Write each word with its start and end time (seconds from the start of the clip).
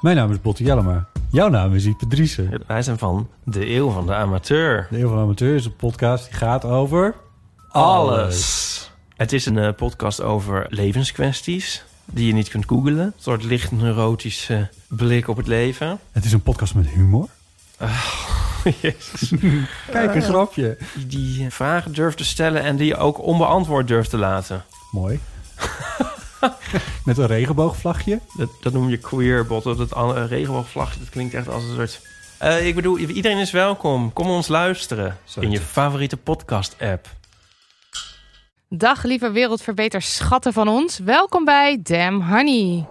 Mijn 0.00 0.16
naam 0.16 0.30
is 0.30 0.40
Botte 0.40 0.64
Jellema. 0.64 1.08
Jouw 1.30 1.48
naam 1.48 1.74
is 1.74 1.84
Ipe 1.84 2.06
Driessen. 2.06 2.62
Wij 2.66 2.82
zijn 2.82 2.98
van 2.98 3.28
De 3.44 3.70
Eeuw 3.74 3.90
van 3.90 4.06
de 4.06 4.14
Amateur. 4.14 4.86
De 4.90 4.98
Eeuw 4.98 5.08
van 5.08 5.16
de 5.16 5.22
Amateur 5.22 5.54
is 5.54 5.64
een 5.64 5.76
podcast 5.76 6.24
die 6.24 6.34
gaat 6.34 6.64
over... 6.64 7.14
Alles. 7.68 8.90
Het 9.16 9.32
is 9.32 9.46
een 9.46 9.56
uh, 9.56 9.68
podcast 9.76 10.22
over 10.22 10.66
levenskwesties 10.68 11.84
die 12.04 12.26
je 12.26 12.32
niet 12.32 12.48
kunt 12.48 12.64
googlen. 12.66 12.98
Een 12.98 13.12
soort 13.16 13.44
licht 13.44 13.72
neurotische 13.72 14.68
blik 14.88 15.28
op 15.28 15.36
het 15.36 15.46
leven. 15.46 15.98
Het 16.12 16.24
is 16.24 16.32
een 16.32 16.42
podcast 16.42 16.74
met 16.74 16.88
humor. 16.88 17.28
Oh, 17.80 18.04
jezus. 18.82 19.32
Kijk, 19.90 20.14
een 20.14 20.22
grapje. 20.22 20.78
Die 21.06 21.50
vragen 21.50 21.92
durft 21.92 22.16
te 22.16 22.24
stellen 22.24 22.62
en 22.62 22.76
die 22.76 22.86
je 22.86 22.96
ook 22.96 23.22
onbeantwoord 23.22 23.88
durft 23.88 24.10
te 24.10 24.18
laten. 24.18 24.64
Mooi. 24.90 25.20
Met 27.04 27.18
een 27.18 27.26
regenboogvlagje. 27.26 28.20
Dat, 28.36 28.48
dat 28.60 28.72
noem 28.72 28.88
je 28.88 28.96
queerbot. 28.96 29.62
Dat 29.62 29.78
het 29.78 29.94
een 29.96 30.26
regenboogvlagje, 30.26 30.98
dat 30.98 31.08
klinkt 31.08 31.34
echt 31.34 31.48
als 31.48 31.62
een 31.62 31.74
soort... 31.74 32.00
Uh, 32.42 32.66
ik 32.66 32.74
bedoel, 32.74 32.98
iedereen 32.98 33.38
is 33.38 33.50
welkom. 33.50 34.12
Kom 34.12 34.28
ons 34.28 34.48
luisteren 34.48 35.18
in 35.40 35.50
je 35.50 35.60
favoriete 35.60 36.16
podcast-app. 36.16 37.08
Dag 38.68 39.02
lieve 39.02 39.30
wereldverbeters 39.30 40.14
schatten 40.14 40.52
van 40.52 40.68
ons. 40.68 40.98
Welkom 40.98 41.44
bij 41.44 41.78
Damn 41.82 42.22
Honey. 42.22 42.86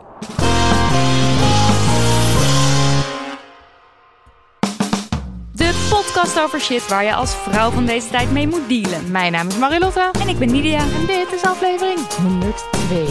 Podcast 6.19 6.39
over 6.39 6.61
shit 6.61 6.87
waar 6.87 7.03
je 7.03 7.13
als 7.13 7.35
vrouw 7.35 7.69
van 7.69 7.85
deze 7.85 8.09
tijd 8.09 8.31
mee 8.31 8.47
moet 8.47 8.67
dealen. 8.69 9.11
Mijn 9.11 9.31
naam 9.31 9.47
is 9.47 9.57
Marilotte. 9.57 10.09
En 10.21 10.27
ik 10.27 10.39
ben 10.39 10.51
Nidia. 10.51 10.79
En 10.79 11.05
dit 11.05 11.33
is 11.33 11.41
aflevering 11.41 11.99
102. 11.99 13.05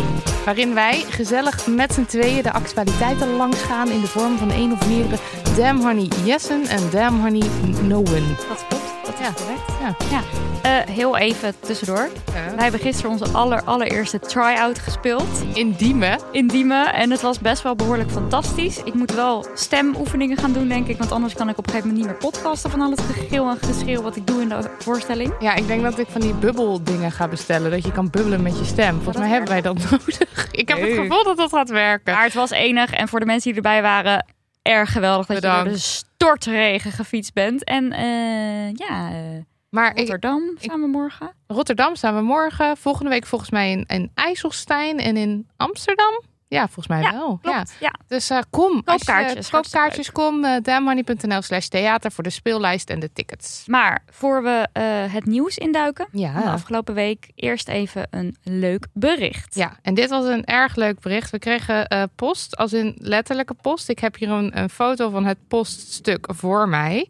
Waarin 0.44 0.74
wij 0.74 1.04
gezellig 1.08 1.66
met 1.66 1.94
z'n 1.94 2.04
tweeën 2.04 2.42
de 2.42 2.52
actualiteiten 2.52 3.36
langsgaan 3.36 3.90
in 3.90 4.00
de 4.00 4.06
vorm 4.06 4.38
van 4.38 4.50
één 4.50 4.72
of 4.72 4.88
meerdere 4.88 5.22
Damn 5.56 5.82
Honey 5.82 6.08
Yessen 6.24 6.66
en 6.66 6.90
Damn 6.90 7.20
Honey 7.20 7.48
Noen. 7.82 8.36
Dat. 8.48 8.87
Dat 9.22 9.32
is 9.36 9.42
Ja. 9.42 9.44
correct. 9.44 9.96
Ja. 10.10 10.16
Ja. 10.16 10.22
Eh, 10.62 10.86
heel 10.94 11.16
even 11.16 11.54
tussendoor. 11.60 12.08
Wij 12.54 12.62
hebben 12.62 12.80
gisteren 12.80 13.10
onze 13.10 13.28
aller, 13.32 13.62
allereerste 13.64 14.18
try-out 14.18 14.78
gespeeld 14.78 15.42
In 15.54 15.72
Diemen. 15.72 16.18
in 16.32 16.46
Diemen. 16.46 16.92
En 16.94 17.10
het 17.10 17.20
was 17.20 17.38
best 17.38 17.62
wel 17.62 17.74
behoorlijk 17.76 18.10
fantastisch. 18.10 18.82
Ik 18.82 18.94
moet 18.94 19.14
wel 19.14 19.46
stemoefeningen 19.54 20.36
gaan 20.36 20.52
doen, 20.52 20.68
denk 20.68 20.86
ik. 20.88 20.98
Want 20.98 21.12
anders 21.12 21.34
kan 21.34 21.48
ik 21.48 21.58
op 21.58 21.66
een 21.66 21.72
gegeven 21.72 21.90
moment 21.90 22.06
niet 22.10 22.20
meer 22.20 22.30
podcasten 22.30 22.70
van 22.70 22.80
al 22.80 22.90
het 22.90 23.00
gegil 23.00 23.48
en 23.50 23.56
geschreeuw 23.68 24.02
wat 24.02 24.16
ik 24.16 24.26
doe 24.26 24.40
in 24.42 24.48
de 24.48 24.70
voorstelling. 24.78 25.32
Ja, 25.40 25.54
ik 25.54 25.66
denk 25.66 25.82
dat 25.82 25.98
ik 25.98 26.06
van 26.10 26.20
die 26.20 26.34
bubbeldingen 26.34 27.12
ga 27.12 27.28
bestellen. 27.28 27.70
Dat 27.70 27.84
je 27.84 27.92
kan 27.92 28.10
bubbelen 28.10 28.42
met 28.42 28.58
je 28.58 28.64
stem. 28.64 28.94
Volgens 28.94 29.16
mij 29.18 29.28
hebben 29.28 29.48
wij 29.48 29.60
dat 29.60 29.74
nodig. 29.90 30.18
Ik 30.50 30.68
heb 30.68 30.80
het 30.80 30.92
gevoel 30.94 31.24
dat 31.24 31.36
dat 31.36 31.52
gaat 31.52 31.68
werken. 31.70 32.14
Maar 32.14 32.24
het 32.24 32.34
was 32.34 32.50
enig. 32.50 32.90
En 32.92 33.08
voor 33.08 33.20
de 33.20 33.26
mensen 33.26 33.46
die 33.52 33.56
erbij 33.62 33.82
waren, 33.82 34.26
erg 34.62 34.92
geweldig 34.92 35.26
dat 35.26 35.36
je 35.36 35.42
Bedankt. 35.42 35.64
door 35.64 35.72
de 35.78 35.78
stortregen 36.18 36.92
gefietst 36.92 37.32
bent. 37.32 37.64
En 37.64 37.92
eh, 37.92 38.72
ja, 38.72 39.10
eh, 39.10 39.42
Maar 39.68 39.90
ik, 39.90 39.96
Rotterdam 39.98 40.54
samen 40.58 40.80
we 40.80 40.96
morgen. 40.96 41.32
Rotterdam 41.46 41.94
staan 41.94 42.14
we 42.14 42.22
morgen. 42.22 42.76
Volgende 42.76 43.10
week 43.10 43.26
volgens 43.26 43.50
mij 43.50 43.70
in, 43.70 43.84
in 43.86 44.10
IJsselstein 44.14 44.98
en 44.98 45.16
in 45.16 45.48
Amsterdam. 45.56 46.22
Ja, 46.48 46.64
volgens 46.64 46.86
mij 46.86 47.00
Ja, 47.00 47.12
wel. 47.12 47.38
Ja. 47.42 47.50
Klopt, 47.52 47.76
ja. 47.80 47.94
Dus 48.06 48.30
eh, 48.30 48.38
kom. 48.50 48.70
Als 48.84 49.00
je- 49.00 49.06
Koopkaartjes, 49.06 49.50
koop 49.50 49.64
kaartjes, 49.70 50.12
kom. 50.12 50.44
Uh, 50.44 50.56
dammoney.nl 50.62 51.42
slash 51.42 51.66
theater 51.66 52.12
voor 52.12 52.24
de 52.24 52.30
speellijst 52.30 52.90
en 52.90 53.00
de 53.00 53.12
tickets. 53.12 53.62
Maar 53.66 54.02
voor 54.10 54.42
we 54.42 54.68
eh, 54.72 54.82
het 55.12 55.24
nieuws 55.26 55.58
induiken 55.58 56.06
van 56.10 56.20
de 56.20 56.26
Ja. 56.26 56.42
afgelopen 56.52 56.94
week, 56.94 57.30
eerst 57.34 57.68
even 57.68 58.06
een 58.10 58.36
leuk 58.42 58.86
bericht. 58.92 59.54
Ja, 59.54 59.76
en 59.82 59.94
dit 59.94 60.10
was 60.10 60.24
een 60.24 60.44
erg 60.44 60.74
leuk 60.76 61.00
bericht. 61.00 61.30
We 61.30 61.38
kregen 61.38 61.86
eh, 61.88 62.02
post, 62.14 62.56
als 62.56 62.72
in 62.72 62.96
letterlijke 63.00 63.54
post. 63.54 63.88
Ik 63.88 63.98
heb 63.98 64.16
hier 64.16 64.30
een, 64.30 64.58
een 64.58 64.70
foto 64.70 65.10
van 65.10 65.24
het 65.24 65.38
poststuk 65.48 66.26
voor 66.34 66.68
mij. 66.68 67.08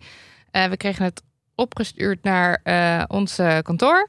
Eh, 0.51 0.65
we 0.65 0.77
kregen 0.77 1.05
het 1.05 1.23
opgestuurd 1.55 2.23
naar 2.23 2.61
eh, 2.63 3.03
ons 3.07 3.39
eh, 3.39 3.59
kantoor. 3.63 4.09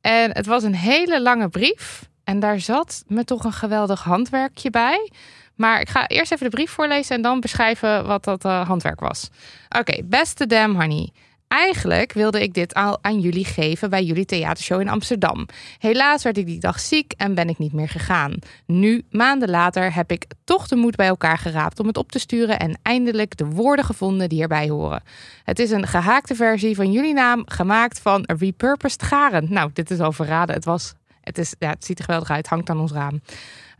En 0.00 0.30
het 0.32 0.46
was 0.46 0.62
een 0.62 0.74
hele 0.74 1.22
lange 1.22 1.48
brief. 1.48 2.08
En 2.24 2.40
daar 2.40 2.60
zat 2.60 3.04
me 3.06 3.24
toch 3.24 3.44
een 3.44 3.52
geweldig 3.52 4.02
handwerkje 4.02 4.70
bij. 4.70 5.10
Maar 5.54 5.80
ik 5.80 5.88
ga 5.88 6.06
eerst 6.06 6.32
even 6.32 6.50
de 6.50 6.56
brief 6.56 6.70
voorlezen 6.70 7.16
en 7.16 7.22
dan 7.22 7.40
beschrijven 7.40 8.06
wat 8.06 8.24
dat 8.24 8.44
eh, 8.44 8.66
handwerk 8.66 9.00
was. 9.00 9.30
Oké, 9.78 10.02
beste 10.04 10.46
Damn 10.46 10.80
Honey. 10.80 11.12
Eigenlijk 11.48 12.12
wilde 12.12 12.42
ik 12.42 12.54
dit 12.54 12.74
al 12.74 12.98
aan 13.02 13.20
jullie 13.20 13.44
geven 13.44 13.90
bij 13.90 14.04
jullie 14.04 14.24
theatershow 14.24 14.80
in 14.80 14.88
Amsterdam. 14.88 15.46
Helaas 15.78 16.22
werd 16.22 16.38
ik 16.38 16.46
die 16.46 16.60
dag 16.60 16.80
ziek 16.80 17.12
en 17.16 17.34
ben 17.34 17.48
ik 17.48 17.58
niet 17.58 17.72
meer 17.72 17.88
gegaan. 17.88 18.34
Nu, 18.66 19.04
maanden 19.10 19.50
later, 19.50 19.94
heb 19.94 20.10
ik 20.10 20.26
toch 20.44 20.68
de 20.68 20.76
moed 20.76 20.96
bij 20.96 21.06
elkaar 21.06 21.38
geraapt 21.38 21.80
om 21.80 21.86
het 21.86 21.96
op 21.96 22.12
te 22.12 22.18
sturen 22.18 22.58
en 22.58 22.78
eindelijk 22.82 23.36
de 23.36 23.46
woorden 23.46 23.84
gevonden 23.84 24.28
die 24.28 24.42
erbij 24.42 24.68
horen. 24.68 25.02
Het 25.44 25.58
is 25.58 25.70
een 25.70 25.86
gehaakte 25.86 26.34
versie 26.34 26.74
van 26.74 26.92
jullie 26.92 27.14
naam, 27.14 27.42
gemaakt 27.46 28.00
van 28.00 28.24
repurposed 28.26 29.02
garen. 29.02 29.46
Nou, 29.48 29.70
dit 29.72 29.90
is 29.90 30.00
al 30.00 30.12
verraden. 30.12 30.54
Het 30.54 30.64
was. 30.64 30.94
Het, 31.20 31.38
is, 31.38 31.54
ja, 31.58 31.70
het 31.70 31.84
ziet 31.84 31.98
er 31.98 32.04
geweldig 32.04 32.30
uit, 32.30 32.46
hangt 32.46 32.70
aan 32.70 32.80
ons 32.80 32.92
raam. 32.92 33.20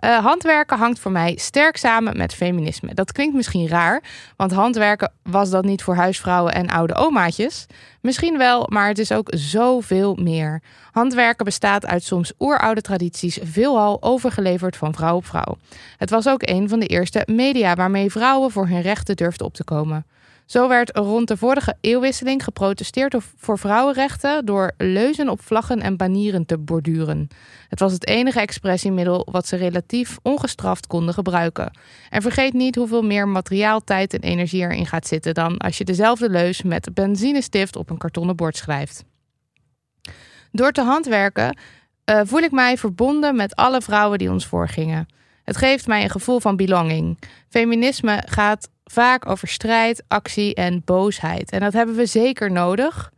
Eh, 0.00 0.18
handwerken 0.18 0.78
hangt 0.78 0.98
voor 0.98 1.10
mij 1.10 1.36
sterk 1.36 1.76
samen 1.76 2.16
met 2.16 2.34
feminisme. 2.34 2.94
Dat 2.94 3.12
klinkt 3.12 3.34
misschien 3.34 3.68
raar, 3.68 4.02
want 4.36 4.52
handwerken 4.52 5.12
was 5.22 5.50
dat 5.50 5.64
niet 5.64 5.82
voor 5.82 5.94
huisvrouwen 5.94 6.52
en 6.52 6.68
oude 6.68 6.94
omaatjes. 6.94 7.66
Misschien 8.00 8.38
wel, 8.38 8.66
maar 8.68 8.88
het 8.88 8.98
is 8.98 9.12
ook 9.12 9.28
zoveel 9.34 10.14
meer. 10.14 10.62
Handwerken 10.92 11.44
bestaat 11.44 11.86
uit 11.86 12.04
soms 12.04 12.32
oeroude 12.38 12.80
tradities, 12.80 13.38
veelal 13.42 14.02
overgeleverd 14.02 14.76
van 14.76 14.94
vrouw 14.94 15.16
op 15.16 15.26
vrouw. 15.26 15.56
Het 15.96 16.10
was 16.10 16.28
ook 16.28 16.42
een 16.44 16.68
van 16.68 16.80
de 16.80 16.86
eerste 16.86 17.22
media 17.26 17.74
waarmee 17.74 18.10
vrouwen 18.10 18.50
voor 18.50 18.68
hun 18.68 18.82
rechten 18.82 19.16
durfden 19.16 19.46
op 19.46 19.54
te 19.54 19.64
komen. 19.64 20.06
Zo 20.50 20.68
werd 20.68 20.96
rond 20.96 21.28
de 21.28 21.36
vorige 21.36 21.76
eeuwwisseling 21.80 22.44
geprotesteerd 22.44 23.14
voor 23.36 23.58
vrouwenrechten 23.58 24.46
door 24.46 24.72
leuzen 24.76 25.28
op 25.28 25.42
vlaggen 25.42 25.80
en 25.80 25.96
banieren 25.96 26.46
te 26.46 26.58
borduren. 26.58 27.28
Het 27.68 27.80
was 27.80 27.92
het 27.92 28.06
enige 28.06 28.40
expressiemiddel 28.40 29.26
wat 29.30 29.46
ze 29.46 29.56
relatief 29.56 30.18
ongestraft 30.22 30.86
konden 30.86 31.14
gebruiken. 31.14 31.78
En 32.08 32.22
vergeet 32.22 32.52
niet 32.52 32.74
hoeveel 32.74 33.02
meer 33.02 33.28
materiaal, 33.28 33.80
tijd 33.80 34.14
en 34.14 34.20
energie 34.20 34.60
erin 34.60 34.86
gaat 34.86 35.06
zitten 35.06 35.34
dan 35.34 35.58
als 35.58 35.78
je 35.78 35.84
dezelfde 35.84 36.30
leus 36.30 36.62
met 36.62 36.94
benzinestift 36.94 37.76
op 37.76 37.90
een 37.90 37.98
kartonnen 37.98 38.36
bord 38.36 38.56
schrijft. 38.56 39.04
Door 40.52 40.72
te 40.72 40.82
handwerken 40.82 41.58
eh, 42.04 42.20
voel 42.24 42.40
ik 42.40 42.52
mij 42.52 42.76
verbonden 42.76 43.36
met 43.36 43.56
alle 43.56 43.80
vrouwen 43.80 44.18
die 44.18 44.30
ons 44.30 44.46
voorgingen. 44.46 45.06
Het 45.44 45.56
geeft 45.56 45.86
mij 45.86 46.02
een 46.02 46.10
gevoel 46.10 46.40
van 46.40 46.56
belonging. 46.56 47.18
Feminisme 47.48 48.22
gaat 48.26 48.68
vaak 48.90 49.28
over 49.28 49.48
strijd, 49.48 50.02
actie 50.08 50.54
en 50.54 50.82
boosheid. 50.84 51.50
En 51.50 51.60
dat 51.60 51.72
hebben 51.72 51.94
we 51.94 52.06
zeker 52.06 52.52
nodig. 52.52 53.12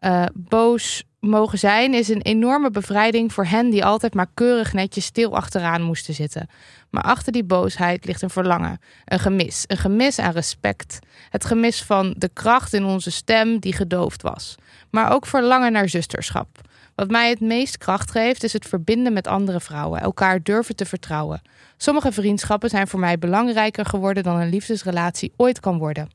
Eh, 0.00 0.24
boos 0.34 1.04
mogen 1.20 1.58
zijn 1.58 1.94
is 1.94 2.08
een 2.08 2.22
enorme 2.22 2.70
bevrijding 2.70 3.32
voor 3.32 3.44
hen 3.44 3.70
die 3.70 3.84
altijd 3.84 4.14
maar 4.14 4.30
keurig 4.34 4.72
netjes 4.72 5.04
stil 5.04 5.36
achteraan 5.36 5.82
moesten 5.82 6.14
zitten. 6.14 6.48
Maar 6.90 7.02
achter 7.02 7.32
die 7.32 7.44
boosheid 7.44 8.04
ligt 8.04 8.22
een 8.22 8.30
verlangen, 8.30 8.80
een 9.04 9.18
gemis, 9.18 9.64
een 9.66 9.76
gemis 9.76 10.18
aan 10.18 10.32
respect. 10.32 10.98
Het 11.30 11.44
gemis 11.44 11.82
van 11.82 12.14
de 12.18 12.30
kracht 12.32 12.72
in 12.72 12.84
onze 12.84 13.10
stem 13.10 13.58
die 13.58 13.72
gedoofd 13.72 14.22
was. 14.22 14.54
Maar 14.90 15.12
ook 15.12 15.26
verlangen 15.26 15.72
naar 15.72 15.88
zusterschap. 15.88 16.60
Wat 16.94 17.10
mij 17.10 17.28
het 17.28 17.40
meest 17.40 17.78
kracht 17.78 18.10
geeft 18.10 18.44
is 18.44 18.52
het 18.52 18.66
verbinden 18.66 19.12
met 19.12 19.26
andere 19.26 19.60
vrouwen, 19.60 20.00
elkaar 20.00 20.42
durven 20.42 20.76
te 20.76 20.86
vertrouwen. 20.86 21.42
Sommige 21.80 22.12
vriendschappen 22.12 22.70
zijn 22.70 22.88
voor 22.88 23.00
mij 23.00 23.18
belangrijker 23.18 23.86
geworden 23.86 24.22
dan 24.22 24.40
een 24.40 24.48
liefdesrelatie 24.48 25.32
ooit 25.36 25.60
kan 25.60 25.78
worden. 25.78 26.10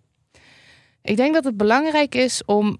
Ik 1.01 1.17
denk 1.17 1.33
dat 1.33 1.43
het 1.43 1.57
belangrijk 1.57 2.15
is 2.15 2.45
om 2.45 2.77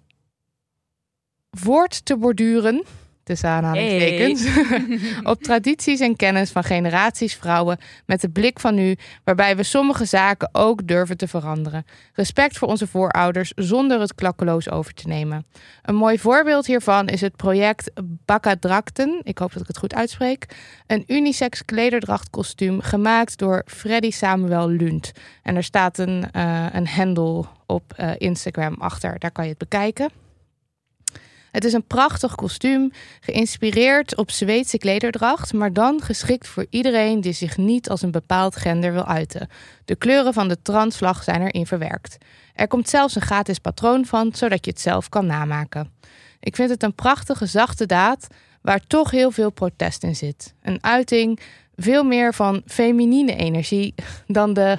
woord 1.50 2.06
te 2.06 2.18
borduren 2.18 2.84
tussen 3.24 3.50
aanhalingstekens, 3.50 4.48
op 5.34 5.44
tradities 5.44 6.00
en 6.00 6.16
kennis 6.16 6.52
van 6.52 6.64
generaties 6.64 7.36
vrouwen 7.36 7.78
met 8.06 8.22
de 8.22 8.30
blik 8.30 8.60
van 8.60 8.76
nu, 8.76 8.96
waarbij 9.24 9.56
we 9.56 9.64
sommige 9.64 10.06
zaken 10.06 10.50
ook 10.52 10.88
durven 10.88 11.18
te 11.18 11.28
veranderen. 11.28 11.86
Respect 12.14 12.58
voor 12.58 12.68
onze 12.68 12.88
voorouders 12.88 13.52
zonder 13.56 14.00
het 14.00 14.16
klakkeloos 14.16 14.70
over 14.70 14.94
te 14.94 15.08
nemen. 15.08 15.46
Een 15.82 15.96
mooi 15.96 16.20
voorbeeld 16.20 16.66
hiervan 16.66 17.08
is 17.08 17.22
het 17.22 17.36
project 17.36 17.92
Bakadrakten, 18.26 19.20
ik 19.24 19.38
hoop 19.38 19.54
dat 19.54 19.62
ik 19.62 19.68
het 19.68 19.78
goed 19.78 19.96
uitspreek, 19.96 20.46
een 20.88 21.04
unisex 21.08 21.66
klederdrachtkostuum 21.66 22.82
gemaakt 22.82 23.38
door 23.38 23.64
Freddy 23.66 24.12
Samuel 24.12 24.70
Lund. 24.70 25.12
En 25.42 25.56
er 25.56 25.64
staat 25.64 25.98
een, 25.98 26.26
uh, 26.36 26.66
een 26.72 26.88
handle 26.88 27.46
op 27.66 27.94
uh, 28.00 28.12
Instagram 28.18 28.76
achter, 28.80 29.20
daar 29.20 29.32
kan 29.32 29.44
je 29.44 29.50
het 29.50 29.60
bekijken. 29.60 30.23
Het 31.54 31.64
is 31.64 31.74
een 31.74 31.88
prachtig 31.88 32.36
kostuum, 32.36 32.92
geïnspireerd 33.20 34.18
op 34.18 34.32
Zweedse 34.32 34.78
klederdracht, 34.78 35.54
maar 35.54 35.74
dan 35.74 36.02
geschikt 36.02 36.48
voor 36.48 36.66
iedereen 36.70 37.22
die 37.22 37.34
zich 37.34 37.58
niet 37.58 37.90
als 37.90 38.02
een 38.02 38.12
bepaald 38.12 38.56
gender 38.56 38.94
wil 38.94 39.06
uiten. 39.06 39.48
De 39.86 39.96
kleuren 39.96 40.34
van 40.34 40.48
de 40.48 40.62
transvlag 40.62 41.24
zijn 41.24 41.42
erin 41.42 41.66
verwerkt. 41.66 42.18
Er 42.54 42.68
komt 42.68 42.90
zelfs 42.90 43.16
een 43.16 43.22
gratis 43.22 43.60
patroon 43.60 44.06
van, 44.06 44.34
zodat 44.36 44.66
je 44.66 44.72
het 44.72 44.80
zelf 44.80 45.10
kan 45.10 45.26
namaken. 45.26 45.92
Ik 46.40 46.56
vind 46.56 46.70
het 46.70 46.84
een 46.84 46.96
prachtige, 46.96 47.46
zachte 47.46 47.86
daad 47.86 48.28
waar 48.62 48.82
toch 48.88 49.12
heel 49.12 49.32
veel 49.32 49.50
protest 49.50 50.04
in 50.04 50.16
zit. 50.16 50.54
Een 50.62 50.84
uiting 50.84 51.40
veel 51.76 52.04
meer 52.04 52.34
van 52.34 52.62
feminine 52.66 53.36
energie 53.36 53.96
dan 54.28 54.54
de 54.54 54.78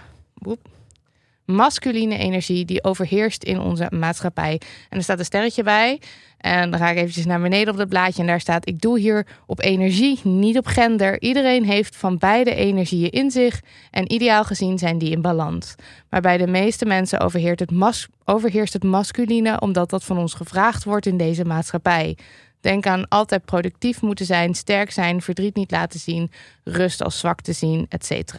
masculine 1.45 2.19
energie 2.19 2.65
die 2.65 2.85
overheerst 2.85 3.45
in 3.45 3.61
onze 3.61 3.87
maatschappij. 3.91 4.61
En 4.89 4.97
er 4.97 5.03
staat 5.03 5.19
een 5.19 5.25
sterretje 5.25 5.63
bij. 5.63 6.01
En 6.45 6.71
dan 6.71 6.81
ga 6.81 6.91
ik 6.91 6.97
eventjes 6.97 7.25
naar 7.25 7.41
beneden 7.41 7.73
op 7.73 7.79
het 7.79 7.89
blaadje 7.89 8.21
en 8.21 8.27
daar 8.27 8.41
staat: 8.41 8.69
Ik 8.69 8.81
doe 8.81 8.99
hier 8.99 9.27
op 9.47 9.61
energie, 9.61 10.21
niet 10.23 10.59
op 10.59 10.67
gender. 10.67 11.21
Iedereen 11.21 11.65
heeft 11.65 11.97
van 11.97 12.19
beide 12.19 12.55
energieën 12.55 13.11
in 13.11 13.31
zich 13.31 13.61
en 13.91 14.13
ideaal 14.13 14.45
gezien 14.45 14.79
zijn 14.79 14.99
die 14.99 15.11
in 15.11 15.23
balans. 15.23 15.75
Maar 16.11 16.21
bij 16.21 16.37
de 16.37 16.47
meeste 16.47 16.85
mensen 16.85 17.21
overheerst 17.21 17.61
het, 17.61 17.71
mas 17.71 18.09
overheerst 18.25 18.73
het 18.73 18.83
masculine 18.83 19.61
omdat 19.61 19.91
dat 19.91 20.05
van 20.05 20.19
ons 20.19 20.35
gevraagd 20.35 20.85
wordt 20.85 21.07
in 21.07 21.17
deze 21.17 21.45
maatschappij. 21.45 22.17
Denk 22.61 22.87
aan 22.87 23.09
altijd 23.09 23.45
productief 23.45 24.03
moeten 24.03 24.27
zijn, 24.27 24.55
sterk 24.55 24.91
zijn, 24.91 25.23
verdriet 25.23 25.57
niet 25.57 25.71
laten 25.71 26.01
zien, 26.01 26.31
rust 26.65 27.03
als 27.03 27.19
zwak 27.19 27.41
te 27.41 27.53
zien, 27.53 27.87
etc. 27.89 28.35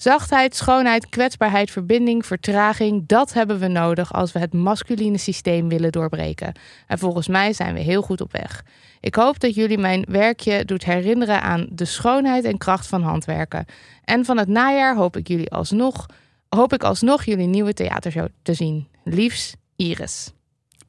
Zachtheid, 0.00 0.56
schoonheid, 0.56 1.08
kwetsbaarheid, 1.08 1.70
verbinding, 1.70 2.26
vertraging, 2.26 3.06
dat 3.06 3.32
hebben 3.32 3.58
we 3.58 3.68
nodig 3.68 4.12
als 4.12 4.32
we 4.32 4.38
het 4.38 4.52
masculine 4.52 5.18
systeem 5.18 5.68
willen 5.68 5.92
doorbreken. 5.92 6.52
En 6.86 6.98
volgens 6.98 7.28
mij 7.28 7.52
zijn 7.52 7.74
we 7.74 7.80
heel 7.80 8.02
goed 8.02 8.20
op 8.20 8.32
weg. 8.32 8.64
Ik 9.00 9.14
hoop 9.14 9.40
dat 9.40 9.54
jullie 9.54 9.78
mijn 9.78 10.04
werkje 10.08 10.64
doet 10.64 10.84
herinneren 10.84 11.42
aan 11.42 11.66
de 11.70 11.84
schoonheid 11.84 12.44
en 12.44 12.58
kracht 12.58 12.86
van 12.86 13.02
handwerken. 13.02 13.64
En 14.04 14.24
van 14.24 14.38
het 14.38 14.48
najaar 14.48 14.96
hoop 14.96 15.16
ik 15.16 15.28
jullie 15.28 15.50
alsnog, 15.50 16.06
hoop 16.48 16.72
ik 16.72 16.82
alsnog 16.82 17.24
jullie 17.24 17.46
nieuwe 17.46 17.72
theatershow 17.72 18.28
te 18.42 18.54
zien. 18.54 18.88
Liefs, 19.04 19.54
Iris. 19.76 20.32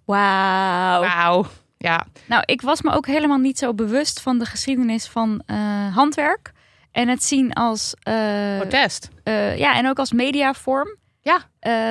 Wauw. 0.05 1.01
Wauw. 1.01 1.45
Ja. 1.77 2.05
Nou, 2.27 2.43
ik 2.45 2.61
was 2.61 2.81
me 2.81 2.91
ook 2.91 3.07
helemaal 3.07 3.37
niet 3.37 3.57
zo 3.57 3.73
bewust 3.73 4.21
van 4.21 4.39
de 4.39 4.45
geschiedenis 4.45 5.07
van 5.07 5.41
uh, 5.47 5.95
handwerk. 5.95 6.51
En 6.91 7.07
het 7.07 7.23
zien 7.23 7.53
als. 7.53 7.93
Uh, 8.07 8.57
Protest. 8.59 9.09
Uh, 9.23 9.57
ja, 9.57 9.75
en 9.77 9.87
ook 9.89 9.99
als 9.99 10.11
mediavorm. 10.11 10.99
Ja. 11.23 11.39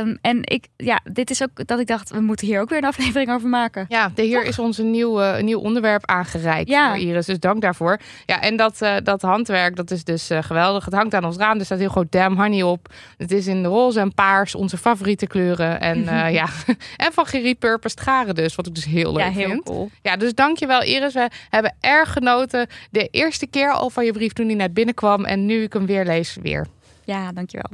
Um, 0.01 0.19
en 0.21 0.41
ik, 0.45 0.69
ja, 0.77 1.01
dit 1.05 1.31
is 1.31 1.43
ook 1.43 1.67
dat 1.67 1.79
ik 1.79 1.87
dacht, 1.87 2.11
we 2.11 2.21
moeten 2.21 2.47
hier 2.47 2.61
ook 2.61 2.69
weer 2.69 2.79
een 2.79 2.85
aflevering 2.85 3.31
over 3.31 3.49
maken. 3.49 3.85
Ja, 3.89 4.11
de 4.15 4.23
heer 4.23 4.45
is 4.45 4.59
ons 4.59 4.79
een 4.79 4.91
nieuw, 4.91 5.21
uh, 5.21 5.39
een 5.39 5.45
nieuw 5.45 5.59
onderwerp 5.59 6.07
aangereikt 6.07 6.69
ja. 6.69 6.89
voor 6.89 6.99
Iris. 6.99 7.27
Dus 7.27 7.39
dank 7.39 7.61
daarvoor. 7.61 8.01
Ja, 8.27 8.41
en 8.41 8.57
dat, 8.57 8.83
uh, 8.83 8.97
dat 9.03 9.23
handwerk, 9.23 9.77
dat 9.77 9.91
is 9.91 10.05
dus 10.05 10.31
uh, 10.31 10.43
geweldig. 10.43 10.85
Het 10.85 10.95
hangt 10.95 11.15
aan 11.15 11.25
ons 11.25 11.37
raam. 11.37 11.59
Er 11.59 11.65
staat 11.65 11.79
heel 11.79 11.89
groot 11.89 12.13
Damn 12.13 12.37
Honey 12.37 12.63
op. 12.63 12.93
Het 13.17 13.33
is 13.33 13.47
in 13.47 13.65
roze 13.65 14.01
en 14.01 14.15
paars, 14.15 14.55
onze 14.55 14.77
favoriete 14.77 15.27
kleuren. 15.27 15.81
En 15.81 16.05
ja, 16.33 16.49
en 16.97 17.13
van 17.13 17.27
gerepurposed 17.27 18.01
garen 18.01 18.35
dus, 18.35 18.55
wat 18.55 18.67
ik 18.67 18.75
dus 18.75 18.85
heel 18.85 19.13
leuk 19.13 19.25
ja, 19.25 19.31
heel 19.31 19.49
vind. 19.49 19.65
Cool. 19.65 19.91
Ja, 20.03 20.17
dus 20.17 20.35
dankjewel 20.35 20.83
Iris. 20.83 21.15
We 21.15 21.31
hebben 21.49 21.77
erg 21.81 22.13
genoten 22.13 22.67
de 22.91 23.09
eerste 23.11 23.47
keer 23.47 23.73
al 23.73 23.91
van 23.91 24.05
je 24.05 24.13
brief 24.13 24.33
toen 24.33 24.47
die 24.47 24.57
net 24.57 24.75
binnenkwam. 24.75 25.25
En 25.25 25.47
nu 25.47 25.63
ik 25.63 25.73
hem 25.73 25.87
weer 25.87 26.05
lees, 26.05 26.37
weer. 26.43 26.67
Ja, 27.05 27.33
dankjewel. 27.33 27.71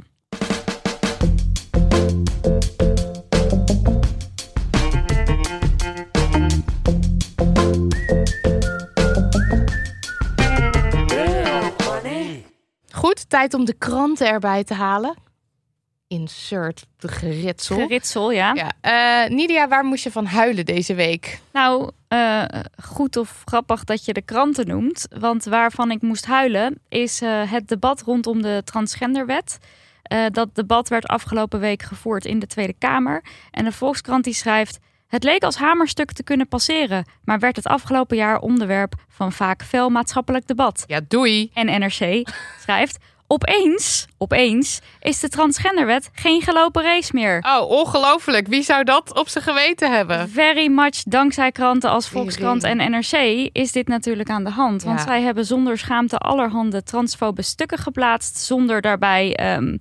Goed, 12.91 13.29
tijd 13.29 13.53
om 13.53 13.65
de 13.65 13.73
kranten 13.73 14.27
erbij 14.27 14.63
te 14.63 14.73
halen. 14.73 15.15
Insert 16.07 16.85
de 16.97 17.07
geritsel. 17.07 17.77
Geritsel, 17.77 18.31
ja. 18.31 18.53
ja. 18.53 19.25
Uh, 19.25 19.35
Nidia, 19.35 19.67
waar 19.67 19.83
moest 19.83 20.03
je 20.03 20.11
van 20.11 20.25
huilen 20.25 20.65
deze 20.65 20.93
week? 20.93 21.39
Nou, 21.53 21.91
uh, 22.09 22.43
goed 22.83 23.17
of 23.17 23.41
grappig 23.45 23.83
dat 23.83 24.05
je 24.05 24.13
de 24.13 24.21
kranten 24.21 24.67
noemt. 24.67 25.07
Want 25.19 25.45
waarvan 25.45 25.91
ik 25.91 26.01
moest 26.01 26.25
huilen 26.25 26.79
is 26.89 27.21
uh, 27.21 27.51
het 27.51 27.67
debat 27.67 28.01
rondom 28.01 28.41
de 28.41 28.61
transgenderwet. 28.65 29.57
Dat 30.31 30.55
debat 30.55 30.89
werd 30.89 31.07
afgelopen 31.07 31.59
week 31.59 31.83
gevoerd 31.83 32.25
in 32.25 32.39
de 32.39 32.47
Tweede 32.47 32.75
Kamer. 32.79 33.23
En 33.51 33.63
de 33.63 33.71
Volkskrant 33.71 34.23
die 34.23 34.33
schrijft... 34.33 34.79
Het 35.07 35.23
leek 35.23 35.43
als 35.43 35.55
hamerstuk 35.55 36.11
te 36.11 36.23
kunnen 36.23 36.47
passeren, 36.47 37.05
maar 37.23 37.39
werd 37.39 37.55
het 37.55 37.67
afgelopen 37.67 38.17
jaar 38.17 38.39
onderwerp 38.39 38.93
van 39.07 39.31
vaak 39.31 39.63
fel 39.63 39.89
maatschappelijk 39.89 40.47
debat. 40.47 40.83
Ja, 40.87 40.99
doei. 41.07 41.51
En 41.53 41.65
NRC 41.79 42.29
schrijft: 42.63 42.97
Opeens, 43.29 44.07
opeens 44.17 44.81
is 44.99 45.19
de 45.19 45.29
transgenderwet 45.29 46.09
geen 46.13 46.41
gelopen 46.41 46.83
race 46.83 47.11
meer. 47.13 47.43
Oh, 47.47 47.69
ongelooflijk. 47.69 48.47
Wie 48.47 48.63
zou 48.63 48.83
dat 48.83 49.15
op 49.15 49.27
zijn 49.27 49.43
geweten 49.43 49.91
hebben? 49.91 50.29
Very 50.29 50.67
much 50.67 51.03
dankzij 51.03 51.51
kranten 51.51 51.89
als 51.89 52.09
Volkskrant 52.09 52.63
en 52.63 52.91
NRC 52.91 53.49
is 53.51 53.71
dit 53.71 53.87
natuurlijk 53.87 54.29
aan 54.29 54.43
de 54.43 54.49
hand. 54.49 54.83
Want 54.83 54.99
ja. 54.99 55.05
zij 55.05 55.21
hebben 55.21 55.45
zonder 55.45 55.77
schaamte 55.77 56.17
allerhande 56.17 56.83
transfobe 56.83 57.41
stukken 57.41 57.77
geplaatst, 57.77 58.37
zonder 58.37 58.81
daarbij 58.81 59.55
um, 59.55 59.79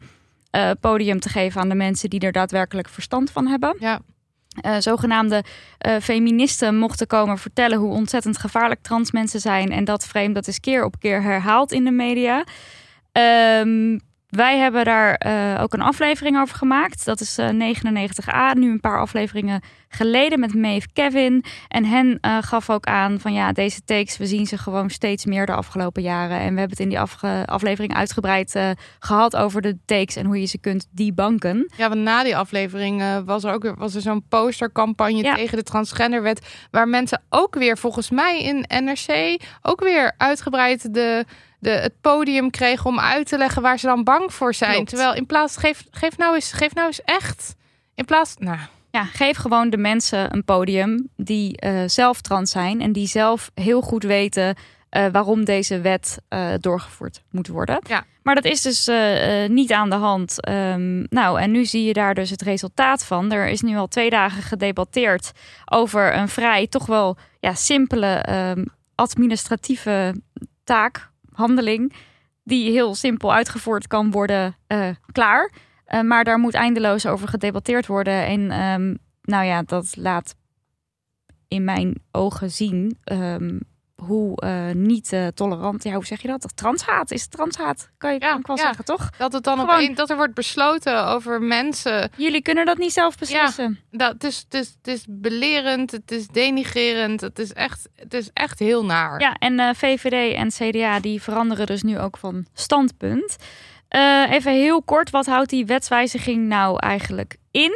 uh, 0.53 0.71
podium 0.81 1.21
te 1.21 1.29
geven 1.29 1.61
aan 1.61 1.69
de 1.69 1.75
mensen 1.75 2.11
die 2.11 2.21
er 2.21 2.33
daadwerkelijk 2.33 2.89
verstand 2.89 3.31
van 3.31 3.47
hebben. 3.47 3.77
Ja. 3.79 4.01
Uh, 4.67 4.77
zogenaamde 4.79 5.45
uh, 5.87 5.97
feministen 5.97 6.79
mochten 6.79 7.07
komen 7.07 7.39
vertellen 7.39 7.79
hoe 7.79 7.93
ontzettend 7.93 8.39
gevaarlijk 8.39 8.83
trans 8.83 9.11
mensen 9.11 9.41
zijn. 9.41 9.71
En 9.71 9.85
dat 9.85 10.07
frame 10.07 10.33
dat 10.33 10.47
is 10.47 10.61
keer 10.61 10.85
op 10.85 11.01
keer 11.01 11.23
herhaald 11.23 11.73
in 11.73 11.85
de 11.85 11.91
media. 11.91 12.45
Um, 13.61 14.01
wij 14.27 14.59
hebben 14.59 14.85
daar 14.85 15.21
uh, 15.27 15.63
ook 15.63 15.73
een 15.73 15.81
aflevering 15.81 16.41
over 16.41 16.57
gemaakt. 16.57 17.05
Dat 17.05 17.21
is 17.21 17.41
99a, 17.41 18.53
nu 18.53 18.71
een 18.71 18.81
paar 18.81 19.01
afleveringen 19.01 19.61
geleden 19.89 20.41
met 20.41 20.55
Maeve 20.55 20.89
Kevin. 20.93 21.45
En 21.69 21.85
hen 21.85 22.19
gaf 22.41 22.71
ook 22.71 22.85
aan 22.85 23.21
van 23.21 23.33
ja, 23.33 23.53
deze 23.53 23.85
takes, 23.85 24.17
we 24.17 24.27
zien 24.27 24.47
ze 24.47 24.59
gewoon 24.59 24.91
steeds 24.91 25.25
meer 25.25 25.47
de 25.47 25.53
afgelopen 25.53 26.03
jaren. 26.03 26.39
En 26.39 26.55
we 26.55 26.59
hebben 26.59 26.71
het 26.71 26.81
in 26.81 26.89
die 26.89 27.01
aflevering 27.45 27.95
uitgebreid 27.95 28.75
gehad 28.99 29.37
over 29.37 29.63
de 29.63 29.79
takes 29.85 30.17
en 30.17 30.27
hoe 30.27 30.41
je 30.41 30.47
ze 30.47 30.59
kunt 30.59 30.87
debanken. 30.91 31.71
Ja, 31.77 31.89
want 31.89 32.01
na 32.01 32.23
die 32.23 32.37
aflevering 32.37 33.03
was 33.25 33.45
er 33.45 33.53
ook 33.53 33.63
weer 33.63 33.75
was 33.77 33.95
er 33.95 34.01
zo'n 34.01 34.25
postercampagne 34.29 35.23
ja. 35.23 35.35
tegen 35.35 35.57
de 35.57 35.63
transgenderwet. 35.63 36.67
Waar 36.71 36.89
mensen 36.89 37.23
ook 37.29 37.55
weer, 37.55 37.79
volgens 37.79 38.11
mij 38.11 38.43
in 38.43 38.85
NRC, 38.85 39.41
ook 39.63 39.81
weer 39.81 40.13
uitgebreid 40.17 40.95
de 40.95 41.25
de, 41.59 41.71
het 41.71 42.01
podium 42.01 42.51
kregen 42.51 42.87
om 42.87 43.01
uit 43.01 43.29
te 43.29 43.39
leggen 43.39 43.63
waar 43.63 43.79
ze 43.79 43.87
dan 43.87 44.05
bang 44.05 44.33
voor 44.33 44.55
zijn. 44.55 44.73
Klopt. 44.73 44.89
Terwijl 44.89 45.15
in 45.15 45.27
plaats, 45.27 45.57
geef, 45.57 45.85
geef, 45.91 46.17
nou 46.17 46.35
eens, 46.35 46.53
geef 46.53 46.75
nou 46.75 46.87
eens 46.87 47.03
echt. 47.03 47.55
In 47.95 48.05
plaats, 48.05 48.35
nou. 48.39 48.59
Ja, 48.91 49.05
geef 49.05 49.37
gewoon 49.37 49.71
de 49.71 49.77
mensen 49.77 50.35
een 50.35 50.45
podium 50.45 51.09
die 51.17 51.65
uh, 51.67 51.83
zelf 51.87 52.21
trans 52.21 52.51
zijn 52.51 52.81
en 52.81 52.93
die 52.93 53.07
zelf 53.07 53.51
heel 53.55 53.81
goed 53.81 54.03
weten 54.03 54.57
uh, 54.91 55.07
waarom 55.13 55.45
deze 55.45 55.81
wet 55.81 56.19
uh, 56.29 56.49
doorgevoerd 56.61 57.23
moet 57.31 57.49
worden. 57.49 57.79
Ja. 57.89 58.05
Maar 58.23 58.35
dat 58.35 58.45
is 58.45 58.63
dus 58.63 58.91
niet 59.49 59.73
aan 59.73 59.91
de 59.91 59.97
hand. 59.97 60.49
Um, 60.49 61.07
nou, 61.09 61.41
en 61.41 61.51
nu 61.51 61.65
zie 61.65 61.85
je 61.85 61.93
daar 61.93 62.15
dus 62.15 62.31
het 62.31 62.43
resultaat 62.43 63.05
van. 63.05 63.33
Er 63.33 63.49
is 63.49 63.61
nu 63.61 63.77
al 63.77 63.87
twee 63.87 64.11
dagen 64.11 64.43
gedebatteerd 64.43 65.33
over 65.65 66.17
een 66.17 66.29
vrij, 66.29 66.67
toch 66.67 66.87
wel 66.87 67.17
ja, 67.41 67.55
simpele 67.55 68.27
um, 68.57 68.67
administratieve 68.95 70.15
taak 70.65 71.11
handeling 71.37 71.93
die 72.43 72.71
heel 72.71 72.95
simpel 72.95 73.33
uitgevoerd 73.33 73.87
kan 73.87 74.11
worden, 74.11 74.57
uh, 74.69 74.89
klaar. 75.13 75.53
Uh, 75.89 76.01
maar 76.01 76.25
daar 76.25 76.39
moet 76.39 76.55
eindeloos 76.55 77.07
over 77.07 77.29
gedebatteerd 77.29 77.87
worden. 77.87 78.27
En 78.27 78.41
um, 78.63 78.99
nou 79.23 79.45
ja, 79.45 79.63
dat 79.63 79.97
laat 79.97 80.35
in 81.49 81.65
mijn 81.65 82.03
ogen 82.11 82.51
zien 82.51 82.99
um, 83.13 83.61
hoe 84.03 84.41
eh, 84.41 84.71
niet 84.75 85.13
eh, 85.13 85.27
tolerant, 85.27 85.85
ja, 85.85 85.93
hoe 85.93 86.07
zeg 86.07 86.23
je 86.23 86.29
dat? 86.29 86.53
Transhaat 86.57 87.11
is 87.11 87.27
transhaat, 87.27 87.89
kan 87.99 88.13
je 88.13 88.21
Ja, 88.21 88.39
wel 88.43 88.57
ja. 88.57 88.63
zeggen, 88.63 88.85
toch? 88.85 89.11
Dat 89.19 89.33
het 89.33 89.45
dan 89.45 89.59
Gewoon- 89.59 89.75
opeens, 89.75 89.97
dat 89.97 90.11
er 90.11 90.17
wordt 90.17 90.35
besloten 90.35 91.07
over 91.07 91.43
mensen. 91.43 92.11
Jullie 92.17 92.43
kunnen 92.43 92.67
dat 92.67 92.79
niet 92.79 92.93
zelf 92.93 93.19
beslissen. 93.19 93.81
Dat, 93.91 94.13
het, 94.13 94.25
is, 94.25 94.39
het, 94.39 94.55
is, 94.55 94.75
het 94.83 94.87
is 94.87 95.05
belerend, 95.09 95.91
het 95.91 96.11
is 96.11 96.27
denigrerend, 96.27 97.21
het 97.21 97.39
is 97.39 97.53
echt, 97.53 97.89
het 97.95 98.15
is 98.15 98.31
echt 98.33 98.59
heel 98.59 98.85
naar. 98.85 99.21
Ja, 99.21 99.35
en 99.39 99.61
eh, 99.61 99.69
VVD 99.75 100.35
en 100.35 100.49
CDA 100.49 101.01
die 101.01 101.23
veranderen 101.23 101.67
dus 101.67 101.83
nu 101.83 101.99
ook 101.99 102.17
van 102.17 102.47
standpunt. 102.55 103.37
Even 104.31 104.53
heel 104.53 104.83
kort, 104.83 105.11
wat 105.11 105.27
houdt 105.27 105.51
die 105.51 105.67
wetswijziging 105.67 106.47
nou 106.49 106.79
eigenlijk 106.79 107.37
in? 107.51 107.73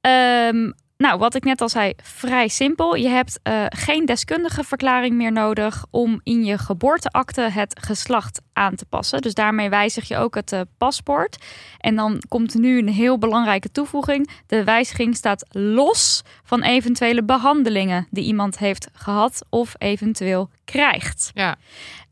Ehm, 0.00 0.70
nou, 0.96 1.18
wat 1.18 1.34
ik 1.34 1.44
net 1.44 1.60
al 1.60 1.68
zei, 1.68 1.92
vrij 2.02 2.48
simpel. 2.48 2.94
Je 2.94 3.08
hebt 3.08 3.40
eh, 3.42 3.64
geen 3.68 4.04
deskundige 4.06 4.64
verklaring 4.64 5.14
meer 5.14 5.32
nodig 5.32 5.84
om 5.90 6.20
in 6.22 6.44
je 6.44 6.58
geboorteakte 6.58 7.40
het 7.40 7.78
geslacht 7.80 8.40
aan 8.52 8.74
te 8.74 8.84
passen. 8.84 9.20
Dus 9.20 9.34
daarmee 9.34 9.68
wijzig 9.68 10.08
je 10.08 10.16
ook 10.16 10.34
het 10.34 10.52
eh, 10.52 10.60
paspoort. 10.78 11.44
En 11.78 11.96
dan 11.96 12.22
komt 12.28 12.54
nu 12.54 12.78
een 12.78 12.88
heel 12.88 13.18
belangrijke 13.18 13.70
toevoeging. 13.70 14.30
De 14.46 14.64
wijziging 14.64 15.16
staat 15.16 15.46
los 15.50 16.22
van 16.44 16.62
eventuele 16.62 17.24
behandelingen 17.24 18.06
die 18.10 18.24
iemand 18.24 18.58
heeft 18.58 18.88
gehad 18.92 19.46
of 19.48 19.74
eventueel 19.78 20.50
krijgt. 20.64 21.30
Ja. 21.34 21.56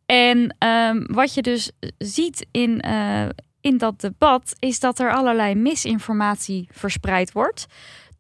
En 0.07 0.57
ehm, 0.59 1.05
wat 1.07 1.35
je 1.35 1.43
dus 1.43 1.71
ziet 1.99 2.47
in, 2.51 2.81
eh, 2.81 3.29
in 3.61 3.79
dat 3.79 4.01
debat 4.01 4.55
is 4.59 4.81
dat 4.81 4.99
er 4.99 5.13
allerlei 5.13 5.55
misinformatie 5.55 6.69
verspreid 6.73 7.33
wordt. 7.33 7.67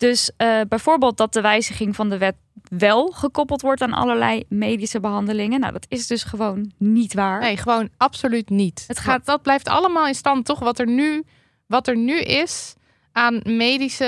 Dus 0.00 0.30
eh, 0.36 0.60
bijvoorbeeld 0.68 1.16
dat 1.16 1.32
de 1.32 1.40
wijziging 1.40 1.96
van 1.96 2.08
de 2.10 2.18
wet 2.18 2.34
wel 2.68 3.06
gekoppeld 3.06 3.60
wordt 3.62 3.82
aan 3.82 3.92
allerlei 3.92 4.44
medische 4.48 5.00
behandelingen. 5.00 5.60
Nou, 5.60 5.72
dat 5.72 5.86
is 5.88 6.06
dus 6.06 6.22
gewoon 6.22 6.72
niet 6.78 7.14
waar. 7.14 7.40
Nee, 7.40 7.56
gewoon 7.56 7.88
absoluut 7.96 8.48
niet. 8.50 8.84
Het 8.86 8.98
gaat- 8.98 9.26
dat 9.26 9.42
blijft 9.42 9.68
allemaal 9.68 10.06
in 10.06 10.14
stand, 10.14 10.44
toch? 10.44 10.58
Wat 10.58 10.78
er 10.78 10.86
nu, 10.86 11.22
wat 11.66 11.88
er 11.88 11.96
nu 11.96 12.20
is 12.20 12.74
aan 13.12 13.40
medische. 13.44 14.04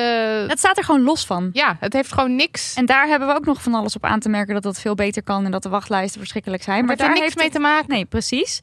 Het 0.49 0.59
staat 0.59 0.79
er 0.79 0.85
gewoon 0.85 1.03
los 1.03 1.27
van. 1.27 1.51
Ja, 1.53 1.77
het 1.81 1.93
heeft 1.93 2.13
gewoon 2.13 2.37
niks. 2.37 2.75
En 2.75 2.87
daar 2.87 3.07
hebben 3.07 3.29
we 3.29 3.35
ook 3.35 3.45
nog 3.45 3.63
van 3.63 3.75
alles 3.75 3.97
op 3.97 4.05
aan 4.05 4.21
te 4.21 4.29
merken 4.29 4.55
dat 4.55 4.63
dat 4.63 4.81
veel 4.81 4.95
beter 4.95 5.23
kan 5.23 5.45
en 5.45 5.51
dat 5.51 5.63
de 5.63 5.69
wachtlijsten 5.69 6.21
verschrikkelijk 6.21 6.63
zijn. 6.63 6.85
maar 6.85 6.87
Maar 6.87 6.97
het 6.97 7.07
heeft 7.07 7.19
daar 7.19 7.25
niks 7.27 7.37
mee 7.37 7.45
het- 7.47 7.55
te 7.55 7.61
maken. 7.61 7.89
Nee, 7.89 8.05
precies. 8.05 8.61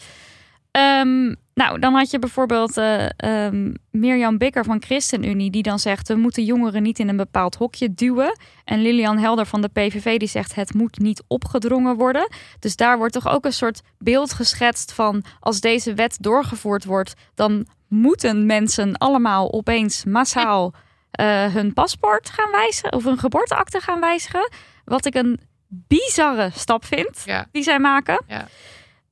Ehm, 0.71 1.33
nou, 1.53 1.79
dan 1.79 1.93
had 1.93 2.11
je 2.11 2.19
bijvoorbeeld 2.19 2.77
eh 2.77 3.05
ehm, 3.17 3.73
Mirjam 3.91 4.37
Bikker 4.37 4.63
van 4.63 4.81
ChristenUnie... 4.81 5.51
die 5.51 5.63
dan 5.63 5.79
zegt, 5.79 6.07
we 6.07 6.15
moeten 6.15 6.43
jongeren 6.43 6.83
niet 6.83 6.99
in 6.99 7.09
een 7.09 7.17
bepaald 7.17 7.55
hokje 7.55 7.93
duwen. 7.93 8.37
En 8.63 8.81
Lilian 8.81 9.17
Helder 9.17 9.45
van 9.45 9.61
de 9.61 9.67
PVV 9.67 10.17
die 10.19 10.27
zegt, 10.27 10.55
het 10.55 10.73
moet 10.73 10.99
niet 10.99 11.23
opgedrongen 11.27 11.95
worden. 11.95 12.27
Dus 12.59 12.75
daar 12.75 12.97
wordt 12.97 13.13
toch 13.13 13.27
ook 13.27 13.45
een 13.45 13.53
soort 13.53 13.81
beeld 13.97 14.33
geschetst 14.33 14.91
van... 14.93 15.23
als 15.39 15.59
deze 15.59 15.93
wet 15.93 16.17
doorgevoerd 16.19 16.85
wordt, 16.85 17.13
dan 17.35 17.67
moeten 17.87 18.45
mensen 18.45 18.97
allemaal 18.97 19.53
opeens 19.53 20.05
massaal... 20.05 20.73
eh, 21.11 21.53
hun 21.53 21.73
paspoort 21.73 22.29
gaan 22.29 22.51
wijzigen 22.51 22.93
of 22.93 23.03
hun 23.03 23.17
geboorteakte 23.17 23.79
gaan 23.79 23.99
wijzigen. 23.99 24.49
Wat 24.85 25.05
ik 25.05 25.15
een 25.15 25.39
bizarre 25.67 26.49
stap 26.55 26.85
vind 26.85 27.21
Ja. 27.25 27.45
die 27.51 27.63
zij 27.63 27.79
maken. 27.79 28.23
Ja. 28.27 28.47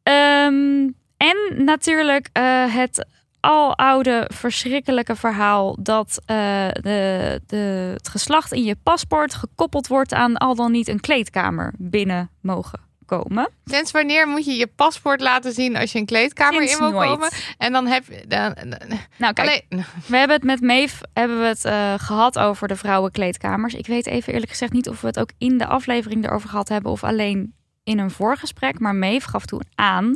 Ehm, 0.04 0.90
en 1.18 1.64
natuurlijk 1.66 2.30
eh, 2.34 2.76
het 2.76 3.06
aloude 3.40 4.30
verschrikkelijke 4.34 5.16
verhaal 5.16 5.78
dat 5.80 6.22
eh, 6.26 6.36
de, 6.72 7.42
de, 7.48 7.92
het 7.98 8.08
geslacht 8.10 8.52
in 8.52 8.64
je 8.64 8.76
paspoort 8.84 9.34
gekoppeld 9.34 9.88
wordt 9.88 10.14
aan 10.14 10.38
al 10.38 10.56
dan 10.56 10.72
niet 10.72 10.88
een 10.88 11.00
kleedkamer 11.00 11.74
binnen 11.78 12.30
mogen 12.42 12.80
komen. 13.06 13.50
Sinds 13.66 13.92
wanneer 13.92 14.28
moet 14.28 14.46
je 14.46 14.54
je 14.54 14.68
paspoort 14.68 15.22
laten 15.22 15.54
zien 15.54 15.76
als 15.78 15.92
je 15.92 16.00
een 16.00 16.06
kleedkamer 16.06 16.54
Sinds 16.68 16.74
in 16.74 16.80
wil 16.80 16.92
nooit. 16.92 17.10
komen? 17.10 17.30
En 17.58 17.72
dan 17.72 17.88
heb 17.88 18.06
je. 18.08 18.24
Dan, 18.28 18.54
dan- 18.70 19.00
Nou, 19.18 19.34
kijk, 19.34 19.48
alleen, 19.70 19.86
we 20.08 20.18
hebben 20.18 20.36
het 20.36 20.46
met 20.46 20.62
Meef 20.62 21.02
hebben 21.14 21.40
we 21.40 21.46
het 21.46 21.66
eh, 21.66 21.94
gehad 21.98 22.40
over 22.40 22.68
de 22.68 22.76
vrouwenkleedkamers. 22.76 23.74
Ik 23.74 23.88
weet 23.88 24.08
even 24.08 24.34
eerlijk 24.34 24.52
gezegd 24.52 24.72
niet 24.74 24.90
of 24.90 25.02
we 25.02 25.08
het 25.08 25.20
ook 25.20 25.32
in 25.38 25.58
de 25.58 25.66
aflevering 25.68 26.26
erover 26.26 26.50
gehad 26.50 26.70
hebben 26.70 26.92
of 26.92 27.04
alleen 27.04 27.54
in 27.84 28.00
een 28.00 28.12
voorgesprek. 28.12 28.80
Maar 28.80 28.96
Meef 28.96 29.24
gaf 29.24 29.46
toen 29.46 29.64
aan. 29.76 30.16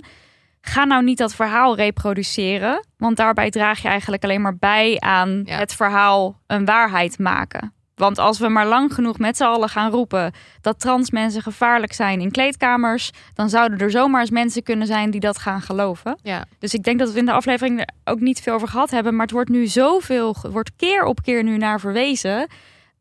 Ga 0.62 0.84
nou 0.84 1.03
niet 1.03 1.18
dat 1.18 1.36
verhaal 1.36 1.75
reproduceren, 1.75 2.86
want 2.98 3.18
daarbij 3.18 3.50
draag 3.50 3.82
je 3.82 3.88
eigenlijk 3.88 4.24
alleen 4.24 4.41
maar 4.41 4.58
bij 4.58 5.00
aan 5.00 5.41
Ja. 5.46 5.58
het 5.58 5.74
verhaal 5.75 6.39
een 6.48 6.65
waarheid 6.65 7.20
maken. 7.20 7.74
Want 7.96 8.18
als 8.18 8.39
we 8.39 8.48
maar 8.50 8.65
lang 8.65 8.94
genoeg 8.94 9.18
met 9.20 9.38
z'n 9.38 9.44
allen 9.44 9.70
gaan 9.70 9.91
roepen 9.91 10.32
dat 10.62 10.80
trans 10.80 11.12
mensen 11.12 11.41
gevaarlijk 11.41 11.94
zijn 11.94 12.22
in 12.22 12.32
kleedkamers, 12.32 13.12
dan 13.34 13.50
zouden 13.50 13.80
er 13.80 13.91
zomaar 13.91 14.22
eens 14.22 14.30
mensen 14.30 14.63
kunnen 14.63 14.88
zijn 14.88 15.12
die 15.12 15.20
dat 15.20 15.38
gaan 15.38 15.62
geloven. 15.62 16.18
ja. 16.24 16.46
Dus 16.60 16.74
ik 16.74 16.84
denk 16.84 17.00
dat 17.00 17.12
we 17.12 17.20
in 17.20 17.25
de 17.25 17.32
aflevering 17.32 17.80
er 17.80 17.88
ook 18.03 18.20
niet 18.20 18.41
veel 18.41 18.53
over 18.53 18.68
gehad 18.68 18.89
hebben. 18.91 19.13
Maar 19.15 19.25
het 19.25 19.32
wordt 19.36 19.50
nu 19.50 19.68
zoveel, 19.68 20.36
wordt 20.51 20.72
keer 20.75 21.03
op 21.03 21.22
keer 21.22 21.44
nu 21.44 21.58
naar 21.58 21.80
verwezen. 21.80 22.48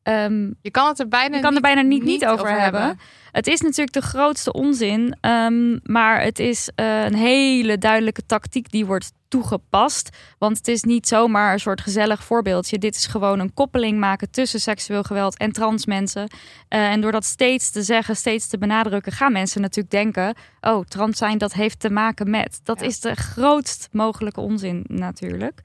Ehm, 0.03 0.51
Je 0.63 0.71
kan 0.71 0.89
het 0.89 0.99
er 0.99 1.09
bijna, 1.09 1.35
je 1.37 1.41
kan 1.43 1.49
er 1.49 1.53
niet, 1.53 1.63
bijna 1.63 1.81
niet, 1.83 2.05
niet 2.05 2.27
over, 2.27 2.61
hebben. 2.61 2.99
Het 3.33 3.47
is 3.47 3.61
natuurlijk 3.61 3.93
de 3.93 4.01
grootste 4.01 4.53
onzin. 4.53 5.17
ehm, 5.21 5.79
maar 5.83 6.23
het 6.23 6.39
is 6.39 6.71
eh, 6.75 7.05
een 7.05 7.15
hele 7.15 7.79
duidelijke 7.79 8.27
tactiek 8.27 8.71
die 8.71 8.87
wordt 8.87 9.13
toegepast. 9.29 10.17
Want 10.39 10.57
het 10.57 10.69
is 10.69 10.83
niet 10.83 11.09
zomaar 11.09 11.53
een 11.53 11.61
soort 11.61 11.81
gezellig 11.81 12.25
voorbeeldje. 12.25 12.79
Dit 12.79 12.95
is 12.97 13.07
gewoon 13.07 13.39
een 13.39 13.55
koppeling 13.55 13.99
maken 13.99 14.31
tussen 14.31 14.61
seksueel 14.61 15.03
geweld 15.03 15.37
en 15.39 15.53
trans 15.53 15.87
mensen. 15.87 16.29
Eh, 16.69 16.91
en 16.91 17.01
door 17.01 17.13
dat 17.13 17.25
steeds 17.25 17.71
te 17.71 17.83
zeggen, 17.83 18.17
steeds 18.17 18.49
te 18.49 18.59
benadrukken, 18.59 19.13
gaan 19.13 19.33
mensen 19.33 19.61
natuurlijk 19.61 19.91
denken: 19.95 20.35
oh, 20.61 20.85
trans 20.85 21.19
zijn, 21.19 21.39
dat 21.39 21.53
heeft 21.53 21.81
te 21.81 21.91
maken 21.91 22.31
met. 22.31 22.61
Dat 22.63 22.81
Ja. 22.81 22.87
is 22.87 23.01
de 23.01 23.15
grootst 23.15 23.89
mogelijke 23.93 24.41
onzin 24.41 24.85
natuurlijk. 24.89 25.61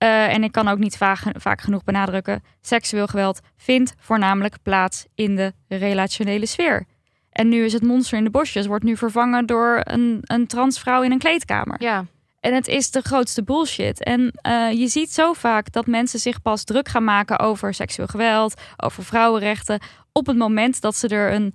Eh, 0.00 0.34
en 0.34 0.44
ik 0.44 0.52
kan 0.52 0.68
ook 0.68 0.78
niet 0.78 0.96
vaak, 0.96 1.18
vaak 1.32 1.60
genoeg 1.60 1.84
benadrukken: 1.84 2.42
seksueel 2.60 3.06
geweld 3.06 3.40
vindt 3.56 3.94
voornamelijk 3.98 4.56
plaats 4.62 5.06
in 5.14 5.36
de 5.36 5.52
relationele 5.68 6.46
sfeer. 6.46 6.86
En 7.30 7.48
nu 7.48 7.64
is 7.64 7.72
het 7.72 7.82
monster 7.82 8.18
in 8.18 8.24
de 8.24 8.30
bosjes, 8.30 8.66
wordt 8.66 8.84
nu 8.84 8.96
vervangen 8.96 9.46
door 9.46 9.80
een, 9.84 10.18
een 10.22 10.46
transvrouw 10.46 11.02
in 11.02 11.12
een 11.12 11.18
kleedkamer. 11.18 11.82
Ja. 11.82 12.04
En 12.40 12.54
het 12.54 12.68
is 12.68 12.90
de 12.90 13.00
grootste 13.00 13.42
bullshit. 13.42 14.04
En 14.04 14.30
eh, 14.32 14.72
je 14.72 14.88
ziet 14.88 15.12
zo 15.12 15.32
vaak 15.32 15.72
dat 15.72 15.86
mensen 15.86 16.18
zich 16.18 16.42
pas 16.42 16.64
druk 16.64 16.88
gaan 16.88 17.04
maken 17.04 17.38
over 17.38 17.74
seksueel 17.74 18.08
geweld, 18.08 18.60
over 18.76 19.04
vrouwenrechten, 19.04 19.80
op 20.12 20.26
het 20.26 20.36
moment 20.36 20.80
dat 20.80 20.96
ze 20.96 21.08
er 21.08 21.32
een 21.32 21.54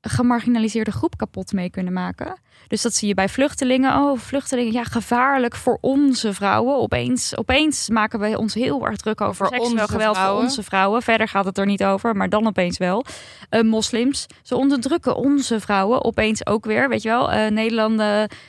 gemarginaliseerde 0.00 0.92
groep 0.92 1.16
kapot 1.16 1.52
mee 1.52 1.70
kunnen 1.70 1.92
maken. 1.92 2.40
Dus 2.68 2.82
dat 2.82 2.94
zie 2.94 3.08
je 3.08 3.14
bij 3.14 3.28
vluchtelingen. 3.28 3.94
Oh, 3.94 4.18
vluchtelingen, 4.18 4.72
ja, 4.72 4.84
gevaarlijk 4.84 5.56
voor 5.56 5.78
onze 5.80 6.32
vrouwen. 6.32 6.76
Opeens, 6.76 7.36
opeens 7.36 7.88
maken 7.88 8.18
wij 8.18 8.36
ons 8.36 8.54
heel 8.54 8.86
erg 8.86 8.96
druk 8.96 9.20
over 9.20 9.46
seksueel 9.46 9.70
onze 9.70 9.86
geweld 9.88 10.16
vrouwen. 10.16 10.36
voor 10.36 10.48
onze 10.48 10.62
vrouwen. 10.62 11.02
Verder 11.02 11.28
gaat 11.28 11.44
het 11.44 11.58
er 11.58 11.66
niet 11.66 11.84
over, 11.84 12.16
maar 12.16 12.28
dan 12.28 12.46
opeens 12.46 12.78
wel. 12.78 13.04
Eh, 13.48 13.62
moslims, 13.62 14.26
ze 14.42 14.56
onderdrukken 14.56 15.16
onze 15.16 15.60
vrouwen 15.60 16.04
opeens 16.04 16.46
ook 16.46 16.64
weer. 16.64 16.88
Weet 16.88 17.02
je 17.02 17.08
wel, 17.08 17.30
Eh, 17.30 17.50
Nederland, 17.50 18.00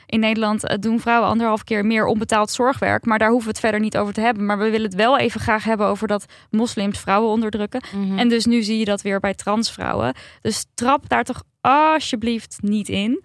in 0.06 0.20
Nederland 0.20 0.64
eh, 0.64 0.78
doen 0.80 1.00
vrouwen 1.00 1.30
anderhalf 1.30 1.64
keer 1.64 1.86
meer 1.86 2.06
onbetaald 2.06 2.52
zorgwerk. 2.52 3.06
Maar 3.06 3.20
daar 3.20 3.30
hoeven 3.30 3.48
we 3.48 3.54
het 3.54 3.62
verder 3.64 3.80
niet 3.80 3.98
over 3.98 4.14
te 4.14 4.22
hebben. 4.22 4.46
Maar 4.46 4.58
we 4.58 4.70
willen 4.70 4.86
het 4.86 4.96
wel 4.96 5.18
even 5.18 5.40
graag 5.42 5.64
hebben 5.64 5.88
over 5.88 6.08
dat 6.08 6.26
moslims 6.50 7.00
vrouwen 7.00 7.32
onderdrukken. 7.32 7.82
Mhm. 7.96 8.18
En 8.18 8.30
dus 8.30 8.46
nu 8.46 8.64
zie 8.64 8.78
je 8.80 8.86
dat 8.86 9.02
weer 9.02 9.20
bij 9.20 9.34
transvrouwen. 9.34 10.14
Dus 10.42 10.66
trap 10.74 11.10
daar 11.10 11.24
toch 11.24 11.44
alsjeblieft 11.62 12.58
niet 12.62 12.90
in. 12.90 13.24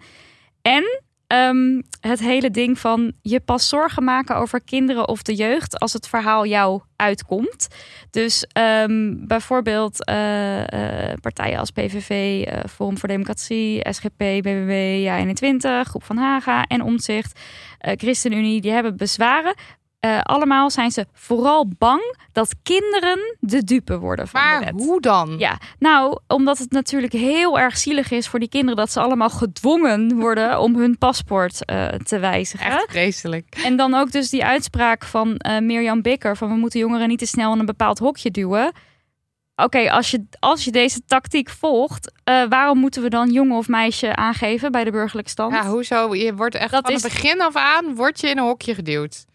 En 0.63 1.01
ehm, 1.27 1.81
het 1.99 2.19
hele 2.19 2.51
ding 2.51 2.79
van 2.79 3.13
je 3.21 3.39
pas 3.39 3.69
zorgen 3.69 4.03
maken 4.03 4.35
over 4.35 4.63
kinderen 4.63 5.07
of 5.07 5.21
de 5.21 5.35
jeugd 5.35 5.79
als 5.79 5.93
het 5.93 6.07
verhaal 6.07 6.45
jou 6.45 6.81
uitkomt. 6.95 7.67
Dus 8.09 8.45
ehm, 8.51 9.15
bijvoorbeeld 9.27 10.05
eh, 10.05 11.11
eh, 11.11 11.17
partijen 11.21 11.59
als 11.59 11.71
PVV, 11.71 12.43
eh, 12.45 12.59
Forum 12.69 12.97
voor 12.97 13.09
Democratie, 13.09 13.89
SGP, 13.89 14.17
BBB, 14.17 15.03
Ja21, 15.05 15.87
Groep 15.87 16.03
van 16.03 16.17
Haga 16.17 16.65
en 16.65 16.81
Omtzigt, 16.81 17.39
ChristenUnie, 17.79 18.61
die 18.61 18.71
hebben 18.71 18.97
bezwaren. 18.97 19.55
Eh, 20.03 20.19
allemaal 20.21 20.69
zijn 20.69 20.91
ze 20.91 21.05
vooral 21.13 21.67
bang 21.77 22.15
dat 22.31 22.53
kinderen 22.63 23.35
de 23.39 23.63
dupe 23.63 23.99
worden 23.99 24.27
van 24.27 24.41
de 24.41 24.47
maar 24.47 24.59
wet. 24.59 24.73
hoe 24.85 25.01
dan? 25.01 25.35
Ja, 25.37 25.57
nou, 25.79 26.19
omdat 26.27 26.57
het 26.57 26.71
natuurlijk 26.71 27.13
heel 27.13 27.59
erg 27.59 27.77
zielig 27.77 28.11
is 28.11 28.27
voor 28.27 28.39
die 28.39 28.49
kinderen 28.49 28.75
dat 28.75 28.91
ze 28.91 28.99
allemaal 28.99 29.29
gedwongen 29.29 30.19
worden 30.19 30.59
om 30.65 30.75
hun 30.75 30.97
paspoort 30.97 31.65
eh, 31.65 31.85
te 31.87 32.19
wijzigen. 32.19 32.65
Echt 32.65 32.85
vreselijk. 32.89 33.55
En 33.63 33.75
dan 33.77 33.93
ook 33.93 34.11
dus 34.11 34.29
die 34.29 34.45
uitspraak 34.45 35.03
van 35.05 35.37
eh 35.37 35.59
Mirjam 35.59 36.01
Bikker 36.01 36.37
van 36.37 36.49
we 36.49 36.55
moeten 36.55 36.79
jongeren 36.79 37.07
niet 37.07 37.19
te 37.19 37.25
snel 37.25 37.53
in 37.53 37.59
een 37.59 37.65
bepaald 37.65 37.99
hokje 37.99 38.31
duwen. 38.31 38.71
Oké, 39.55 39.91
als, 39.91 40.11
je, 40.11 40.25
als 40.39 40.65
je 40.65 40.71
deze 40.71 41.01
tactiek 41.05 41.49
volgt, 41.49 42.11
waarom 42.49 42.77
moeten 42.77 43.01
we 43.01 43.09
dan 43.09 43.31
jongen 43.31 43.57
of 43.57 43.67
meisje 43.67 44.15
aangeven 44.15 44.71
bij 44.71 44.83
de 44.83 44.91
burgerlijke 44.91 45.29
stand? 45.31 45.53
Ja, 45.53 45.65
hoezo? 45.65 46.15
Je 46.15 46.33
wordt 46.35 46.55
echt 46.55 46.71
Dat 46.71 46.81
van 46.85 46.93
is- 46.93 47.03
het 47.03 47.11
begin 47.13 47.41
af 47.41 47.55
aan 47.55 47.95
word 47.95 48.19
je 48.19 48.27
in 48.29 48.37
een 48.37 48.43
hokje 48.43 48.73
geduwd. 48.75 49.25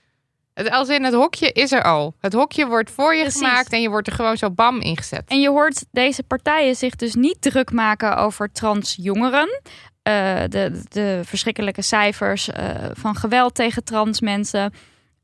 Het, 0.58 0.70
als 0.70 0.88
in 0.88 1.04
het 1.04 1.14
hokje 1.14 1.52
is 1.52 1.72
er 1.72 1.82
al. 1.82 2.14
Het 2.20 2.32
hokje 2.32 2.66
wordt 2.66 2.90
voor 2.90 3.14
je 3.14 3.22
Precies. 3.22 3.40
gemaakt 3.40 3.72
en 3.72 3.80
je 3.80 3.88
wordt 3.88 4.06
er 4.06 4.12
gewoon 4.12 4.36
zo 4.36 4.50
bam 4.50 4.80
ingezet. 4.80 5.22
En 5.26 5.40
je 5.40 5.48
hoort 5.48 5.84
deze 5.90 6.22
partijen 6.22 6.76
zich 6.76 6.96
dus 6.96 7.14
niet 7.14 7.42
druk 7.42 7.72
maken 7.72 8.16
over 8.16 8.52
trans 8.52 8.96
jongeren. 9.00 9.60
eh, 10.02 10.40
de, 10.48 10.82
de 10.88 11.20
verschrikkelijke 11.24 11.82
cijfers 11.82 12.50
eh, 12.50 12.70
van 12.92 13.14
geweld 13.16 13.54
tegen 13.54 13.84
trans 13.84 14.20
mensen, 14.20 14.72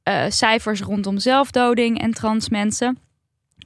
eh, 0.02 0.24
cijfers 0.28 0.80
rondom 0.80 1.18
zelfdoding 1.18 2.00
en 2.00 2.10
trans 2.10 2.48
mensen. 2.48 2.98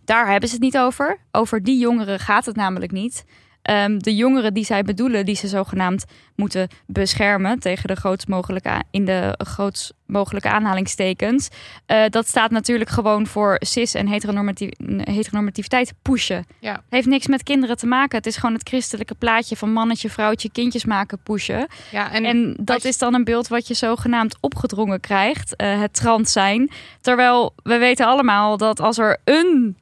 Daar 0.05 0.31
hebben 0.31 0.49
ze 0.49 0.55
het 0.55 0.65
niet 0.65 0.79
over. 0.79 1.19
Over 1.31 1.63
die 1.63 1.79
jongeren 1.79 2.19
gaat 2.19 2.47
het 2.47 2.57
namelijk 2.57 2.93
niet. 2.93 3.25
Ehm, 3.69 3.99
de 3.99 4.15
jongeren 4.15 4.55
die 4.55 4.65
zij 4.65 4.83
bedoelen, 4.83 5.25
die 5.25 5.35
ze 5.37 5.49
zogenaamd 5.49 6.05
moeten 6.37 6.69
beschermen 6.87 7.59
tegen 7.59 7.89
de 7.89 7.95
grootst 7.97 8.29
mogelijke, 8.29 8.83
in 8.91 9.05
de 9.05 9.35
grootst 9.39 9.93
mogelijke 10.07 10.49
aanhalingstekens. 10.49 11.49
eh, 11.87 12.03
dat 12.09 12.29
staat 12.29 12.51
natuurlijk 12.51 12.91
gewoon 12.91 13.27
voor 13.27 13.57
cis 13.61 13.95
en 13.95 14.07
heteronormatief, 14.09 14.71
heteronormativiteit 15.03 15.93
pushen. 16.03 16.45
Ja. 16.61 16.83
Heeft 16.89 17.07
niks 17.07 17.27
met 17.27 17.43
kinderen 17.43 17.77
te 17.77 17.87
maken. 17.87 18.17
Het 18.17 18.27
is 18.27 18.37
gewoon 18.37 18.55
het 18.55 18.69
christelijke 18.69 19.15
plaatje 19.15 19.57
van 19.57 19.73
mannetje, 19.73 20.11
vrouwtje, 20.11 20.51
kindjes 20.51 20.85
maken 20.85 21.19
pushen. 21.23 21.67
Ja, 21.91 22.13
en, 22.13 22.25
En, 22.25 22.57
dat 22.61 22.83
je- 22.83 22.89
is 22.89 22.99
dan 22.99 23.15
een 23.15 23.25
beeld 23.25 23.49
wat 23.49 23.69
je 23.69 23.75
zogenaamd 23.75 24.37
opgedrongen 24.41 25.01
krijgt, 25.01 25.57
eh, 25.57 25.81
het 25.81 25.95
trans 25.95 26.33
zijn. 26.33 26.71
Terwijl 27.01 27.55
we 27.63 27.77
weten 27.79 28.07
allemaal 28.07 28.57
dat 28.57 28.81
als 28.81 28.99
er 28.99 29.19
een, 29.25 29.77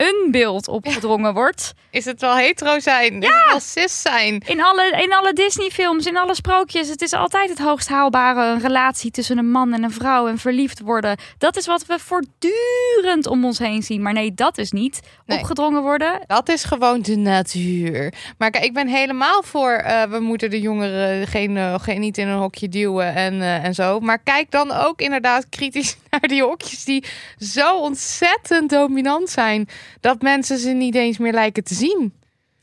een 0.00 0.28
beeld 0.30 0.68
opgedrongen 0.68 1.34
wordt, 1.34 1.72
is 1.90 2.04
het 2.04 2.20
wel 2.20 2.36
hetero 2.36 2.78
zijn? 2.78 3.22
Is 3.22 3.28
het 3.28 3.50
wel 3.50 3.60
cis 3.60 4.00
zijn? 4.02 4.42
in 4.46 4.62
alle, 4.62 4.90
in 5.02 5.12
alle 5.12 5.32
Disney-films, 5.32 6.06
in 6.06 6.16
alle 6.16 6.34
sprookjes, 6.34 6.88
het 6.88 7.02
is 7.02 7.12
altijd 7.12 7.48
het 7.48 7.58
hoogst 7.58 7.88
haalbare 7.88 8.44
een 8.54 8.60
relatie 8.60 9.10
tussen 9.10 9.38
een 9.38 9.50
man 9.50 9.72
en 9.72 9.82
een 9.82 9.90
vrouw 9.90 10.28
en 10.28 10.38
verliefd 10.38 10.80
worden. 10.80 11.16
Dat 11.38 11.56
is 11.56 11.66
wat 11.66 11.86
we 11.86 11.98
voortdurend 11.98 13.26
om 13.26 13.44
ons 13.44 13.58
heen 13.58 13.82
zien. 13.82 14.02
Maar 14.02 14.12
nee, 14.12 14.34
dat 14.34 14.58
is 14.58 14.70
niet 14.70 15.00
Nee. 15.26 15.38
opgedrongen 15.38 15.82
worden. 15.82 16.20
Dat 16.26 16.48
is 16.48 16.64
gewoon 16.64 17.02
de 17.02 17.16
natuur. 17.16 18.12
Maar 18.38 18.50
kijk, 18.50 18.64
ik 18.64 18.72
ben 18.74 18.88
helemaal 18.88 19.42
voor. 19.42 19.70
eh, 19.72 20.02
we 20.02 20.20
moeten 20.20 20.50
de 20.50 20.60
jongeren 20.60 21.26
geen, 21.26 21.56
eh, 21.56 21.74
geen, 21.80 22.00
niet 22.00 22.18
in 22.18 22.28
een 22.28 22.38
hokje 22.38 22.68
duwen 22.68 23.14
en, 23.14 23.40
eh, 23.40 23.64
en 23.64 23.74
zo. 23.74 24.00
Maar 24.00 24.18
kijk 24.18 24.50
dan 24.50 24.70
ook 24.72 25.00
inderdaad 25.00 25.48
kritisch 25.48 25.96
naar 26.20 26.28
die 26.28 26.42
hokjes 26.42 26.84
die 26.84 27.04
zo 27.38 27.78
ontzettend 27.80 28.70
dominant 28.70 29.30
zijn. 29.30 29.68
Dat 30.00 30.22
mensen 30.22 30.58
ze 30.58 30.70
niet 30.70 30.94
eens 30.94 31.18
meer 31.18 31.32
lijken 31.32 31.64
te 31.64 31.74
zien. 31.74 32.14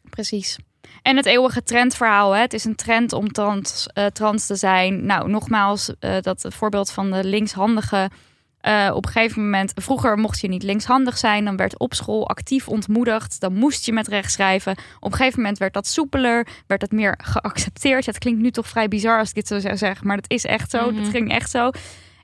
Precies. 0.10 0.58
En 1.02 1.18
het 1.18 1.26
eeuwige 1.26 1.64
trendverhaal. 1.64 2.32
Hè? 2.32 2.42
Het 2.42 2.54
is 2.54 2.64
een 2.66 2.76
trend 2.76 3.14
om 3.14 3.32
trans, 3.32 3.88
eh, 3.94 4.06
trans 4.06 4.46
te 4.46 4.56
zijn. 4.56 5.06
Nou, 5.06 5.30
nogmaals, 5.30 5.92
eh, 6.00 6.16
dat 6.22 6.46
voorbeeld 6.50 6.92
van 6.92 7.12
de 7.12 7.24
linkshandige. 7.24 8.10
eh, 8.58 8.92
op 8.94 9.06
een 9.06 9.12
gegeven 9.12 9.42
moment, 9.44 9.72
vroeger 9.76 10.18
mocht 10.18 10.40
je 10.40 10.48
niet 10.48 10.64
linkshandig 10.64 11.18
zijn. 11.18 11.46
Dan 11.46 11.58
werd 11.58 11.80
op 11.80 11.94
school 11.94 12.28
actief 12.30 12.68
ontmoedigd. 12.68 13.40
Dan 13.40 13.54
moest 13.54 13.86
je 13.86 13.94
met 13.94 14.08
rechts 14.08 14.34
schrijven. 14.34 14.72
Op 15.00 15.12
een 15.12 15.18
gegeven 15.18 15.40
moment 15.40 15.58
werd 15.58 15.74
dat 15.74 15.88
soepeler. 15.88 16.48
Werd 16.68 16.82
dat 16.82 16.92
meer 16.92 17.20
geaccepteerd. 17.24 18.06
Ja, 18.06 18.12
het 18.12 18.20
klinkt 18.20 18.42
nu 18.42 18.52
toch 18.52 18.68
vrij 18.68 18.88
bizar 18.88 19.20
als 19.20 19.30
ik 19.30 19.36
dit 19.36 19.48
zo 19.48 19.60
zou 19.60 19.78
zeggen. 19.78 20.08
Maar 20.08 20.16
dat 20.16 20.32
is 20.32 20.46
echt 20.46 20.70
zo. 20.72 20.92
Mhm. 20.92 21.02
Dat 21.02 21.12
ging 21.12 21.32
echt 21.32 21.50
zo. 21.50 21.70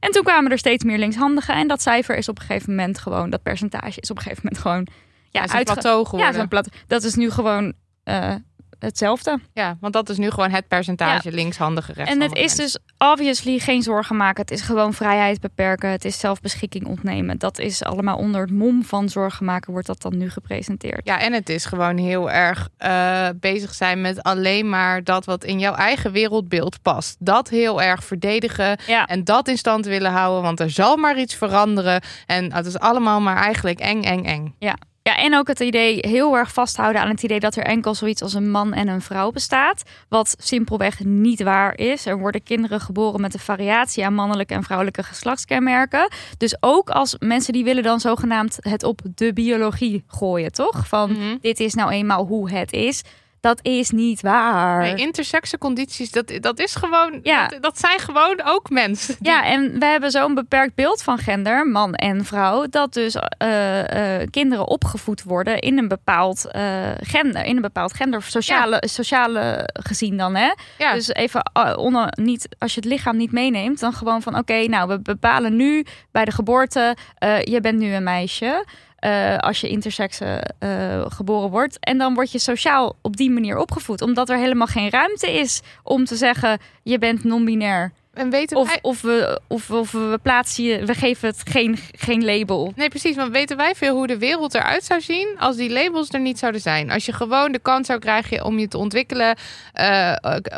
En 0.04 0.12
toen 0.12 0.24
kwamen 0.24 0.52
er 0.52 0.58
steeds 0.58 0.84
meer 0.84 0.98
linkshandigen. 0.98 1.56
En 1.56 1.68
dat 1.68 1.82
cijfer 1.82 2.18
is 2.18 2.30
op 2.30 2.40
een 2.40 2.46
gegeven 2.46 2.70
moment 2.76 2.98
gewoon, 3.00 3.30
dat 3.30 3.44
percentage 3.44 4.02
is 4.02 4.10
op 4.12 4.18
een 4.18 4.24
gegeven 4.24 4.42
moment 4.44 4.62
gewoon 4.62 4.88
ja, 5.30 5.40
uitge- 5.42 5.64
plateau 5.74 6.06
geworden. 6.06 6.32
ja, 6.34 6.38
zo'n 6.40 6.48
plat. 6.48 6.70
Dat 6.88 7.04
is 7.04 7.16
nu 7.16 7.30
gewoon 7.32 7.74
eh, 8.04 8.36
hetzelfde. 8.84 9.40
Ja, 9.54 9.78
want 9.80 9.94
dat 9.94 10.10
is 10.10 10.18
nu 10.18 10.30
gewoon 10.30 10.52
het 10.52 10.68
percentage 10.68 11.32
linkshandige 11.32 11.92
En 11.92 11.96
rechtshandige 11.98 12.40
het 12.40 12.50
is 12.52 12.56
dus 12.56 12.78
obviously 12.98 13.60
geen 13.60 13.82
zorgen 13.82 14.16
maken. 14.16 14.42
Het 14.42 14.52
is 14.52 14.62
gewoon 14.62 14.94
vrijheid 14.94 15.42
beperken. 15.42 15.90
Het 15.90 16.06
is 16.06 16.20
zelfbeschikking 16.20 16.86
ontnemen. 16.88 17.38
Dat 17.38 17.60
is 17.60 17.84
allemaal 17.84 18.18
onder 18.18 18.42
het 18.42 18.52
mom 18.52 18.84
van 18.84 19.10
zorgen 19.10 19.46
maken 19.46 19.72
wordt 19.72 19.88
dat 19.88 20.02
dan 20.02 20.18
nu 20.18 20.30
gepresenteerd. 20.30 21.06
Ja, 21.06 21.20
en 21.20 21.34
het 21.34 21.50
is 21.50 21.66
gewoon 21.66 21.98
heel 21.98 22.32
erg 22.32 22.70
eh, 22.78 23.28
bezig 23.40 23.74
zijn 23.74 24.02
met 24.02 24.24
alleen 24.24 24.70
maar 24.70 25.04
dat 25.04 25.26
wat 25.26 25.44
in 25.44 25.60
jouw 25.60 25.74
eigen 25.74 26.12
wereldbeeld 26.12 26.82
past. 26.82 27.16
Dat 27.20 27.50
heel 27.50 27.82
erg 27.82 28.04
verdedigen 28.04 28.78
Ja. 28.88 29.06
en 29.06 29.24
dat 29.24 29.48
in 29.48 29.58
stand 29.58 29.86
willen 29.86 30.12
houden, 30.12 30.42
want 30.44 30.60
er 30.60 30.70
zal 30.70 30.98
maar 30.98 31.20
iets 31.20 31.36
veranderen. 31.36 32.02
En 32.26 32.54
het 32.54 32.66
is 32.66 32.80
allemaal 32.80 33.22
maar 33.22 33.38
eigenlijk 33.38 33.80
eng, 33.80 34.04
eng, 34.04 34.26
eng. 34.26 34.56
Ja, 34.60 34.76
en 35.04 35.36
ook 35.36 35.48
het 35.48 35.60
idee 35.60 35.98
heel 36.00 36.36
erg 36.38 36.54
vasthouden 36.54 37.02
aan 37.02 37.10
het 37.10 37.24
idee 37.24 37.40
dat 37.40 37.56
er 37.56 37.64
enkel 37.64 37.96
zoiets 37.96 38.22
als 38.22 38.34
een 38.34 38.52
man 38.52 38.74
en 38.74 38.88
een 38.88 39.02
vrouw 39.02 39.32
bestaat. 39.32 39.84
Wat 40.10 40.36
simpelweg 40.40 41.00
niet 41.04 41.44
waar 41.44 41.78
is. 41.78 42.06
Er 42.06 42.18
worden 42.18 42.44
kinderen 42.44 42.80
geboren 42.80 43.22
met 43.22 43.34
een 43.34 43.40
variatie 43.40 44.06
aan 44.06 44.14
mannelijke 44.14 44.54
en 44.54 44.64
vrouwelijke 44.64 45.04
geslachtskenmerken. 45.04 46.08
Dus 46.38 46.58
ook 46.60 46.90
als 46.90 47.16
mensen 47.20 47.54
die 47.54 47.64
willen 47.64 47.84
dan 47.84 48.00
zogenaamd 48.00 48.58
het 48.60 48.84
op 48.84 49.00
de 49.16 49.34
biologie 49.34 50.04
gooien, 50.08 50.52
toch? 50.52 50.88
Van 50.88 51.12
Mhm. 51.12 51.38
dit 51.42 51.60
is 51.60 51.74
nou 51.74 51.92
eenmaal 51.92 52.26
hoe 52.26 52.52
het 52.52 52.72
is. 52.74 53.02
Dat 53.44 53.60
is 53.62 53.90
niet 53.90 54.22
waar. 54.22 54.82
Nee, 54.82 54.96
intersexe 54.96 55.58
condities, 55.58 56.12
dat, 56.12 56.34
dat 56.40 56.60
is 56.60 56.76
gewoon, 56.76 57.20
Ja. 57.24 57.48
dat, 57.48 57.62
dat 57.62 57.80
zijn 57.80 58.00
gewoon 58.00 58.42
ook 58.44 58.70
mensen. 58.70 59.16
Ja, 59.20 59.46
en 59.46 59.80
we 59.80 59.86
hebben 59.86 60.12
zo'n 60.12 60.34
beperkt 60.34 60.76
beeld 60.76 61.04
van 61.04 61.18
gender, 61.18 61.68
man 61.68 61.94
en 61.94 62.26
vrouw, 62.26 62.68
dat 62.70 62.94
dus 62.94 63.16
eh, 63.38 64.22
eh, 64.22 64.28
kinderen 64.30 64.68
opgevoed 64.68 65.24
worden 65.24 65.60
in 65.60 65.78
een 65.78 65.88
bepaald 65.88 66.46
eh, 66.46 66.64
gender, 67.02 67.46
in 67.46 67.56
een 67.56 67.62
bepaald 67.62 67.94
gender, 67.94 68.22
sociale, 68.22 68.84
sociale 68.86 69.70
gezien 69.74 70.18
dan, 70.18 70.36
hè? 70.36 70.52
Ja. 70.78 70.94
Dus 70.94 71.08
even 71.08 71.52
onder, 71.78 72.14
niet, 72.22 72.48
als 72.60 72.74
je 72.74 72.80
het 72.80 72.90
lichaam 72.90 73.18
niet 73.18 73.32
meeneemt, 73.32 73.80
dan 73.80 73.94
gewoon 73.94 74.22
van, 74.22 74.38
oké, 74.38 74.66
nou, 74.68 74.88
we 74.88 75.00
bepalen 75.00 75.56
nu 75.56 75.86
bij 76.12 76.26
de 76.26 76.32
geboorte, 76.32 76.96
je 77.44 77.60
bent 77.62 77.80
nu 77.80 77.94
een 77.94 78.04
meisje. 78.04 78.66
Eh, 79.04 79.38
als 79.38 79.62
je 79.62 79.70
intersexe 79.70 80.44
eh, 80.60 81.06
geboren 81.08 81.50
wordt. 81.50 81.78
En 81.80 81.98
dan 81.98 82.14
word 82.14 82.32
je 82.32 82.40
sociaal 82.40 82.96
op 83.02 83.18
die 83.18 83.32
manier 83.32 83.58
opgevoed. 83.58 84.02
Omdat 84.02 84.30
er 84.30 84.38
helemaal 84.38 84.68
geen 84.68 84.90
ruimte 84.90 85.32
is 85.32 85.62
om 85.84 86.06
te 86.06 86.16
zeggen: 86.16 86.60
je 86.84 86.98
bent 86.98 87.24
non-binair. 87.24 87.92
En 88.14 88.30
weten 88.30 88.58
Of, 88.58 88.68
wij... 88.68 88.80
of, 88.82 89.02
we, 89.02 89.40
of, 89.48 89.72
of 89.72 89.92
we 89.92 90.20
plaatsen 90.22 90.64
je, 90.64 90.86
we 90.86 90.94
geven 90.94 91.28
het 91.28 91.42
geen, 91.46 91.78
geen 91.92 92.26
label. 92.26 92.74
Nee, 92.76 92.90
precies. 92.90 93.16
Want 93.16 93.32
weten 93.32 93.58
wij 93.58 93.76
veel 93.76 93.96
hoe 93.96 94.08
de 94.08 94.18
wereld 94.18 94.54
eruit 94.54 94.84
zou 94.84 95.02
zien 95.02 95.36
als 95.40 95.56
die 95.56 95.70
labels 95.70 96.10
er 96.10 96.20
niet 96.20 96.40
zouden 96.40 96.62
zijn? 96.62 96.92
Als 96.92 97.06
je 97.06 97.14
gewoon 97.14 97.52
de 97.52 97.60
kans 97.60 97.88
zou 97.88 98.00
krijgen 98.00 98.46
om 98.46 98.60
je 98.60 98.68
te 98.68 98.78
ontwikkelen 98.78 99.38
eh, 99.74 100.16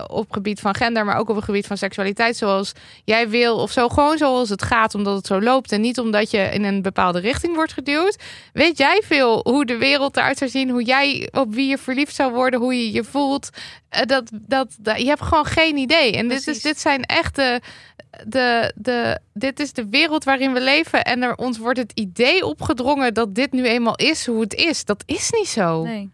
op 0.08 0.32
gebied 0.32 0.60
van 0.60 0.76
gender, 0.76 1.06
maar 1.06 1.18
ook 1.18 1.30
op 1.30 1.36
het 1.36 1.46
gebied 1.46 1.68
van 1.68 1.78
seksualiteit, 1.78 2.38
zoals 2.38 2.72
jij 3.04 3.30
wil 3.30 3.58
of 3.58 3.72
zo, 3.72 3.90
gewoon 3.90 4.18
zoals 4.18 4.50
het 4.50 4.64
gaat, 4.64 4.96
omdat 4.96 5.16
het 5.16 5.28
zo 5.28 5.42
loopt 5.42 5.72
en 5.72 5.82
niet 5.82 6.00
omdat 6.00 6.32
je 6.32 6.38
in 6.38 6.64
een 6.64 6.82
bepaalde 6.82 7.20
richting 7.20 7.56
wordt 7.56 7.74
geduwd. 7.74 8.18
Weet 8.54 8.78
jij 8.78 9.02
veel 9.06 9.40
hoe 9.44 9.66
de 9.66 9.78
wereld 9.78 10.18
eruit 10.18 10.38
zou 10.38 10.50
zien, 10.50 10.70
hoe 10.70 10.84
jij 10.84 11.30
op 11.32 11.54
wie 11.54 11.68
je 11.68 11.78
verliefd 11.78 12.16
zou 12.16 12.34
worden, 12.34 12.60
hoe 12.60 12.76
je 12.76 12.92
je 12.92 13.04
voelt? 13.04 13.50
Eh, 13.90 14.02
dat, 14.06 14.30
dat, 14.32 14.76
dat, 14.80 15.02
je 15.02 15.08
hebt 15.08 15.22
gewoon 15.22 15.46
geen 15.46 15.78
idee. 15.78 16.12
En 16.12 16.28
dit, 16.28 16.48
is, 16.48 16.62
dit 16.62 16.80
zijn 16.80 17.04
echt 17.04 17.38
de, 17.46 17.62
de, 18.28 18.72
de, 18.76 19.20
dit 19.34 19.60
is 19.60 19.74
de 19.74 19.90
wereld 19.90 20.24
waarin 20.24 20.54
we 20.54 20.62
leven. 20.62 21.04
En 21.04 21.22
er, 21.24 21.36
ons 21.36 21.58
wordt 21.58 21.80
het 21.80 21.92
idee 21.92 22.46
opgedrongen 22.46 23.14
dat 23.14 23.36
dit 23.36 23.52
nu 23.52 23.66
eenmaal 23.66 23.96
is 23.96 24.26
hoe 24.26 24.42
het 24.42 24.54
is. 24.54 24.86
Dat 24.86 25.04
is 25.06 25.32
niet 25.32 25.48
zo. 25.48 25.84
Nee. 25.84 26.12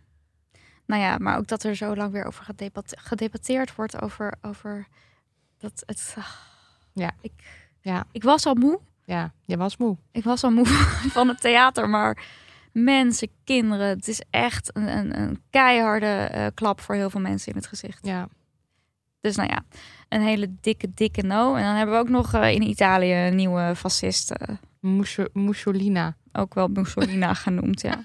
Nou 0.86 1.02
ja, 1.02 1.18
maar 1.18 1.38
ook 1.38 1.48
dat 1.48 1.64
er 1.64 1.76
zo 1.76 1.96
lang 1.96 2.12
weer 2.12 2.26
over 2.26 2.44
gedebat- 2.44 2.96
gedebatteerd 2.98 3.76
wordt 3.76 4.02
over, 4.02 4.34
over 4.42 4.88
dat 5.60 5.84
het. 5.86 6.14
ah, 6.18 6.26
Ja. 6.94 7.12
Ik, 7.22 7.32
Ja. 7.82 8.04
ik 8.12 8.24
was 8.24 8.46
al 8.46 8.54
moe. 8.56 8.80
Ja, 9.06 9.32
je 9.46 9.58
was 9.58 9.78
moe. 9.78 9.98
Ik 10.12 10.24
was 10.24 10.44
al 10.44 10.52
moe 10.52 10.66
van 11.18 11.28
het 11.28 11.42
theater, 11.42 11.90
maar 11.90 12.24
mensen, 12.72 13.28
kinderen, 13.44 13.88
het 13.88 14.08
is 14.08 14.22
echt 14.30 14.70
een, 14.76 14.88
een, 14.88 15.20
een 15.20 15.42
keiharde 15.50 16.06
eh, 16.06 16.46
klap 16.54 16.82
voor 16.82 16.96
heel 16.96 17.10
veel 17.10 17.20
mensen 17.22 17.52
in 17.52 17.58
het 17.58 17.68
gezicht. 17.68 18.06
Ja. 18.06 18.28
Dus 19.22 19.36
nou 19.36 19.50
ja, 19.50 19.64
een 20.10 20.22
hele 20.22 20.48
dikke, 20.62 20.88
dikke 20.94 21.22
no. 21.22 21.56
En 21.56 21.64
dan 21.64 21.76
hebben 21.76 21.96
we 21.96 22.02
ook 22.02 22.10
nog 22.10 22.34
eh, 22.34 22.52
in 22.54 22.62
Italië 22.62 23.14
een 23.14 23.36
nieuwe 23.36 23.74
fascist, 23.76 24.32
eh, 24.32 24.56
Musso- 24.80 25.28
Mussolina. 25.34 26.16
ook 26.34 26.54
wel 26.54 26.68
Mussolina 26.68 27.34
genoemd, 27.46 27.82
ja. 27.82 28.04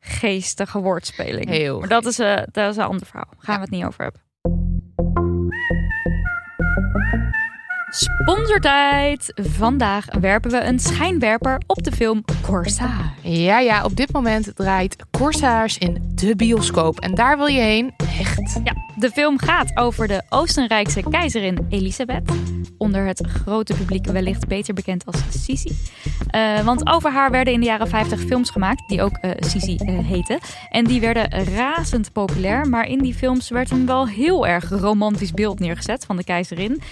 Geestige 0.00 0.78
woordspeling. 0.80 1.48
Heel 1.48 1.78
maar 1.78 1.88
dat 1.88 2.06
is, 2.06 2.18
eh, 2.18 2.36
dat 2.52 2.70
is 2.70 2.76
een 2.76 2.84
ander 2.84 3.06
verhaal. 3.06 3.32
Gaan 3.38 3.54
we 3.54 3.60
het 3.60 3.70
niet 3.70 3.84
over 3.84 4.02
hebben. 4.02 4.20
Sponsortijd. 7.92 9.32
Vandaag 9.34 10.04
werpen 10.20 10.50
we 10.50 10.60
een 10.64 10.78
schijnwerper 10.78 11.60
op 11.66 11.82
de 11.82 11.92
film 11.92 12.24
Corsage. 12.42 13.28
Ja, 13.28 13.58
ja, 13.58 13.84
op 13.84 13.96
dit 13.96 14.12
moment 14.12 14.56
draait 14.56 14.96
Corsage 15.10 15.78
in 15.78 16.12
de 16.14 16.36
bioscoop. 16.36 17.00
En 17.00 17.14
daar 17.14 17.36
wil 17.36 17.46
je 17.46 17.60
heen. 17.60 17.92
Echt. 18.18 18.60
Ja, 18.64 18.72
de 19.00 19.10
film 19.10 19.38
gaat 19.38 19.76
over 19.76 20.08
de 20.08 20.22
Oostenrijkse 20.28 21.02
keizerin 21.10 21.66
Elisabeth. 21.70 22.32
Onder 22.78 23.06
het 23.06 23.26
grote 23.26 23.74
publiek 23.74 24.06
wellicht 24.06 24.48
beter 24.48 24.74
bekend 24.74 25.06
als 25.06 25.16
Sisi. 25.30 25.76
Eh, 26.30 26.64
want 26.64 26.86
over 26.86 27.12
haar 27.12 27.30
werden 27.30 27.52
in 27.52 27.60
de 27.60 27.66
jaren 27.66 27.88
50 27.88 28.20
films 28.20 28.50
gemaakt, 28.50 28.88
die 28.88 29.02
ook 29.02 29.16
eh, 29.16 29.30
Sisi 29.38 29.76
eh, 29.76 29.98
heten. 30.06 30.38
En 30.70 30.84
die 30.84 31.00
werden 31.00 31.44
razend 31.54 32.12
populair. 32.12 32.68
Maar 32.68 32.86
in 32.86 32.98
die 32.98 33.14
films 33.14 33.48
werd 33.48 33.70
een 33.70 33.86
wel 33.86 34.08
heel 34.08 34.46
erg 34.46 34.68
romantisch 34.68 35.32
beeld 35.32 35.58
neergezet 35.58 36.04
van 36.04 36.16
de 36.16 36.24
keizerin. 36.24 36.82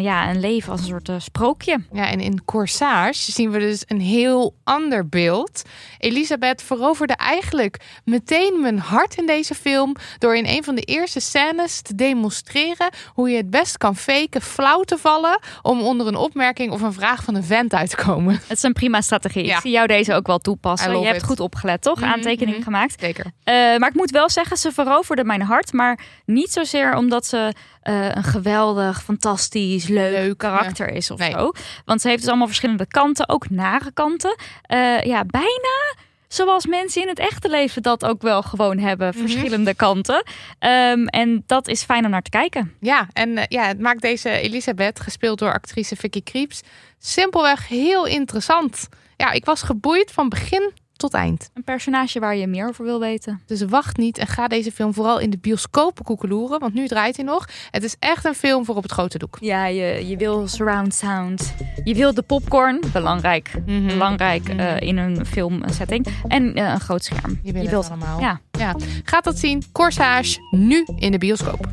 Ja, 0.00 0.30
een 0.30 0.40
leven 0.40 0.72
als 0.72 0.80
een 0.80 0.86
soort 0.86 1.22
sprookje. 1.22 1.84
Ja, 1.92 2.10
en 2.10 2.20
in 2.20 2.44
Corsage 2.44 3.32
zien 3.32 3.50
we 3.50 3.58
dus 3.58 3.82
een 3.86 4.00
heel 4.00 4.54
ander 4.64 5.08
beeld. 5.08 5.62
Elisabeth 5.98 6.62
veroverde 6.62 7.14
eigenlijk 7.14 7.80
meteen 8.04 8.60
mijn 8.60 8.78
hart 8.78 9.14
in 9.16 9.26
deze 9.26 9.54
film 9.54 9.96
door 10.18 10.36
in 10.36 10.46
een 10.46 10.64
van 10.64 10.74
de 10.74 10.82
eerste 10.82 11.20
scènes 11.20 11.53
te 11.82 11.94
demonstreren 11.94 12.90
hoe 13.14 13.30
je 13.30 13.36
het 13.36 13.50
best 13.50 13.78
kan 13.78 13.96
faken, 13.96 14.40
flauw 14.40 14.82
te 14.82 14.98
vallen 14.98 15.38
om 15.62 15.80
onder 15.80 16.06
een 16.06 16.16
opmerking 16.16 16.72
of 16.72 16.80
een 16.80 16.92
vraag 16.92 17.24
van 17.24 17.34
een 17.34 17.44
vent 17.44 17.74
uit 17.74 17.90
te 17.90 17.96
komen. 17.96 18.34
Het 18.34 18.56
is 18.56 18.62
een 18.62 18.72
prima 18.72 19.00
strategie. 19.00 19.46
Ja. 19.46 19.54
Ik 19.54 19.60
zie 19.60 19.70
jou 19.70 19.86
deze 19.86 20.14
ook 20.14 20.26
wel 20.26 20.38
toepassen. 20.38 21.00
Je 21.00 21.06
hebt 21.06 21.16
it. 21.16 21.24
goed 21.24 21.40
opgelet, 21.40 21.82
toch? 21.82 22.00
Mhm, 22.00 22.10
Aantekeningen 22.10 22.60
mhm. 22.60 22.64
gemaakt. 22.64 23.00
Zeker. 23.00 23.24
Eh, 23.44 23.54
maar 23.54 23.88
ik 23.88 23.94
moet 23.94 24.10
wel 24.10 24.30
zeggen, 24.30 24.56
ze 24.56 24.72
veroverde 24.72 25.24
mijn 25.24 25.42
hart. 25.42 25.72
Maar 25.72 25.98
niet 26.24 26.52
zozeer 26.52 26.96
omdat 26.96 27.26
ze 27.26 27.52
eh, 27.82 28.08
een 28.14 28.24
geweldig, 28.24 29.02
fantastisch, 29.02 29.86
leuk, 29.88 30.12
Leuk, 30.12 30.38
karakter 30.38 30.88
is 30.88 31.10
of 31.10 31.18
Nee. 31.18 31.30
zo. 31.30 31.52
Want 31.84 32.00
ze 32.00 32.08
heeft 32.08 32.20
dus 32.20 32.28
allemaal 32.28 32.46
verschillende 32.46 32.86
kanten, 32.86 33.28
ook 33.28 33.50
nare 33.50 33.92
kanten. 33.92 34.36
Eh, 34.62 35.02
ja, 35.02 35.24
bijna 35.24 35.94
zoals 36.34 36.66
mensen 36.66 37.02
in 37.02 37.08
het 37.08 37.18
echte 37.18 37.48
leven 37.48 37.82
dat 37.82 38.04
ook 38.04 38.22
wel 38.22 38.42
gewoon 38.42 38.78
hebben. 38.78 39.08
Mhm. 39.08 39.18
Verschillende 39.18 39.74
kanten. 39.74 40.22
Ehm, 40.58 41.06
en 41.06 41.42
dat 41.46 41.68
is 41.68 41.82
fijn 41.82 42.04
om 42.04 42.10
naar 42.10 42.22
te 42.22 42.30
kijken. 42.30 42.74
Ja, 42.80 43.08
en 43.12 43.38
eh, 43.38 43.44
ja, 43.48 43.66
het 43.66 43.80
maakt 43.80 44.00
deze 44.00 44.30
Elisabeth, 44.30 45.00
gespeeld 45.00 45.38
door 45.38 45.52
actrice 45.52 45.96
Vicky 45.96 46.22
Krieps, 46.22 46.60
simpelweg 46.98 47.68
heel 47.68 48.06
interessant. 48.06 48.88
Ja, 49.16 49.30
ik 49.30 49.44
was 49.44 49.62
geboeid 49.62 50.12
van 50.12 50.28
begin 50.28 50.72
tot 50.96 51.14
eind. 51.14 51.50
Een 51.54 51.64
personage 51.64 52.20
waar 52.20 52.36
je 52.36 52.46
meer 52.46 52.68
over 52.68 52.84
wil 52.84 53.00
weten. 53.00 53.42
Dus 53.46 53.62
wacht 53.62 53.96
niet 53.96 54.18
en 54.18 54.26
ga 54.26 54.48
deze 54.48 54.72
film 54.72 54.94
vooral 54.94 55.18
in 55.18 55.30
de 55.30 55.38
bioscopen 55.38 56.04
koekeloeren, 56.04 56.60
want 56.60 56.74
nu 56.74 56.86
draait 56.88 57.16
hij 57.16 57.24
nog. 57.24 57.48
Het 57.70 57.82
is 57.84 57.96
echt 57.98 58.24
een 58.24 58.34
film 58.34 58.64
voor 58.64 58.76
op 58.76 58.82
het 58.82 58.92
grote 58.92 59.18
doek. 59.18 59.36
Ja, 59.40 59.66
je, 59.66 60.06
je 60.08 60.16
wil 60.16 60.48
surround 60.48 60.94
sound. 60.94 61.54
Je 61.84 61.94
wil 61.94 62.14
de 62.14 62.22
popcorn. 62.22 62.80
Belangrijk. 62.92 63.52
Mhm. 63.66 63.86
Belangrijk 63.86 64.48
eh, 64.48 64.56
Mhm. 64.56 64.76
in 64.76 64.96
een 64.96 65.26
filmsetting. 65.26 66.06
En 66.28 66.54
eh, 66.54 66.72
een 66.72 66.80
groot 66.80 67.04
scherm. 67.04 67.38
Je 67.42 67.52
wil 67.52 67.62
het 67.62 67.70
wilt 67.70 67.86
allemaal. 67.88 68.20
Ja. 68.20 68.40
ja. 68.50 68.74
Gaat 69.04 69.24
dat 69.24 69.38
zien? 69.38 69.62
Corsage, 69.72 70.38
nu 70.50 70.86
in 70.96 71.12
de 71.12 71.18
bioscoop. 71.18 71.66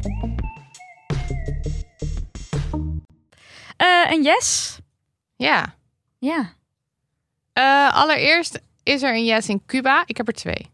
Eh, 3.77 4.11
en 4.11 4.23
yes. 4.23 4.77
Ja. 5.35 5.75
Ja. 6.19 6.53
Eh, 7.53 7.93
allereerst 7.95 8.61
is 8.83 9.03
er 9.03 9.13
een 9.13 9.25
yes 9.25 9.49
in 9.49 9.61
Cuba. 9.65 10.03
Ik 10.05 10.17
heb 10.17 10.27
er 10.27 10.33
twee. 10.33 10.69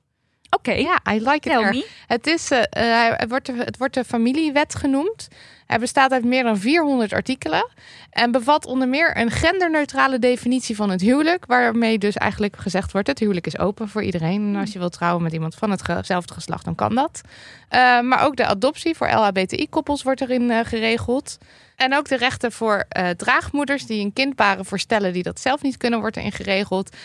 Oké. 0.49 0.71
Ja, 0.71 0.99
I 1.11 1.29
like 1.29 1.49
it. 1.49 1.85
Het, 2.07 2.27
is, 2.27 2.49
het, 2.49 3.29
wordt 3.29 3.45
de, 3.45 3.53
het 3.53 3.77
wordt 3.77 3.93
de 3.93 4.03
familiewet 4.03 4.75
genoemd. 4.75 5.27
Hij 5.69 5.79
bestaat 5.79 6.11
uit 6.11 6.25
meer 6.25 6.43
dan 6.43 6.57
400 6.57 7.13
artikelen. 7.13 7.69
En 8.09 8.31
bevat 8.31 8.65
onder 8.65 8.87
meer 8.87 9.17
een 9.17 9.31
genderneutrale 9.31 10.19
definitie 10.19 10.75
van 10.75 10.89
het 10.89 11.01
huwelijk. 11.01 11.45
Waarmee 11.45 11.97
dus 11.97 12.15
eigenlijk 12.15 12.57
gezegd 12.57 12.91
wordt: 12.91 13.07
het 13.07 13.19
huwelijk 13.19 13.45
is 13.45 13.59
open 13.59 13.89
voor 13.89 14.03
iedereen. 14.03 14.47
En 14.47 14.55
als 14.59 14.73
je 14.73 14.79
wilt 14.79 14.91
trouwen 14.91 15.23
met 15.23 15.33
iemand 15.33 15.55
van 15.55 15.71
hetzelfde 15.71 16.33
geslacht, 16.33 16.65
dan 16.65 16.75
kan 16.75 16.95
dat. 16.95 17.21
Eh, 17.69 18.01
maar 18.01 18.25
ook 18.25 18.35
de 18.35 18.45
adoptie 18.45 18.95
voor 18.95 19.07
LHBTI-koppels 19.07 20.03
wordt 20.03 20.21
erin 20.21 20.51
eh, 20.51 20.59
geregeld. 20.63 21.37
En 21.75 21.95
ook 21.95 22.07
de 22.07 22.17
rechten 22.17 22.51
voor 22.51 22.85
eh, 22.89 23.09
draagmoeders 23.09 23.85
die 23.85 24.03
een 24.03 24.13
kind 24.13 24.35
baren 24.35 24.65
voor 24.65 24.79
stellen 24.79 25.13
die 25.13 25.23
dat 25.23 25.39
zelf 25.39 25.61
niet 25.61 25.77
kunnen, 25.77 25.99
wordt 25.99 26.17
erin 26.17 26.31
geregeld. 26.31 26.95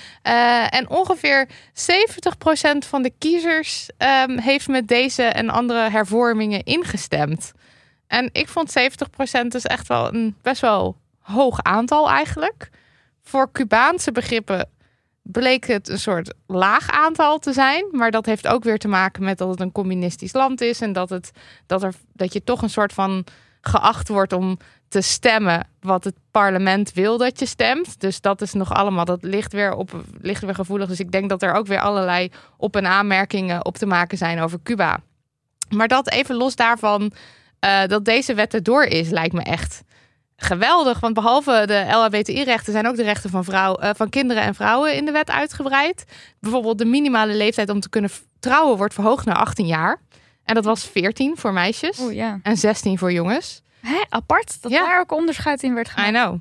En 0.70 0.88
ongeveer 0.88 1.48
70% 1.48 1.50
van 2.79 3.03
de 3.03 3.12
kiezers 3.18 3.88
ehm, 3.96 4.38
heeft 4.38 4.68
met 4.68 4.88
deze 4.88 5.22
en 5.22 5.50
andere 5.50 5.90
hervormingen 5.90 6.62
ingestemd. 6.62 7.53
En 8.07 8.29
ik 8.33 8.49
vond 8.49 8.75
70% 8.79 9.47
dus 9.49 9.64
echt 9.64 9.88
wel 9.88 10.14
een 10.14 10.37
best 10.43 10.61
wel 10.61 10.97
hoog 11.19 11.62
aantal 11.62 12.11
eigenlijk. 12.11 12.71
Voor 13.23 13.53
Cubaanse 13.53 14.12
begrippen 14.12 14.69
bleek 15.23 15.67
het 15.67 15.88
een 15.88 15.99
soort 15.99 16.35
laag 16.47 16.90
aantal 16.90 17.38
te 17.38 17.53
zijn. 17.53 17.87
Maar 17.90 18.11
dat 18.11 18.27
heeft 18.27 18.47
ook 18.47 18.64
weer 18.64 18.79
te 18.79 18.88
maken 18.88 19.25
met 19.25 19.38
dat 19.38 19.49
het 19.49 19.61
een 19.61 19.73
communistisch 19.73 20.33
land 20.33 20.61
is. 20.61 20.81
En 20.81 20.93
dat, 20.93 21.11
het, 21.11 21.31
dat, 21.67 21.83
er, 21.83 21.95
dat 22.12 22.33
je 22.33 22.45
toch 22.45 22.62
een 22.62 22.71
soort 22.71 22.93
van 22.93 23.25
geacht 23.61 24.09
wordt 24.09 24.33
om 24.33 24.59
te 24.88 25.01
stemmen 25.01 25.67
wat 25.81 26.05
het 26.05 26.14
parlement 26.31 26.93
wil 26.93 27.19
dat 27.19 27.38
je 27.38 27.47
stemt. 27.47 28.01
Dus 28.01 28.21
dat 28.21 28.40
is 28.40 28.53
nog 28.53 28.73
allemaal, 28.73 29.05
dat 29.05 29.23
ligt 29.23 29.53
weer, 29.53 29.75
op, 29.75 30.05
ligt 30.21 30.43
weer 30.43 30.55
gevoelig. 30.55 30.88
Dus 30.88 31.01
ik 31.01 31.12
denk 31.12 31.29
dat 31.29 31.43
er 31.43 31.53
ook 31.53 31.67
weer 31.67 31.81
allerlei 31.81 32.31
op- 32.57 32.77
en 32.77 32.87
aanmerkingen 32.87 33.64
op 33.64 33.77
te 33.77 33.87
maken 33.87 34.19
zijn 34.19 34.40
over 34.40 34.59
Cuba. 34.62 35.01
Maar 35.69 35.88
dat 35.88 36.11
even 36.11 36.37
los 36.37 36.57
daarvan, 36.57 37.12
eh, 37.64 37.88
dat 37.88 38.05
deze 38.05 38.35
wet 38.35 38.55
erdoor 38.55 38.85
is, 38.85 39.09
lijkt 39.11 39.33
me 39.35 39.42
echt 39.42 39.83
geweldig. 40.37 41.00
Want 41.00 41.14
behalve 41.14 41.62
de 41.66 41.85
LHBTI-rechten 41.90 42.72
zijn 42.72 42.87
ook 42.88 42.96
de 42.96 43.03
rechten 43.03 43.31
van, 43.31 43.44
vrouw, 43.44 43.74
eh, 43.74 43.90
van 43.96 44.09
kinderen 44.09 44.42
en 44.42 44.55
vrouwen 44.55 44.96
in 44.96 45.05
de 45.05 45.12
wet 45.12 45.31
uitgebreid. 45.31 46.05
Bijvoorbeeld 46.40 46.79
de 46.79 46.85
minimale 46.85 47.35
leeftijd 47.35 47.68
om 47.68 47.81
te 47.81 47.88
kunnen 47.88 48.11
trouwen 48.40 48.77
wordt 48.77 48.94
verhoogd 48.94 49.24
naar 49.27 49.37
18 49.37 49.66
jaar. 49.66 50.00
En 50.44 50.55
dat 50.55 50.64
was 50.64 50.85
14 50.85 51.37
voor 51.37 51.53
meisjes 51.53 51.98
Oeh, 51.98 52.14
ja. 52.14 52.38
en 52.42 52.57
16 52.57 52.98
voor 52.98 53.12
jongens. 53.12 53.62
Hè, 53.81 54.03
apart 54.09 54.62
dat 54.62 54.72
Ja. 54.72 54.85
daar 54.87 55.00
ook 55.00 55.12
onderscheid 55.12 55.62
in 55.62 55.74
werd 55.74 55.88
I 55.88 55.90
gemaakt. 55.90 56.12
know. 56.12 56.38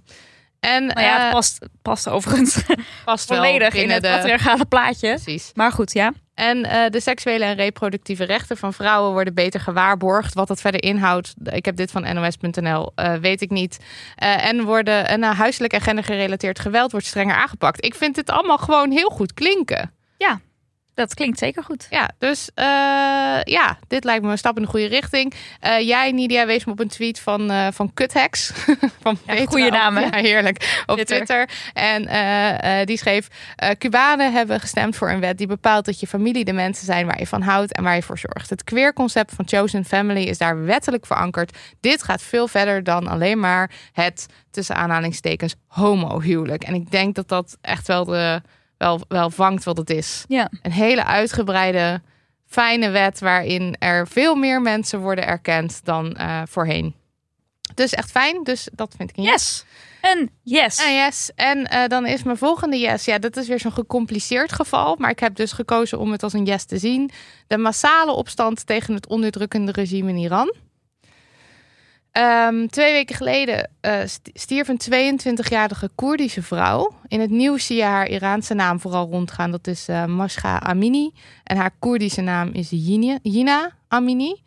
En 0.59 0.86
Nou 0.86 0.99
ja, 1.01 1.17
eh, 1.17 1.23
het 1.23 1.31
past, 1.31 1.59
past 1.81 2.09
overigens 2.09 2.62
past 3.05 3.29
wel 3.29 3.38
volledig 3.38 3.73
in 3.73 3.89
het 3.89 4.03
de... 4.03 4.09
patriarchale 4.09 4.65
plaatje. 4.65 5.09
Precies. 5.09 5.51
Maar 5.53 5.71
goed, 5.71 5.93
ja. 5.93 6.13
En 6.34 6.65
eh, 6.65 6.89
de 6.89 7.00
seksuele 7.00 7.46
en 7.46 7.56
reproductieve 7.56 8.24
rechten 8.24 8.58
van 8.58 8.74
vrouwen 8.74 9.12
worden 9.12 9.34
beter 9.34 9.60
gewaarborgd. 9.60 10.34
Wat 10.34 10.48
dat 10.48 10.62
verder 10.62 10.84
inhoudt, 10.84 11.34
ik 11.43 11.65
heb 11.65 11.76
dit 11.76 11.91
van 11.91 12.13
nos.nl, 12.13 12.91
eh, 12.96 13.13
weet 13.13 13.41
ik 13.41 13.50
niet. 13.50 13.80
Eh, 14.15 14.46
en 14.46 14.63
worden 14.63 15.08
en, 15.08 15.22
uh, 15.22 15.39
huiselijk 15.39 15.74
en 15.74 15.82
gendergerelateerd 15.82 16.60
geweld 16.60 16.91
wordt 16.91 17.06
strenger 17.06 17.36
aangepakt. 17.36 17.86
Ik 17.86 17.96
vind 17.96 18.15
dit 18.15 18.30
allemaal 18.30 18.58
gewoon 18.58 18.91
heel 18.91 19.10
goed 19.10 19.34
klinken. 19.34 19.91
Dat 20.93 21.13
klinkt 21.13 21.39
zeker 21.39 21.63
goed. 21.63 21.88
Ja, 21.89 22.10
dus 22.17 22.49
eh, 22.53 22.65
ja, 23.43 23.77
dit 23.88 24.03
lijkt 24.03 24.23
me 24.23 24.32
een 24.32 24.38
stap 24.38 24.56
in 24.56 24.62
de 24.62 24.67
goede 24.67 24.86
richting. 24.86 25.34
Eh, 25.60 25.79
jij, 25.79 26.12
Nidia, 26.12 26.45
wees 26.45 26.65
me 26.65 26.71
op 26.71 26.79
een 26.79 26.88
tweet 26.88 27.19
van, 27.19 27.51
eh 27.51 27.67
van 27.71 27.93
Kuthex. 27.93 28.51
van 29.01 29.17
Ja, 29.25 29.45
goede 29.45 29.77
hè? 29.77 29.99
Ja, 29.99 30.10
heerlijk. 30.12 30.84
Op 30.86 30.95
Twitter. 30.95 31.15
Twitter. 31.15 31.49
En 31.73 32.86
die 32.86 32.97
schreef... 32.97 33.27
Cubanen 33.77 34.34
hebben 34.34 34.60
gestemd 34.60 34.95
voor 34.95 35.10
een 35.10 35.19
wet 35.19 35.38
die 35.38 35.47
bepaalt 35.47 35.86
dat 35.86 35.99
je 35.99 36.08
familie 36.08 36.45
de 36.45 36.53
mensen 36.53 36.86
zijn 36.86 37.06
waar 37.06 37.19
je 37.19 37.27
van 37.27 37.41
houdt 37.41 37.73
en 37.73 37.84
waar 37.84 37.95
je 37.95 38.01
voor 38.01 38.17
zorgt. 38.17 38.49
Het 38.49 38.63
queer-concept 38.63 39.34
van 39.36 39.47
Chosen 39.47 39.86
Family 39.86 40.23
is 40.23 40.38
daar 40.38 40.65
wettelijk 40.65 41.06
verankerd. 41.06 41.58
Dit 41.79 42.03
gaat 42.03 42.21
veel 42.21 42.47
verder 42.47 42.84
dan 42.84 43.08
alleen 43.08 43.39
maar 43.39 43.71
het, 43.91 44.25
tussen 44.51 44.75
aanhalingstekens, 44.75 45.56
homohuwelijk. 45.67 46.63
En 46.63 46.73
ik 46.73 46.91
denk 46.91 47.15
dat 47.15 47.27
dat 47.27 47.58
echt 47.62 47.88
wel, 47.88 48.06
de, 48.06 48.41
wel, 48.84 49.02
wel 49.08 49.30
vangt 49.30 49.63
wat 49.63 49.78
het 49.78 49.89
is 49.89 50.26
Ja. 50.28 50.50
een 50.62 50.72
hele 50.72 51.04
uitgebreide, 51.06 52.02
fijne 52.48 52.89
wet 52.89 53.19
waarin 53.19 53.76
er 53.80 54.08
veel 54.08 54.36
meer 54.36 54.62
mensen 54.62 55.00
worden 55.00 55.28
erkend 55.28 55.80
dan 55.86 56.15
eh, 56.15 56.41
voorheen. 56.50 56.96
Dus 57.74 57.93
echt 57.93 58.12
fijn. 58.12 58.43
Dus 58.43 58.67
dat 58.74 58.93
vind 58.98 59.10
ik 59.10 59.17
een 59.17 59.24
yes. 59.24 59.32
Yes. 59.32 59.65
En 60.02 60.30
yes. 60.43 60.78
En 60.86 60.93
yes. 60.93 61.32
En 61.36 61.67
eh, 61.67 61.88
dan 61.88 62.06
is 62.06 62.24
mijn 62.24 62.38
volgende 62.38 62.78
yes. 62.80 63.06
Ja, 63.06 63.17
dat 63.19 63.38
is 63.38 63.48
weer 63.48 63.60
zo'n 63.60 63.72
gecompliceerd 63.72 64.52
geval. 64.54 64.96
Maar 65.00 65.10
ik 65.10 65.19
heb 65.19 65.36
dus 65.36 65.52
gekozen 65.52 66.00
om 66.00 66.12
het 66.12 66.24
als 66.24 66.34
een 66.34 66.46
yes 66.46 66.63
te 66.65 66.78
zien. 66.78 67.12
De 67.48 67.58
massale 67.58 68.12
opstand 68.12 68.65
tegen 68.65 68.93
het 68.93 69.08
onderdrukkende 69.08 69.72
regime 69.72 70.10
in 70.10 70.17
Iran. 70.17 70.54
Ehm, 72.13 72.67
twee 72.67 72.93
weken 72.93 73.15
geleden 73.15 73.69
eh, 73.82 73.99
st- 74.06 74.30
stierf 74.34 74.67
een 74.67 75.19
22-jarige 75.19 75.89
Koerdische 75.95 76.41
vrouw. 76.41 76.95
In 77.08 77.19
het 77.19 77.30
nieuws 77.30 77.65
zie 77.65 77.78
je 77.78 77.84
haar 77.84 78.08
Iraanse 78.10 78.54
naam 78.54 78.80
vooral 78.80 79.08
rondgaan. 79.10 79.52
Dat 79.52 79.67
is 79.67 79.88
Masha 80.08 80.60
Amini. 80.60 81.12
En 81.43 81.58
haar 81.58 81.71
Koerdische 81.80 82.21
naam 82.21 82.49
is 82.52 82.69
Yina 83.21 83.71
Amini. 83.88 84.41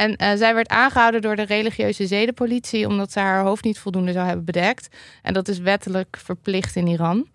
En 0.00 0.16
eh, 0.16 0.36
zij 0.36 0.54
werd 0.54 0.68
aangehouden 0.68 1.22
door 1.22 1.36
de 1.36 1.42
religieuze 1.42 2.06
zedenpolitie... 2.06 2.86
omdat 2.86 3.12
ze 3.12 3.18
haar 3.18 3.42
hoofd 3.42 3.64
niet 3.64 3.78
voldoende 3.78 4.12
zou 4.12 4.26
hebben 4.26 4.44
bedekt. 4.44 4.88
En 5.22 5.32
dat 5.32 5.48
is 5.48 5.58
wettelijk 5.58 6.16
verplicht 6.24 6.76
in 6.76 6.86
Iran. 6.86 7.26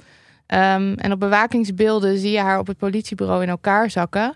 Ehm, 0.46 0.94
en 0.94 1.12
op 1.12 1.20
bewakingsbeelden 1.20 2.18
zie 2.18 2.32
je 2.32 2.40
haar 2.40 2.60
op 2.60 2.68
het 2.68 2.78
politiebureau 2.78 3.44
in 3.44 3.50
elkaar 3.50 3.90
zakken. 3.90 4.36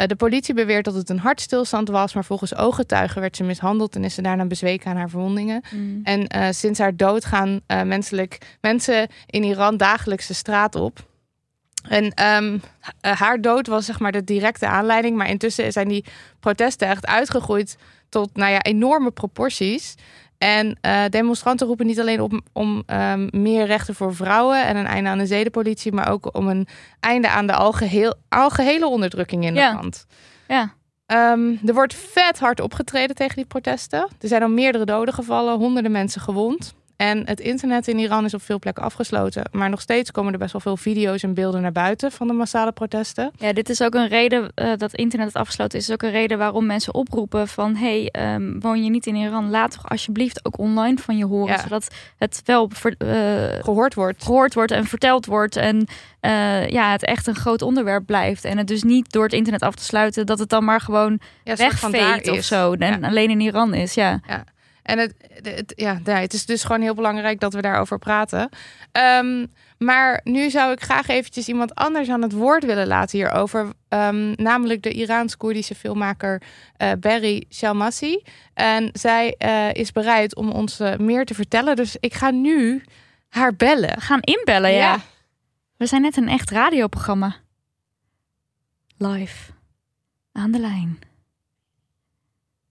Eh, 0.00 0.06
de 0.06 0.16
politie 0.16 0.54
beweert 0.54 0.84
dat 0.84 0.94
het 0.94 1.08
een 1.08 1.18
hartstilstand 1.18 1.88
was... 1.88 2.14
maar 2.14 2.24
volgens 2.24 2.54
ooggetuigen 2.54 3.20
werd 3.20 3.36
ze 3.36 3.44
mishandeld... 3.44 3.96
en 3.96 4.04
is 4.04 4.14
ze 4.14 4.22
daarna 4.22 4.44
bezweken 4.44 4.90
aan 4.90 4.96
haar 4.96 5.08
verwondingen. 5.08 5.62
Mm. 5.70 6.00
En 6.02 6.26
eh, 6.26 6.46
sinds 6.50 6.78
haar 6.78 6.96
dood 6.96 7.24
gaan 7.24 7.60
eh, 7.66 7.82
menselijk, 7.82 8.56
mensen 8.60 9.08
in 9.26 9.42
Iran 9.42 9.76
dagelijks 9.76 10.26
de 10.26 10.34
straat 10.34 10.74
op. 10.74 11.08
En 11.88 12.14
ehm, 12.14 12.58
eh, 13.00 13.12
haar 13.20 13.40
dood 13.40 13.66
was 13.66 13.84
zeg 13.84 13.98
maar 13.98 14.12
de 14.12 14.24
directe 14.24 14.66
aanleiding. 14.66 15.16
Maar 15.16 15.28
intussen 15.28 15.72
zijn 15.72 15.88
die 15.88 16.04
protesten 16.40 16.88
echt 16.88 17.06
uitgegroeid 17.06 17.76
tot 18.08 18.36
nou 18.36 18.52
ja, 18.52 18.62
enorme 18.62 19.10
proporties. 19.10 19.94
En 20.44 20.78
eh, 20.80 21.02
demonstranten 21.10 21.66
roepen 21.66 21.86
niet 21.86 22.00
alleen 22.00 22.20
op 22.20 22.40
om 22.52 22.82
ehm, 22.86 23.28
meer 23.30 23.66
rechten 23.66 23.94
voor 23.94 24.14
vrouwen 24.14 24.66
en 24.66 24.76
een 24.76 24.86
einde 24.86 25.10
aan 25.10 25.18
de 25.18 25.26
zedenpolitie, 25.26 25.92
maar 25.92 26.10
ook 26.10 26.36
om 26.36 26.48
een 26.48 26.66
einde 27.00 27.28
aan 27.28 27.46
de 27.46 27.52
algeheel, 27.54 28.14
algehele 28.28 28.86
onderdrukking 28.86 29.44
in 29.44 29.54
Ja. 29.54 29.74
land. 29.74 30.06
Ja. 30.48 30.72
Ehm, 31.06 31.54
er 31.66 31.74
wordt 31.74 31.94
vet 31.94 32.38
hard 32.38 32.60
opgetreden 32.60 33.16
tegen 33.16 33.36
die 33.36 33.44
protesten. 33.44 34.08
Er 34.20 34.28
zijn 34.28 34.42
al 34.42 34.48
meerdere 34.48 34.84
doden 34.84 35.14
gevallen, 35.14 35.58
honderden 35.58 35.92
mensen 35.92 36.20
gewond. 36.20 36.74
En 37.00 37.22
het 37.24 37.40
internet 37.40 37.88
in 37.88 37.98
Iran 37.98 38.24
is 38.24 38.34
op 38.34 38.42
veel 38.42 38.58
plekken 38.58 38.82
afgesloten. 38.82 39.44
Maar 39.52 39.70
nog 39.70 39.80
steeds 39.80 40.10
komen 40.10 40.32
er 40.32 40.38
best 40.38 40.52
wel 40.52 40.60
veel 40.60 40.76
video's 40.76 41.22
en 41.22 41.34
beelden 41.34 41.62
naar 41.62 41.72
buiten 41.72 42.12
van 42.12 42.26
de 42.26 42.32
massale 42.32 42.72
protesten. 42.72 43.30
Ja, 43.38 43.52
dit 43.52 43.68
is 43.68 43.82
ook 43.82 43.94
een 43.94 44.08
reden 44.08 44.52
uh, 44.54 44.72
dat 44.76 44.94
internet 44.94 45.26
het 45.26 45.36
afgesloten 45.36 45.78
is. 45.78 45.88
is 45.88 45.94
ook 45.94 46.02
een 46.02 46.10
reden 46.10 46.38
waarom 46.38 46.66
mensen 46.66 46.94
oproepen 46.94 47.48
van... 47.48 47.76
hey, 47.76 48.12
um, 48.34 48.60
woon 48.60 48.84
je 48.84 48.90
niet 48.90 49.06
in 49.06 49.14
Iran? 49.14 49.50
Laat 49.50 49.70
toch 49.70 49.88
alsjeblieft 49.88 50.44
ook 50.44 50.58
online 50.58 50.98
van 50.98 51.16
je 51.16 51.24
horen. 51.24 51.54
Ja. 51.54 51.62
Zodat 51.62 51.88
het 52.18 52.42
wel 52.44 52.70
ver, 52.72 52.94
uh, 52.98 53.62
gehoord 53.64 53.94
wordt. 53.94 54.24
Gehoord 54.24 54.54
wordt 54.54 54.72
en 54.72 54.84
verteld 54.84 55.26
wordt. 55.26 55.56
En 55.56 55.76
uh, 56.20 56.68
ja, 56.68 56.90
het 56.90 57.04
echt 57.04 57.26
een 57.26 57.36
groot 57.36 57.62
onderwerp 57.62 58.06
blijft. 58.06 58.44
En 58.44 58.58
het 58.58 58.66
dus 58.66 58.82
niet 58.82 59.12
door 59.12 59.24
het 59.24 59.32
internet 59.32 59.62
af 59.62 59.74
te 59.74 59.84
sluiten... 59.84 60.26
dat 60.26 60.38
het 60.38 60.48
dan 60.48 60.64
maar 60.64 60.80
gewoon 60.80 61.20
ja, 61.44 61.56
wegveet 61.56 62.30
of 62.30 62.42
zo. 62.42 62.72
En 62.72 63.04
alleen 63.04 63.30
in 63.30 63.40
Iran 63.40 63.74
is, 63.74 63.94
ja. 63.94 64.20
ja. 64.26 64.44
En 64.82 64.98
het, 64.98 65.14
het, 65.42 65.72
ja, 65.76 66.00
het 66.02 66.32
is 66.32 66.46
dus 66.46 66.64
gewoon 66.64 66.80
heel 66.80 66.94
belangrijk 66.94 67.40
dat 67.40 67.54
we 67.54 67.60
daarover 67.60 67.98
praten. 67.98 68.48
Um, 68.92 69.52
maar 69.78 70.20
nu 70.24 70.50
zou 70.50 70.72
ik 70.72 70.82
graag 70.82 71.08
eventjes 71.08 71.48
iemand 71.48 71.74
anders 71.74 72.08
aan 72.08 72.22
het 72.22 72.32
woord 72.32 72.64
willen 72.64 72.86
laten 72.86 73.18
hierover. 73.18 73.72
Um, 73.88 74.32
namelijk 74.36 74.82
de 74.82 74.92
Iraans-Koerdische 74.92 75.74
filmmaker 75.74 76.42
uh, 76.78 76.92
Berry 76.98 77.44
Shalmassi. 77.50 78.22
En 78.54 78.90
zij 78.92 79.34
uh, 79.38 79.72
is 79.72 79.92
bereid 79.92 80.36
om 80.36 80.50
ons 80.50 80.80
uh, 80.80 80.96
meer 80.96 81.24
te 81.24 81.34
vertellen. 81.34 81.76
Dus 81.76 81.96
ik 82.00 82.14
ga 82.14 82.30
nu 82.30 82.84
haar 83.28 83.54
bellen. 83.54 83.94
We 83.94 84.00
gaan 84.00 84.20
inbellen, 84.20 84.72
ja. 84.72 84.78
ja. 84.78 85.00
We 85.76 85.86
zijn 85.86 86.02
net 86.02 86.16
een 86.16 86.28
echt 86.28 86.50
radioprogramma. 86.50 87.36
Live. 88.96 89.52
Aan 90.32 90.50
de 90.50 90.58
lijn. 90.58 90.98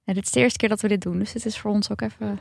Ja, 0.10 0.16
dit 0.16 0.26
is 0.26 0.32
de 0.32 0.40
eerste 0.40 0.58
keer 0.58 0.70
dat 0.70 0.82
we 0.82 0.88
dit 0.88 1.02
doen, 1.02 1.20
dus 1.20 1.34
het 1.34 1.46
is 1.46 1.58
voor 1.58 1.72
ons 1.72 1.92
ook 1.92 2.02
even. 2.02 2.40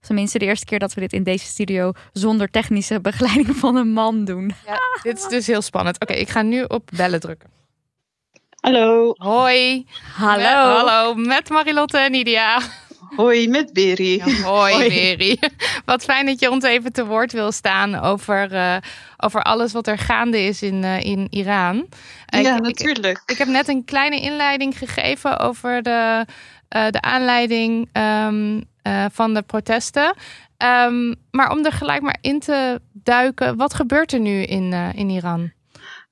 Tenminste, 0.00 0.38
de 0.38 0.44
eerste 0.44 0.64
keer 0.64 0.78
dat 0.78 0.94
we 0.94 1.00
dit 1.00 1.12
in 1.12 1.22
deze 1.22 1.44
studio 1.44 1.92
zonder 2.12 2.50
technische 2.50 3.00
begeleiding 3.00 3.56
van 3.56 3.76
een 3.76 3.92
man 3.92 4.24
doen. 4.24 4.52
Ja, 4.66 4.78
dit 5.02 5.18
is 5.18 5.26
dus 5.26 5.46
heel 5.46 5.62
spannend. 5.62 6.00
Oké, 6.00 6.12
ik 6.12 6.28
ga 6.28 6.42
nu 6.42 6.62
op 6.62 6.90
bellen 6.96 7.20
drukken. 7.20 7.48
Hallo. 8.60 9.14
Hoi. 9.16 9.86
Hallo. 10.16 10.42
Met, 10.42 10.52
hallo, 10.52 11.14
met 11.14 11.48
Marilotte 11.48 11.98
en 11.98 12.10
Nidia. 12.10 12.60
Hoi, 13.16 13.48
met 13.48 13.72
Berry. 13.72 14.16
Ja, 14.16 14.42
hoi, 14.42 14.74
hoi. 14.74 14.88
Berry. 14.88 15.38
Wat 15.84 16.04
fijn 16.04 16.26
dat 16.26 16.40
je 16.40 16.50
ons 16.50 16.64
even 16.64 16.92
te 16.92 17.06
woord 17.06 17.32
wil 17.32 17.52
staan 17.52 18.00
over, 18.00 18.52
uh, 18.52 18.76
over 19.16 19.42
alles 19.42 19.72
wat 19.72 19.86
er 19.86 19.98
gaande 19.98 20.40
is 20.40 20.62
in, 20.62 20.82
uh, 20.82 21.00
in 21.00 21.26
Iran. 21.30 21.76
Uh, 22.34 22.42
ja, 22.42 22.56
ik, 22.56 22.62
natuurlijk. 22.62 23.18
Ik, 23.18 23.30
ik, 23.30 23.38
heb 23.38 23.48
net 23.48 23.68
een 23.68 23.84
kleine 23.84 24.20
inleiding 24.20 24.78
gegeven 24.78 25.38
over 25.38 25.82
de 25.82 26.26
uh, 26.76 26.88
de 26.90 27.00
aanleiding 27.00 27.88
um, 27.92 28.64
uh, 28.86 29.04
van 29.12 29.34
de 29.34 29.42
protesten. 29.42 30.14
Um, 30.58 31.14
maar 31.30 31.50
om 31.50 31.64
er 31.64 31.72
gelijk 31.72 32.02
maar 32.02 32.18
in 32.20 32.40
te 32.40 32.80
duiken, 32.92 33.56
wat 33.56 33.74
gebeurt 33.74 34.12
er 34.12 34.20
nu 34.20 34.42
in, 34.42 34.72
uh, 34.72 34.88
in 34.94 35.10
Iran? 35.10 35.52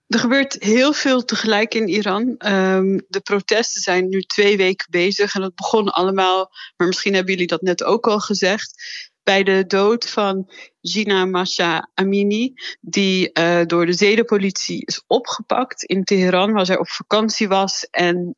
Er 0.07 0.19
gebeurt 0.19 0.57
heel 0.59 0.93
veel 0.93 1.25
tegelijk 1.25 1.75
in 1.75 1.89
Iran. 1.89 2.23
Um, 2.23 3.05
de 3.09 3.21
protesten 3.23 3.83
zijn 3.83 4.09
nu 4.09 4.23
twee 4.23 4.57
weken 4.57 4.87
bezig 4.91 5.35
en 5.35 5.41
dat 5.41 5.55
begon 5.55 5.89
allemaal, 5.89 6.51
maar 6.77 6.87
misschien 6.87 7.15
hebben 7.15 7.33
jullie 7.33 7.49
dat 7.49 7.63
net 7.63 7.85
ook 7.85 8.07
al 8.07 8.21
gezegd, 8.21 8.83
bij 9.23 9.43
de 9.43 9.65
dood 9.67 10.11
van 10.11 10.51
Gina 10.81 11.25
Masha 11.25 11.89
Amini, 11.95 12.53
die 12.81 13.33
door 13.67 13.87
de 13.87 13.93
zedenpolitie 13.93 14.83
is 14.85 15.03
opgepakt 15.07 15.83
in 15.83 16.05
Teheran, 16.05 16.53
waar 16.53 16.67
zij 16.67 16.79
op 16.79 16.89
vakantie 16.89 17.49
was 17.49 17.87
en 17.91 18.37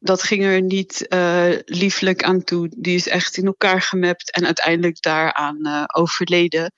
dat 0.00 0.22
ging 0.22 0.44
er 0.44 0.62
niet 0.62 1.06
uh, 1.08 1.52
lieflijk 1.64 2.22
aan 2.22 2.44
toe. 2.44 2.68
Die 2.76 2.94
is 2.94 3.08
echt 3.08 3.36
in 3.36 3.46
elkaar 3.46 3.82
gemapt 3.82 4.32
en 4.32 4.46
uiteindelijk 4.46 5.02
daaraan 5.02 5.66
uh, 5.66 5.84
overleden. 5.86 6.72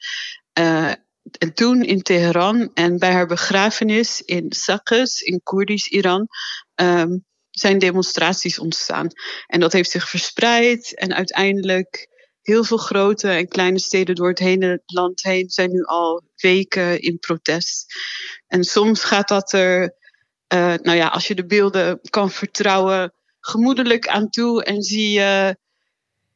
Uh, 0.58 0.92
en 1.38 1.54
toen 1.54 1.82
in 1.82 2.02
Teheran 2.02 2.70
en 2.74 2.98
bij 2.98 3.12
haar 3.12 3.26
begrafenis 3.26 4.22
in 4.22 4.46
Sakhes, 4.48 5.20
in 5.20 5.40
Koerdisch 5.42 5.86
Iran, 5.86 6.28
um, 6.74 7.24
zijn 7.50 7.78
demonstraties 7.78 8.58
ontstaan. 8.58 9.08
En 9.46 9.60
dat 9.60 9.72
heeft 9.72 9.90
zich 9.90 10.08
verspreid 10.08 10.94
en 10.94 11.14
uiteindelijk 11.14 12.08
heel 12.42 12.64
veel 12.64 12.76
grote 12.76 13.28
en 13.28 13.48
kleine 13.48 13.78
steden 13.78 14.14
door 14.14 14.28
het 14.28 14.38
hele 14.38 14.82
land 14.86 15.22
heen 15.22 15.50
zijn 15.50 15.70
nu 15.70 15.84
al 15.84 16.22
weken 16.36 17.00
in 17.00 17.18
protest. 17.18 17.86
En 18.46 18.64
soms 18.64 19.04
gaat 19.04 19.28
dat 19.28 19.52
er 19.52 19.94
uh, 20.52 20.74
nou 20.82 20.96
ja, 20.96 21.06
als 21.06 21.26
je 21.26 21.34
de 21.34 21.46
beelden 21.46 22.00
kan 22.10 22.30
vertrouwen, 22.30 23.12
gemoedelijk 23.40 24.08
aan 24.08 24.28
toe 24.28 24.64
en 24.64 24.82
zie 24.82 25.10
je 25.10 25.56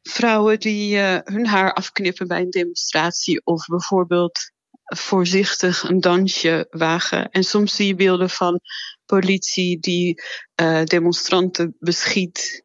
vrouwen 0.03 0.61
die 0.61 0.97
uh, 0.97 1.19
hun 1.25 1.47
haar 1.47 1.73
afknippen 1.73 2.29
bij 2.29 2.41
een 2.41 2.51
demonstratie 2.51 3.41
of 3.45 3.67
bijvoorbeeld 3.67 4.39
voorzichtig 4.85 5.83
een 5.83 6.01
dansje 6.01 6.67
wagen. 6.71 7.31
En 7.31 7.45
soms 7.45 7.75
zie 7.75 7.87
je 7.87 7.95
beelden 7.95 8.31
van 8.31 8.61
politie 9.07 9.81
die 9.81 10.23
uh, 10.61 10.85
demonstranten 10.85 11.77
beschiet 11.79 12.65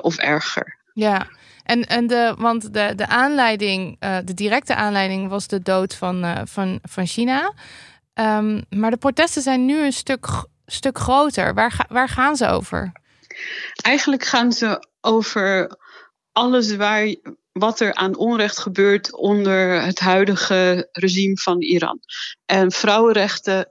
of 0.00 0.16
erger. 0.16 0.78
Ja, 0.92 1.28
en, 1.62 1.82
en 1.82 2.06
de, 2.06 2.34
want 2.38 2.74
de, 2.74 2.92
de 2.94 3.06
aanleiding, 3.06 4.00
de 4.24 4.34
directe 4.34 4.74
aanleiding 4.74 5.28
was 5.28 5.46
de 5.46 5.62
dood 5.62 5.94
van, 5.94 6.46
van, 6.48 6.78
van 6.82 7.06
China. 7.06 7.54
Um, 8.14 8.64
maar 8.68 8.90
de 8.90 8.96
protesten 8.96 9.42
zijn 9.42 9.64
nu 9.64 9.84
een 9.84 9.92
stuk 9.92 10.48
stuk 10.72 10.98
groter. 10.98 11.54
Waar, 11.54 11.86
waar 11.88 12.08
gaan 12.08 12.36
ze 12.36 12.46
over? 12.46 12.92
Eigenlijk 13.82 14.24
gaan 14.24 14.52
ze 14.52 14.86
over 15.00 15.78
alles 16.32 16.76
waar, 16.76 17.14
wat 17.52 17.80
er 17.80 17.94
aan 17.94 18.16
onrecht 18.16 18.58
gebeurt 18.58 19.16
onder 19.16 19.82
het 19.82 19.98
huidige 19.98 20.88
regime 20.92 21.36
van 21.36 21.60
Iran. 21.60 22.00
En 22.46 22.72
vrouwenrechten, 22.72 23.68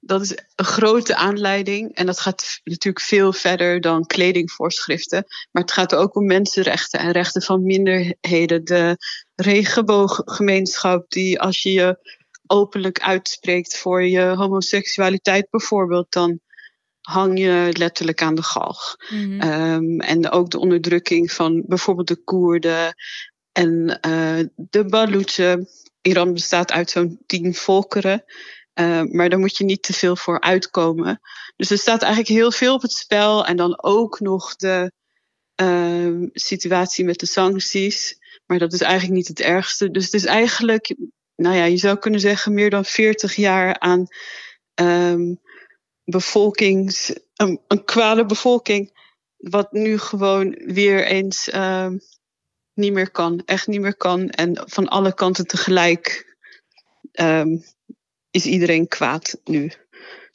dat 0.00 0.22
is 0.22 0.30
een 0.54 0.64
grote 0.64 1.16
aanleiding. 1.16 1.94
En 1.94 2.06
dat 2.06 2.20
gaat 2.20 2.60
natuurlijk 2.64 3.04
veel 3.04 3.32
verder 3.32 3.80
dan 3.80 4.06
kledingvoorschriften. 4.06 5.24
Maar 5.50 5.62
het 5.62 5.72
gaat 5.72 5.94
ook 5.94 6.14
om 6.14 6.26
mensenrechten 6.26 7.00
en 7.00 7.10
rechten 7.10 7.42
van 7.42 7.62
minderheden. 7.62 8.64
De 8.64 8.96
regenbooggemeenschap, 9.34 11.10
die 11.10 11.40
als 11.40 11.62
je 11.62 11.72
je 11.72 11.98
openlijk 12.46 13.00
uitspreekt 13.00 13.76
voor 13.76 14.02
je 14.02 14.20
homoseksualiteit 14.20 15.50
bijvoorbeeld, 15.50 16.12
dan 16.12 16.40
hang 17.00 17.38
je 17.38 17.68
letterlijk 17.72 18.22
aan 18.22 18.34
de 18.34 18.42
galg. 18.42 18.96
Mm 19.08 19.40
-hmm. 19.40 19.62
um, 19.62 20.00
en 20.00 20.30
ook 20.30 20.50
de 20.50 20.58
onderdrukking 20.58 21.32
van 21.32 21.62
bijvoorbeeld 21.66 22.08
de 22.08 22.22
Koerden 22.24 22.94
en 23.52 23.98
uh, 24.06 24.44
de 24.54 24.84
Baluchen. 24.84 25.68
Iran 26.00 26.32
bestaat 26.32 26.72
uit 26.72 26.90
zo'n 26.90 27.22
tien 27.26 27.54
volkeren. 27.54 28.24
Uh, 28.80 29.02
maar 29.02 29.28
daar 29.28 29.38
moet 29.38 29.56
je 29.56 29.64
niet 29.64 29.82
te 29.82 29.92
veel 29.92 30.16
voor 30.16 30.40
uitkomen. 30.40 31.20
Dus 31.56 31.70
er 31.70 31.78
staat 31.78 32.02
eigenlijk 32.02 32.32
heel 32.32 32.52
veel 32.52 32.74
op 32.74 32.82
het 32.82 32.92
spel. 32.92 33.46
En 33.46 33.56
dan 33.56 33.82
ook 33.82 34.20
nog 34.20 34.56
de 34.56 34.92
uh, 35.62 36.28
situatie 36.32 37.04
met 37.04 37.18
de 37.18 37.26
sancties. 37.26 38.18
Maar 38.46 38.58
dat 38.58 38.72
is 38.72 38.80
eigenlijk 38.80 39.14
niet 39.14 39.28
het 39.28 39.40
ergste. 39.40 39.90
Dus 39.90 40.04
het 40.04 40.14
is 40.14 40.24
eigenlijk 40.24 40.96
nou 41.36 41.56
ja, 41.56 41.64
je 41.64 41.76
zou 41.76 41.98
kunnen 41.98 42.20
zeggen, 42.20 42.54
meer 42.54 42.70
dan 42.70 42.84
40 42.84 43.34
jaar 43.34 43.78
aan 43.78 44.06
um, 44.74 45.40
bevolkings, 46.04 47.14
een, 47.36 47.60
een 47.68 47.84
kwade 47.84 48.26
bevolking, 48.26 48.98
wat 49.36 49.72
nu 49.72 49.98
gewoon 49.98 50.58
weer 50.64 51.04
eens 51.04 51.54
um, 51.54 52.00
niet 52.74 52.92
meer 52.92 53.10
kan, 53.10 53.42
echt 53.44 53.66
niet 53.66 53.80
meer 53.80 53.96
kan. 53.96 54.28
En 54.28 54.62
van 54.64 54.88
alle 54.88 55.14
kanten 55.14 55.46
tegelijk 55.46 56.36
um, 57.12 57.64
is 58.30 58.46
iedereen 58.46 58.88
kwaad 58.88 59.40
nu. 59.44 59.72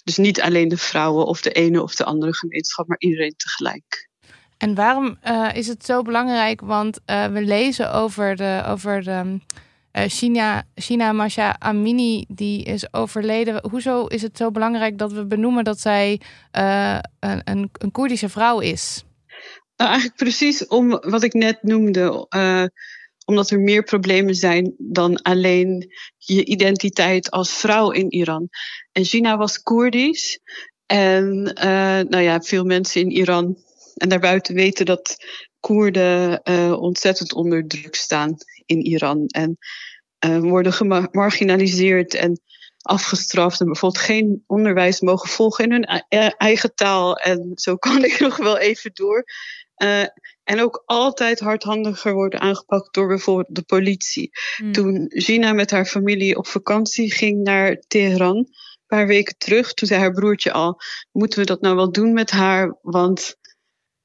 Dus 0.04 0.18
niet 0.18 0.42
alleen 0.42 0.68
de 0.68 0.78
vrouwen 0.78 1.26
of 1.26 1.42
de 1.42 1.52
ene 1.52 1.82
of 1.82 1.96
de 1.96 2.04
andere 2.04 2.36
gemeenschap, 2.36 2.88
maar 2.88 3.00
iedereen 3.00 3.34
tegelijk. 3.38 4.10
En 4.58 4.76
waarom 4.76 5.18
uh, 5.24 5.50
is 5.54 5.68
het 5.68 5.86
zo 5.86 6.02
belangrijk? 6.02 6.62
Want 6.62 7.00
uh, 7.06 7.26
we 7.26 7.42
lezen 7.42 7.94
over 7.94 8.36
de, 8.36 8.64
over 8.68 9.04
de 9.04 9.40
uh, 9.94 10.04
China, 10.08 10.64
China 10.76 11.12
Masha 11.12 11.56
Amini, 11.60 12.26
die 12.28 12.64
is 12.64 12.94
overleden. 12.94 13.70
Hoezo 13.70 14.06
is 14.06 14.22
het 14.22 14.38
zo 14.38 14.52
belangrijk 14.52 14.98
dat 14.98 15.12
we 15.12 15.26
benoemen 15.26 15.64
dat 15.64 15.80
zij 15.80 16.22
uh, 16.58 17.00
een, 17.20 17.42
een, 17.44 17.70
een 17.72 17.92
Koerdische 17.92 18.30
vrouw 18.30 18.60
is? 18.60 19.04
Nou, 19.76 19.90
eigenlijk 19.90 20.20
precies 20.20 20.68
om 20.68 20.90
wat 20.90 21.24
ik 21.24 21.34
net 21.34 21.64
noemde. 21.64 22.28
Uh, 22.36 22.66
omdat 23.26 23.50
er 23.50 23.60
meer 23.60 23.84
problemen 23.84 24.36
zijn 24.36 24.74
dan 24.78 25.22
alleen 25.22 25.92
je 26.18 26.46
identiteit 26.46 27.32
als 27.32 27.52
vrouw 27.52 27.92
in 27.92 28.12
Iran. 28.12 28.50
En 28.92 29.04
China 29.04 29.38
was 29.38 29.62
Koerdisch. 29.62 30.40
En 30.86 31.44
nou 32.10 32.20
ja, 32.20 32.42
veel 32.42 32.64
mensen 32.64 33.02
in 33.02 33.12
Iran 33.12 33.58
en 33.96 34.10
daarbuiten 34.10 34.56
weten 34.56 34.86
dat 34.86 35.16
Koerden 35.62 36.46
ontzettend 36.80 37.34
onder 37.34 37.68
druk 37.68 37.96
staan 37.96 38.36
in 38.66 38.86
Iran. 38.86 39.26
En 39.28 39.58
uh, 40.26 40.40
worden 40.40 40.74
gemarginaliseerd 40.74 42.14
en 42.14 42.42
afgestraft. 42.82 43.60
En 43.60 43.66
bijvoorbeeld 43.66 44.04
geen 44.04 44.44
onderwijs 44.48 45.00
mogen 45.00 45.30
volgen 45.30 45.64
in 45.64 45.72
hun 45.72 45.86
eigen 46.38 46.76
taal. 46.76 47.16
En 47.16 47.52
zo 47.56 47.76
kan 47.76 48.04
ik 48.06 48.20
nog 48.20 48.38
wel 48.38 48.58
even 48.58 48.92
door. 48.94 49.24
Uh, 49.78 50.04
En 50.44 50.62
ook 50.62 50.84
altijd 50.86 51.40
hardhandiger 51.40 52.14
worden 52.14 52.40
aangepakt 52.40 52.94
door 52.94 53.08
bijvoorbeeld 53.08 53.56
de 53.56 53.62
politie. 53.62 54.30
Hmm. 54.56 54.72
Toen 54.72 55.06
Gina 55.10 55.54
met 55.54 55.72
haar 55.72 55.86
familie 55.86 56.38
op 56.38 56.48
vakantie 56.48 57.14
ging 57.14 57.44
naar 57.44 57.84
Teheran, 57.88 58.38
een 58.38 58.48
paar 58.88 59.08
weken 59.08 59.38
terug, 59.38 59.74
toen 59.74 59.88
zei 59.88 60.00
haar 60.00 60.12
broertje 60.12 60.52
al: 60.52 60.82
Moeten 61.12 61.40
we 61.40 61.46
dat 61.46 61.62
nou 61.62 61.76
wel 61.76 61.92
doen 61.92 62.14
met 62.14 62.32
haar? 62.32 62.78
Want 62.82 63.38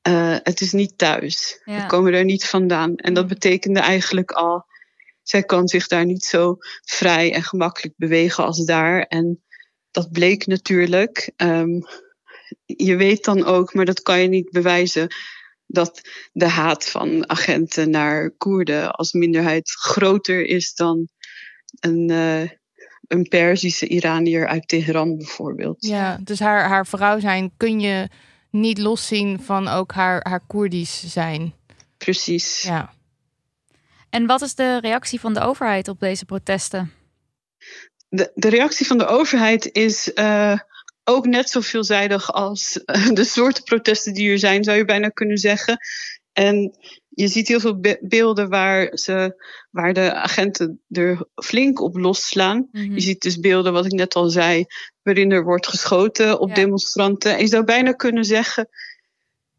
eh, 0.07 0.37
het 0.43 0.61
is 0.61 0.73
niet 0.73 0.99
thuis. 0.99 1.61
Ja. 1.65 1.81
We 1.81 1.87
komen 1.87 2.15
er 2.15 2.25
niet 2.25 2.45
vandaan. 2.45 2.97
En 2.97 3.15
dat 3.15 3.27
betekende 3.27 3.81
eigenlijk 3.81 4.31
al: 4.31 4.67
zij 5.23 5.43
kan 5.43 5.69
zich 5.69 5.87
daar 5.87 6.05
niet 6.05 6.25
zo 6.25 6.57
vrij 6.85 7.35
en 7.35 7.43
gemakkelijk 7.43 7.95
bewegen 7.97 8.45
als 8.45 8.65
daar. 8.65 9.03
En 9.03 9.43
dat 9.91 10.11
bleek 10.11 10.47
natuurlijk. 10.47 11.33
Ehm, 11.37 11.81
je 12.65 12.97
weet 12.97 13.25
dan 13.25 13.45
ook, 13.45 13.75
maar 13.75 13.85
dat 13.85 14.03
kan 14.03 14.21
je 14.21 14.29
niet 14.29 14.51
bewijzen, 14.51 15.15
dat 15.67 16.01
de 16.33 16.49
haat 16.49 16.91
van 16.91 17.29
agenten 17.29 17.91
naar 17.91 18.31
Koerden 18.31 18.91
als 18.91 19.13
minderheid 19.13 19.71
groter 19.71 20.47
is 20.47 20.75
dan 20.75 21.09
een, 21.81 22.11
eh, 22.11 22.51
een 23.07 23.29
Perzische 23.29 23.87
Iranier 23.87 24.47
uit 24.47 24.69
Teheran 24.69 25.17
bijvoorbeeld. 25.17 25.87
Ja, 25.87 26.19
dus 26.23 26.41
haar, 26.41 26.69
haar 26.69 26.87
vrouw 26.87 27.21
zijn 27.21 27.53
kun 27.57 27.81
je 27.81 28.09
niet 28.61 28.79
loszien 28.79 29.41
van 29.41 29.69
ook 29.69 29.93
haar, 29.93 30.21
haar 30.29 30.47
Koerdisch 30.47 31.13
zijn. 31.13 31.55
Precies. 31.97 32.63
Ja. 32.63 32.93
En 34.11 34.27
wat 34.27 34.43
is 34.43 34.55
de 34.55 34.81
reactie 34.81 35.21
van 35.21 35.35
de 35.35 35.41
overheid 35.41 35.89
op 35.89 36.01
deze 36.01 36.25
protesten? 36.25 36.93
De, 38.09 38.33
de 38.35 38.49
reactie 38.49 38.87
van 38.87 38.99
de 38.99 39.07
overheid 39.07 39.73
is 39.73 40.13
eh, 40.13 40.59
ook 41.05 41.27
net 41.27 41.51
zo 41.51 41.61
veelzijdig 41.61 42.33
als 42.33 42.85
eh, 42.85 43.09
de 43.13 43.25
soorten 43.25 43.63
protesten 43.63 44.15
die 44.15 44.31
er 44.31 44.39
zijn, 44.39 44.65
zou 44.65 44.77
je 44.77 44.85
bijna 44.85 45.09
kunnen 45.09 45.39
zeggen. 45.39 45.79
En 46.33 46.77
je 47.09 47.29
ziet 47.29 47.49
heel 47.49 47.61
veel 47.61 47.81
be- 47.81 47.99
beelden 48.01 48.49
waar, 48.49 48.99
ze, 48.99 49.45
waar 49.71 49.93
de 49.93 50.15
agenten 50.15 50.81
er 50.89 51.27
flink 51.35 51.81
op 51.81 51.97
losslaan. 51.97 52.69
Mhm. 52.73 52.95
Je 52.95 53.01
ziet 53.01 53.23
dus 53.23 53.39
beelden, 53.41 53.73
wat 53.73 53.85
ik 53.87 53.93
net 53.93 54.15
al 54.15 54.29
zei, 54.29 54.65
waarin 55.07 55.31
er 55.33 55.45
wordt 55.45 55.67
geschoten 55.67 56.41
op 56.41 56.49
Ja. 56.49 56.55
demonstranten. 56.55 57.33
En 57.35 57.39
je 57.41 57.47
zou 57.47 57.65
bijna 57.65 57.93
kunnen 57.93 58.25
zeggen, 58.25 58.69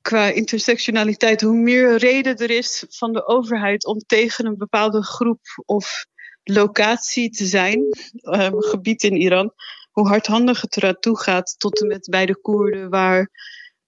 qua 0.02 0.26
intersectionaliteit, 0.28 1.42
hoe 1.42 1.56
meer 1.56 1.98
reden 1.98 2.38
er 2.38 2.50
is 2.50 2.86
van 2.90 3.14
de 3.14 3.28
overheid 3.28 3.86
om 3.86 4.00
tegen 4.08 4.46
een 4.46 4.58
bepaalde 4.58 5.04
groep 5.04 5.40
of 5.66 6.06
locatie 6.44 7.30
te 7.30 7.46
zijn, 7.46 7.80
eh, 8.22 8.50
gebied 8.52 9.04
in 9.04 9.16
Iran, 9.16 9.54
hoe 9.92 10.08
hardhandig 10.08 10.62
het 10.62 10.78
eraan 10.78 11.00
toe 11.00 11.20
gaat, 11.20 11.56
tot 11.58 11.82
en 11.82 11.88
met 11.88 12.08
bij 12.10 12.26
de 12.26 12.38
Koerden, 12.38 12.90
waar 12.90 13.30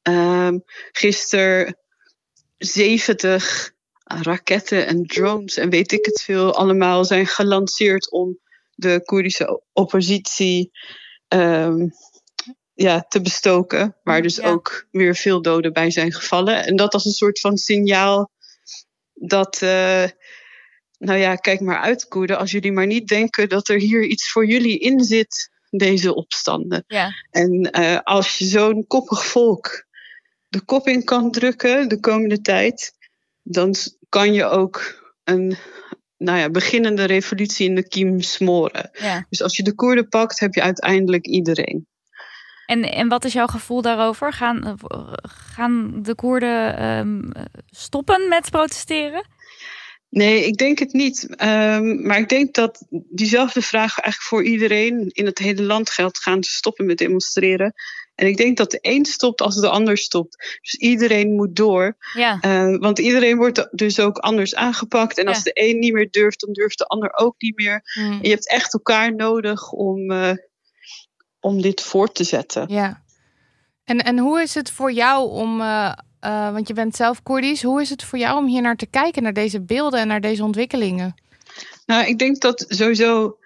ehm 0.02 0.60
gisteren 0.92 1.78
70 2.58 3.72
raketten 4.04 4.88
en 4.88 5.06
drones 5.06 5.58
en 5.58 5.70
weet 5.70 5.92
ik 5.92 6.06
het 6.06 6.22
veel 6.22 6.54
allemaal 6.56 7.06
zijn 7.06 7.28
gelanceerd 7.28 8.12
om 8.12 8.38
de 8.76 9.02
Koerdische 9.04 9.62
oppositie 9.74 10.72
ehm, 11.30 11.88
ja, 12.74 13.06
te 13.08 13.22
bestoken. 13.22 13.96
Waar 14.04 14.22
dus 14.22 14.36
Ja. 14.36 14.50
ook 14.50 14.88
weer 14.92 15.16
veel 15.16 15.42
doden 15.42 15.74
bij 15.74 15.92
zijn 15.92 16.14
gevallen. 16.14 16.66
En 16.66 16.76
dat 16.76 16.94
als 16.94 17.06
een 17.06 17.12
soort 17.12 17.40
van 17.40 17.58
signaal 17.58 18.32
dat, 19.14 19.62
eh, 19.62 20.04
nou 20.98 21.18
ja, 21.20 21.36
kijk 21.36 21.60
maar 21.60 21.80
uit 21.80 22.08
Koerden. 22.08 22.38
Als 22.38 22.52
jullie 22.52 22.72
maar 22.72 22.88
niet 22.88 23.08
denken 23.08 23.50
dat 23.50 23.68
er 23.68 23.80
hier 23.80 24.04
iets 24.04 24.32
voor 24.32 24.46
jullie 24.46 24.80
in 24.80 25.04
zit, 25.04 25.50
deze 25.70 26.16
opstanden. 26.16 26.84
Ja, 26.88 27.12
En 27.32 27.72
eh, 27.72 28.00
als 28.04 28.38
je 28.38 28.46
zo'n 28.46 28.88
koppig 28.88 29.26
volk 29.26 29.86
de 30.48 30.62
kop 30.62 30.88
in 30.88 31.04
kan 31.04 31.32
drukken 31.32 31.90
de 31.90 32.00
komende 32.00 32.42
tijd, 32.42 32.94
dan 33.44 33.76
kan 34.10 34.34
je 34.34 34.46
ook 34.46 35.04
een 35.24 35.58
nou 36.20 36.38
ja, 36.38 36.50
beginnende 36.50 37.04
revolutie 37.04 37.68
in 37.68 37.76
de 37.76 37.88
kiem 37.88 38.22
smoren. 38.22 38.90
ja. 38.94 39.26
Dus 39.30 39.44
als 39.44 39.58
je 39.58 39.64
de 39.64 39.76
Koerden 39.76 40.08
pakt, 40.08 40.40
heb 40.40 40.54
je 40.54 40.62
uiteindelijk 40.62 41.26
iedereen. 41.26 41.88
En, 42.66 42.84
en 42.84 43.08
wat 43.08 43.26
is 43.26 43.34
jouw 43.34 43.48
gevoel 43.48 43.82
daarover? 43.82 44.34
Gaan, 44.34 44.78
gaan 45.54 46.02
de 46.02 46.16
Koerden 46.16 46.78
ehm, 46.78 47.22
stoppen 47.66 48.28
met 48.28 48.50
protesteren? 48.50 49.26
Nee, 50.10 50.46
ik 50.46 50.58
denk 50.58 50.80
het 50.80 50.94
niet. 50.94 51.36
Ehm, 51.36 52.06
maar 52.06 52.20
ik 52.20 52.30
denk 52.30 52.54
dat 52.54 52.86
diezelfde 52.90 53.62
vraag 53.62 54.00
eigenlijk 54.00 54.22
voor 54.22 54.44
iedereen 54.44 55.10
in 55.12 55.26
het 55.26 55.38
hele 55.38 55.64
land 55.64 55.90
geldt. 55.90 56.18
Gaan 56.18 56.44
ze 56.44 56.52
stoppen 56.52 56.86
met 56.86 56.98
demonstreren? 56.98 57.74
En 58.20 58.28
ik 58.28 58.38
denk 58.38 58.58
dat 58.58 58.72
de 58.72 58.80
een 58.82 59.06
stopt 59.06 59.42
als 59.42 59.56
de 59.56 59.70
ander 59.70 59.98
stopt. 59.98 60.58
Dus 60.62 60.76
iedereen 60.76 61.36
moet 61.36 61.56
door. 61.56 61.98
Ja, 62.14 62.38
Eh, 62.42 62.78
want 62.78 63.00
iedereen 63.00 63.38
wordt 63.38 63.68
dus 63.72 64.00
ook 64.00 64.18
anders 64.18 64.56
aangepakt. 64.56 65.18
En 65.18 65.28
als 65.28 65.38
Ja. 65.38 65.44
de 65.44 65.52
een 65.54 65.80
niet 65.80 65.94
meer 65.94 66.08
durft, 66.12 66.40
dan 66.40 66.54
durft 66.54 66.78
de 66.78 66.86
ander 66.86 67.14
ook 67.14 67.36
niet 67.38 67.56
meer. 67.56 67.82
Hm. 67.94 68.00
En 68.00 68.20
je 68.22 68.30
hebt 68.30 68.50
echt 68.50 68.74
elkaar 68.74 69.16
nodig 69.16 69.72
om, 69.72 70.12
eh, 70.12 70.32
om 71.40 71.62
dit 71.62 71.82
voort 71.82 72.16
te 72.16 72.24
zetten. 72.24 72.66
Ja. 72.68 73.04
En, 73.84 73.98
en 74.04 74.18
hoe 74.20 74.42
is 74.42 74.56
het 74.56 74.72
voor 74.72 74.92
jou 74.92 75.30
om, 75.30 75.62
eh, 75.62 75.94
want 76.54 76.68
je 76.68 76.74
bent 76.74 76.96
zelf 76.96 77.24
Koerdisch, 77.24 77.64
hoe 77.64 77.82
is 77.82 77.90
het 77.90 78.04
voor 78.04 78.20
jou 78.20 78.38
om 78.38 78.48
hier 78.48 78.62
naar 78.62 78.76
te 78.76 78.88
kijken, 78.88 79.24
naar 79.24 79.34
deze 79.34 79.62
beelden 79.62 80.00
en 80.00 80.08
naar 80.08 80.22
deze 80.22 80.44
ontwikkelingen? 80.44 81.16
Nou, 81.86 82.06
ik 82.06 82.20
denk 82.20 82.42
dat 82.42 82.66
sowieso 82.68 83.38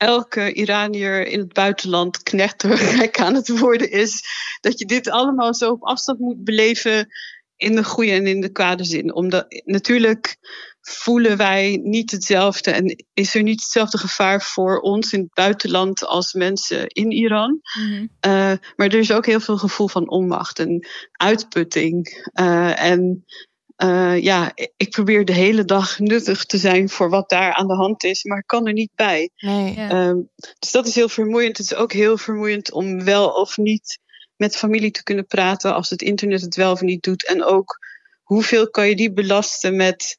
elke 0.00 0.52
Iranier 0.52 1.26
in 1.26 1.38
het 1.38 1.52
buitenland 1.52 2.22
knettergek 2.22 3.20
aan 3.20 3.34
het 3.34 3.58
worden 3.58 3.90
is. 3.90 4.22
Dat 4.60 4.78
je 4.78 4.84
dit 4.84 5.08
allemaal 5.08 5.54
zo 5.54 5.70
op 5.70 5.82
afstand 5.82 6.18
moet 6.18 6.44
beleven 6.44 7.08
in 7.56 7.74
de 7.76 7.84
goede 7.84 8.10
en 8.10 8.26
in 8.26 8.40
de 8.40 8.52
kwade 8.52 8.84
zin. 8.84 9.14
Omdat 9.14 9.62
natuurlijk 9.64 10.36
voelen 10.80 11.36
wij 11.36 11.80
niet 11.82 12.10
hetzelfde 12.10 12.70
en 12.70 13.04
is 13.12 13.34
er 13.34 13.42
niet 13.42 13.60
hetzelfde 13.60 13.98
gevaar 13.98 14.42
voor 14.42 14.80
ons 14.80 15.12
in 15.12 15.20
het 15.20 15.34
buitenland 15.34 16.06
als 16.06 16.32
mensen 16.32 16.86
in 16.86 17.10
Iran. 17.10 17.60
Mhm. 17.78 18.02
Uh, 18.02 18.52
maar 18.76 18.86
er 18.86 18.94
is 18.94 19.12
ook 19.12 19.26
heel 19.26 19.40
veel 19.40 19.58
gevoel 19.58 19.88
van 19.88 20.10
onmacht 20.10 20.58
en 20.58 20.86
uitputting. 21.12 22.28
Uh, 22.40 22.82
en 22.82 23.24
uh, 23.82 24.22
ja, 24.22 24.52
ik 24.76 24.90
probeer 24.90 25.24
de 25.24 25.32
hele 25.32 25.64
dag 25.64 25.98
nuttig 25.98 26.44
te 26.44 26.58
zijn 26.58 26.88
voor 26.88 27.10
wat 27.10 27.28
daar 27.28 27.52
aan 27.52 27.66
de 27.66 27.74
hand 27.74 28.04
is, 28.04 28.24
maar 28.24 28.38
ik 28.38 28.46
kan 28.46 28.66
er 28.66 28.72
niet 28.72 28.94
bij. 28.94 29.30
Nee. 29.36 29.74
Ja. 29.74 30.08
Um, 30.08 30.30
dus 30.58 30.70
dat 30.70 30.86
is 30.86 30.94
heel 30.94 31.08
vermoeiend. 31.08 31.58
Het 31.58 31.70
is 31.70 31.74
ook 31.74 31.92
heel 31.92 32.16
vermoeiend 32.16 32.72
om 32.72 33.04
wel 33.04 33.28
of 33.28 33.56
niet 33.56 33.98
met 34.36 34.56
familie 34.56 34.90
te 34.90 35.02
kunnen 35.02 35.26
praten 35.26 35.74
als 35.74 35.90
het 35.90 36.02
internet 36.02 36.40
het 36.40 36.56
wel 36.56 36.72
of 36.72 36.80
niet 36.80 37.02
doet. 37.02 37.26
En 37.26 37.44
ook 37.44 37.78
hoeveel 38.22 38.70
kan 38.70 38.88
je 38.88 38.96
die 38.96 39.12
belasten 39.12 39.76
met 39.76 40.18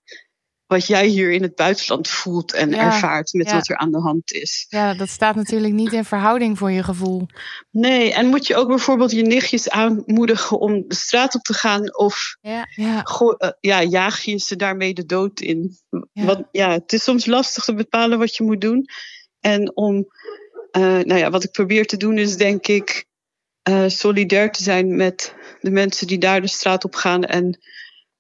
wat 0.71 0.87
jij 0.87 1.07
hier 1.07 1.31
in 1.31 1.41
het 1.41 1.55
buitenland 1.55 2.07
voelt 2.07 2.53
en 2.53 2.69
Ja, 2.69 2.77
ervaart 2.77 3.33
met 3.33 3.49
ja. 3.49 3.55
wat 3.55 3.69
er 3.69 3.77
aan 3.77 3.91
de 3.91 3.99
hand 3.99 4.31
is. 4.31 4.65
Ja, 4.69 4.93
dat 4.93 5.09
staat 5.09 5.35
natuurlijk 5.35 5.73
niet 5.73 5.93
in 5.93 6.05
verhouding 6.05 6.57
voor 6.57 6.71
je 6.71 6.83
gevoel. 6.83 7.25
Nee, 7.71 8.13
en 8.13 8.27
moet 8.27 8.47
je 8.47 8.55
ook 8.55 8.67
bijvoorbeeld 8.67 9.11
je 9.11 9.21
nichtjes 9.21 9.69
aanmoedigen 9.69 10.59
om 10.59 10.83
de 10.87 10.95
straat 10.95 11.35
op 11.35 11.41
te 11.41 11.53
gaan 11.53 11.97
of 11.97 12.37
ja. 12.41 12.67
Ja, 12.75 13.05
uh, 13.21 13.49
ja, 13.59 13.83
jaag 13.83 14.21
je 14.21 14.37
ze 14.37 14.55
daarmee 14.55 14.93
de 14.93 15.05
dood 15.05 15.39
in? 15.39 15.77
Wat, 16.13 16.47
ja, 16.51 16.71
het 16.71 16.93
is 16.93 17.03
soms 17.03 17.25
lastig 17.25 17.63
te 17.63 17.73
bepalen 17.73 18.19
wat 18.19 18.35
je 18.35 18.43
moet 18.43 18.61
doen. 18.61 18.85
En 19.39 19.75
om, 19.75 19.95
uh, 20.77 20.83
nou 20.83 21.15
ja, 21.15 21.29
wat 21.29 21.43
ik 21.43 21.51
probeer 21.51 21.85
te 21.85 21.97
doen 21.97 22.17
is 22.17 22.37
denk 22.37 22.67
ik 22.67 23.05
uh, 23.69 23.83
solidair 23.87 24.51
te 24.51 24.63
zijn 24.63 24.95
met 24.95 25.35
de 25.61 25.71
mensen 25.71 26.07
die 26.07 26.17
daar 26.17 26.41
de 26.41 26.47
straat 26.47 26.83
op 26.83 26.95
gaan 26.95 27.23
en 27.23 27.59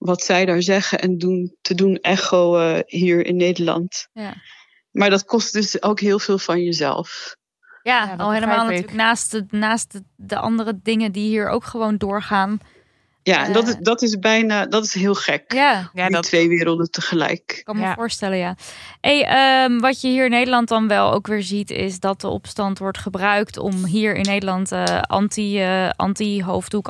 wat 0.01 0.21
zij 0.21 0.45
daar 0.45 0.61
zeggen 0.61 0.99
en 0.99 1.17
doen, 1.17 1.55
te 1.61 1.75
doen 1.75 1.95
echo 1.95 2.59
uh, 2.59 2.79
hier 2.85 3.25
in 3.25 3.35
Nederland. 3.35 4.07
Ja. 4.13 4.33
Maar 4.91 5.09
dat 5.09 5.25
kost 5.25 5.53
dus 5.53 5.83
ook 5.83 5.99
heel 5.99 6.19
veel 6.19 6.37
van 6.37 6.63
jezelf. 6.63 7.35
Ja, 7.83 8.05
Ja, 8.05 8.15
al 8.17 8.31
helemaal 8.31 8.65
natuurlijk 8.65 8.93
naast, 8.93 9.31
de, 9.31 9.45
naast 9.49 9.91
de, 9.91 10.03
de 10.15 10.37
andere 10.37 10.79
dingen 10.83 11.11
die 11.11 11.27
hier 11.29 11.49
ook 11.49 11.63
gewoon 11.63 11.97
doorgaan. 11.97 12.59
Ja, 13.23 13.45
en 13.45 13.53
dat, 13.53 13.67
is, 13.67 13.73
Eh. 13.73 13.79
dat 13.81 14.01
is 14.01 14.19
bijna, 14.19 14.65
dat 14.65 14.83
is 14.83 14.93
heel 14.93 15.13
gek. 15.15 15.53
Ja, 15.53 15.89
ja 15.93 16.05
die 16.05 16.15
dat, 16.15 16.23
twee 16.23 16.47
werelden 16.47 16.91
tegelijk. 16.91 17.53
Ik 17.57 17.63
kan 17.63 17.75
me 17.75 17.81
Ja. 17.81 17.93
voorstellen, 17.93 18.37
ja. 18.37 18.55
Hey, 19.01 19.25
ehm, 19.25 19.79
wat 19.79 20.01
je 20.01 20.07
hier 20.07 20.25
in 20.25 20.31
Nederland 20.31 20.67
dan 20.67 20.87
wel 20.87 21.11
ook 21.13 21.27
weer 21.27 21.43
ziet, 21.43 21.69
is 21.69 21.99
dat 21.99 22.21
de 22.21 22.27
opstand 22.27 22.79
wordt 22.79 22.97
gebruikt 22.97 23.57
om 23.57 23.85
hier 23.85 24.15
in 24.15 24.21
Nederland 24.25 24.71
eh, 24.71 25.01
anti, 25.01 25.61
eh, 25.61 25.89
anti-hoofddoek, 25.95 26.87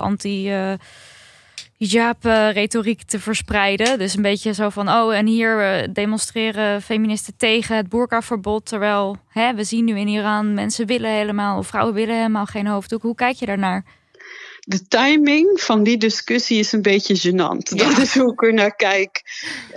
anti-hijab-retoriek 1.81 3.03
te 3.03 3.19
verspreiden. 3.19 3.99
Dus 3.99 4.15
een 4.15 4.21
beetje 4.21 4.53
zo 4.53 4.69
van, 4.69 4.89
oh, 4.89 5.15
en 5.15 5.25
hier 5.25 5.59
eh, 5.59 5.87
demonstreren 5.93 6.81
feministen 6.81 7.33
tegen 7.37 7.75
het 7.75 7.89
boerkaverbod. 7.89 8.65
Terwijl 8.65 9.17
hè, 9.27 9.53
we 9.53 9.63
zien 9.63 9.85
nu 9.85 9.99
in 9.99 10.07
Iran, 10.07 10.53
mensen 10.53 10.85
willen 10.85 11.11
helemaal, 11.11 11.57
of 11.57 11.67
vrouwen 11.67 11.93
willen 11.93 12.15
helemaal 12.15 12.45
geen 12.45 12.67
hoofddoek. 12.67 13.01
Hoe 13.01 13.15
kijk 13.15 13.35
je 13.35 13.45
daarnaar? 13.45 13.85
De 14.59 14.87
timing 14.87 15.61
van 15.61 15.83
die 15.83 15.97
discussie 15.97 16.59
is 16.59 16.71
een 16.71 16.81
beetje 16.81 17.17
gênant. 17.17 17.75
Dat 17.75 17.97
is 17.97 18.17
hoe 18.17 18.31
ik 18.31 18.43
er 18.43 18.53
naar 18.53 18.75
kijk. 18.75 19.21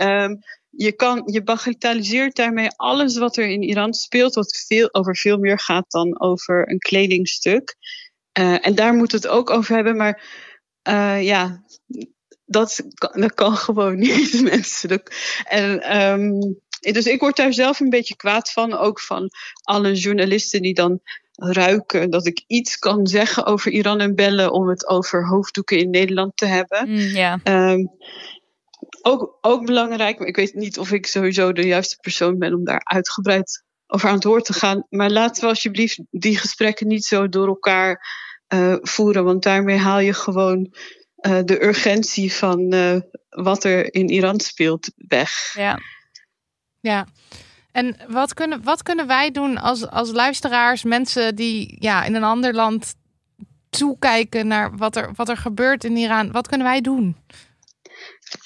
Um, 0.00 0.38
je, 0.70 0.92
kan, 0.92 1.22
je 1.26 1.42
bagatelliseert 1.42 2.36
daarmee 2.36 2.68
alles 2.76 3.18
wat 3.18 3.36
er 3.36 3.48
in 3.48 3.62
Iran 3.62 3.92
speelt, 3.92 4.34
wat 4.34 4.64
veel, 4.66 4.94
over 4.94 5.16
veel 5.16 5.38
meer 5.38 5.59
gaat 5.59 5.90
dan 5.90 6.20
over 6.20 6.70
een 6.70 6.78
kledingstuk. 6.78 7.76
Uh, 8.38 8.66
en 8.66 8.74
daar 8.74 8.94
moet 8.94 9.12
het 9.12 9.26
ook 9.26 9.50
over 9.50 9.74
hebben. 9.74 9.96
Maar 9.96 10.22
uh, 10.89 11.22
ja, 11.22 11.62
dat, 12.45 12.82
kan- 12.95 13.20
dat 13.20 13.35
kan 13.35 13.57
gewoon 13.66 13.99
niet, 13.99 14.43
mensen. 14.51 15.03
En, 15.45 15.80
ehm, 15.80 16.30
dus 16.80 17.07
ik 17.07 17.20
word 17.20 17.37
daar 17.37 17.53
zelf 17.53 17.80
een 17.80 17.91
beetje 17.91 18.16
kwaad 18.16 18.51
van. 18.53 18.74
Ook 18.74 19.01
van 19.01 19.30
alle 19.62 19.93
journalisten 19.93 20.62
die 20.62 20.74
dan 20.74 21.01
ruiken 21.37 22.11
dat 22.11 22.26
ik 22.26 22.45
iets 22.47 22.78
kan 22.78 23.07
zeggen 23.07 23.45
over 23.45 23.72
Iran 23.72 24.01
en 24.01 24.14
bellen 24.14 24.53
om 24.53 24.68
het 24.68 24.89
over 24.89 25.26
hoofddoeken 25.26 25.78
in 25.78 25.91
Nederland 25.91 26.37
te 26.37 26.47
hebben. 26.47 26.89
Mm, 26.89 26.97
ja. 26.97 27.41
Ehm, 27.43 27.87
ook, 29.03 29.39
ook 29.41 29.66
belangrijk, 29.66 30.18
maar 30.18 30.28
ik 30.28 30.37
weet 30.37 30.55
niet 30.55 30.78
of 30.78 30.93
ik 30.93 31.07
sowieso 31.07 31.53
de 31.53 31.66
juiste 31.66 31.97
persoon 32.01 32.39
ben 32.39 32.55
om 32.55 32.64
daar 32.64 32.80
uitgebreid 32.85 33.64
over 33.87 34.09
aan 34.09 34.14
het 34.14 34.24
woord 34.24 34.45
te 34.45 34.53
gaan. 34.53 34.87
Maar 34.91 35.11
laten 35.11 35.43
we 35.43 35.49
alsjeblieft 35.49 36.01
die 36.11 36.39
gesprekken 36.39 36.87
niet 36.87 37.05
zo 37.05 37.28
door 37.28 37.47
elkaar 37.47 38.07
eh, 38.55 38.76
voeren, 38.80 39.24
want 39.24 39.42
daarmee 39.42 39.76
haal 39.76 39.98
je 39.98 40.14
gewoon 40.14 40.74
eh, 41.16 41.38
de 41.44 41.64
urgentie 41.64 42.32
van 42.32 42.72
eh, 42.72 42.96
wat 43.28 43.64
er 43.64 43.94
in 43.94 44.09
Iran 44.09 44.40
speelt 44.40 44.90
weg. 44.96 45.55
ja. 45.57 45.78
Ja. 46.80 47.07
En 47.72 47.96
wat 48.09 48.34
kunnen, 48.34 48.62
wat 48.62 48.82
kunnen 48.82 49.07
wij 49.07 49.30
doen 49.30 49.59
als, 49.59 49.88
als 49.88 50.12
luisteraars, 50.12 50.82
mensen 50.82 51.36
die 51.36 51.76
ja, 51.80 52.05
in 52.05 52.14
een 52.14 52.24
ander 52.24 52.55
land 52.55 52.94
toekijken 53.70 54.46
naar 54.46 54.76
wat 54.76 54.96
er, 54.96 55.12
wat 55.14 55.28
er 55.28 55.36
gebeurt 55.36 55.84
in 55.84 55.96
Iran? 55.96 56.32
Wat 56.32 56.48
kunnen 56.48 56.66
wij 56.66 56.80
doen? 56.80 57.16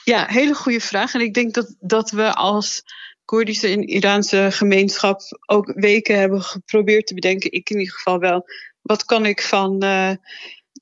Ja, 0.04 0.26
hele 0.26 0.54
goede 0.54 0.80
vraag. 0.80 1.14
En 1.14 1.20
ik 1.20 1.34
denk 1.34 1.54
dat, 1.54 1.76
dat 1.80 2.10
we 2.10 2.34
als 2.34 2.82
Koerdische 3.28 3.68
en 3.68 3.82
Iraanse 3.82 4.48
gemeenschap 4.50 5.20
ook 5.46 5.72
weken 5.74 6.18
hebben 6.18 6.42
geprobeerd 6.42 7.06
te 7.06 7.14
bedenken. 7.14 7.52
Ik 7.52 7.70
in 7.70 7.78
ieder 7.78 7.94
geval 7.94 8.18
wel. 8.18 8.44
Wat 8.82 9.04
kan 9.04 9.26
ik 9.26 9.42
van, 9.42 9.82
eh, 9.82 10.10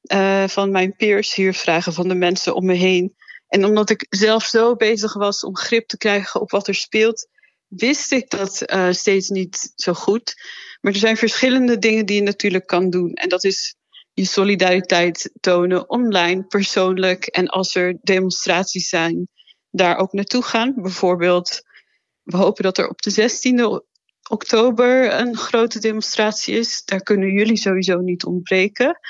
eh, 0.02 0.48
van 0.48 0.70
mijn 0.70 0.96
peers 0.96 1.34
hier 1.34 1.54
vragen, 1.54 1.92
van 1.92 2.08
de 2.08 2.14
mensen 2.14 2.54
om 2.54 2.66
me 2.66 2.74
heen? 2.74 3.16
En 3.48 3.64
omdat 3.64 3.90
ik 3.90 4.06
zelf 4.08 4.44
zo 4.44 4.74
bezig 4.76 5.14
was 5.14 5.44
om 5.44 5.56
grip 5.56 5.88
te 5.88 5.98
krijgen 5.98 6.40
op 6.40 6.50
wat 6.50 6.68
er 6.68 6.74
speelt, 6.74 7.26
wist 7.68 8.12
ik 8.12 8.30
dat 8.30 8.60
eh, 8.60 8.90
steeds 8.90 9.28
niet 9.28 9.72
zo 9.74 9.92
goed. 9.92 10.34
Maar 10.80 10.92
er 10.92 10.98
zijn 10.98 11.16
verschillende 11.16 11.78
dingen 11.78 12.06
die 12.06 12.16
je 12.16 12.22
natuurlijk 12.22 12.66
kan 12.66 12.90
doen. 12.90 13.12
En 13.12 13.28
dat 13.28 13.44
is 13.44 13.76
je 14.12 14.24
solidariteit 14.24 15.30
tonen 15.40 15.90
online, 15.90 16.44
persoonlijk. 16.44 17.26
En 17.26 17.46
als 17.46 17.74
er 17.74 17.98
demonstraties 18.02 18.88
zijn, 18.88 19.28
daar 19.70 19.96
ook 19.96 20.12
naartoe 20.12 20.42
gaan. 20.42 20.74
Bijvoorbeeld, 20.76 21.64
we 22.26 22.36
hopen 22.36 22.62
dat 22.62 22.78
er 22.78 22.88
op 22.88 23.02
de 23.02 23.30
16e 23.30 23.84
oktober 24.28 25.12
een 25.20 25.36
grote 25.36 25.78
demonstratie 25.78 26.54
is. 26.58 26.82
Daar 26.84 27.02
kunnen 27.02 27.30
jullie 27.30 27.56
sowieso 27.56 27.98
niet 27.98 28.24
ontbreken. 28.24 28.86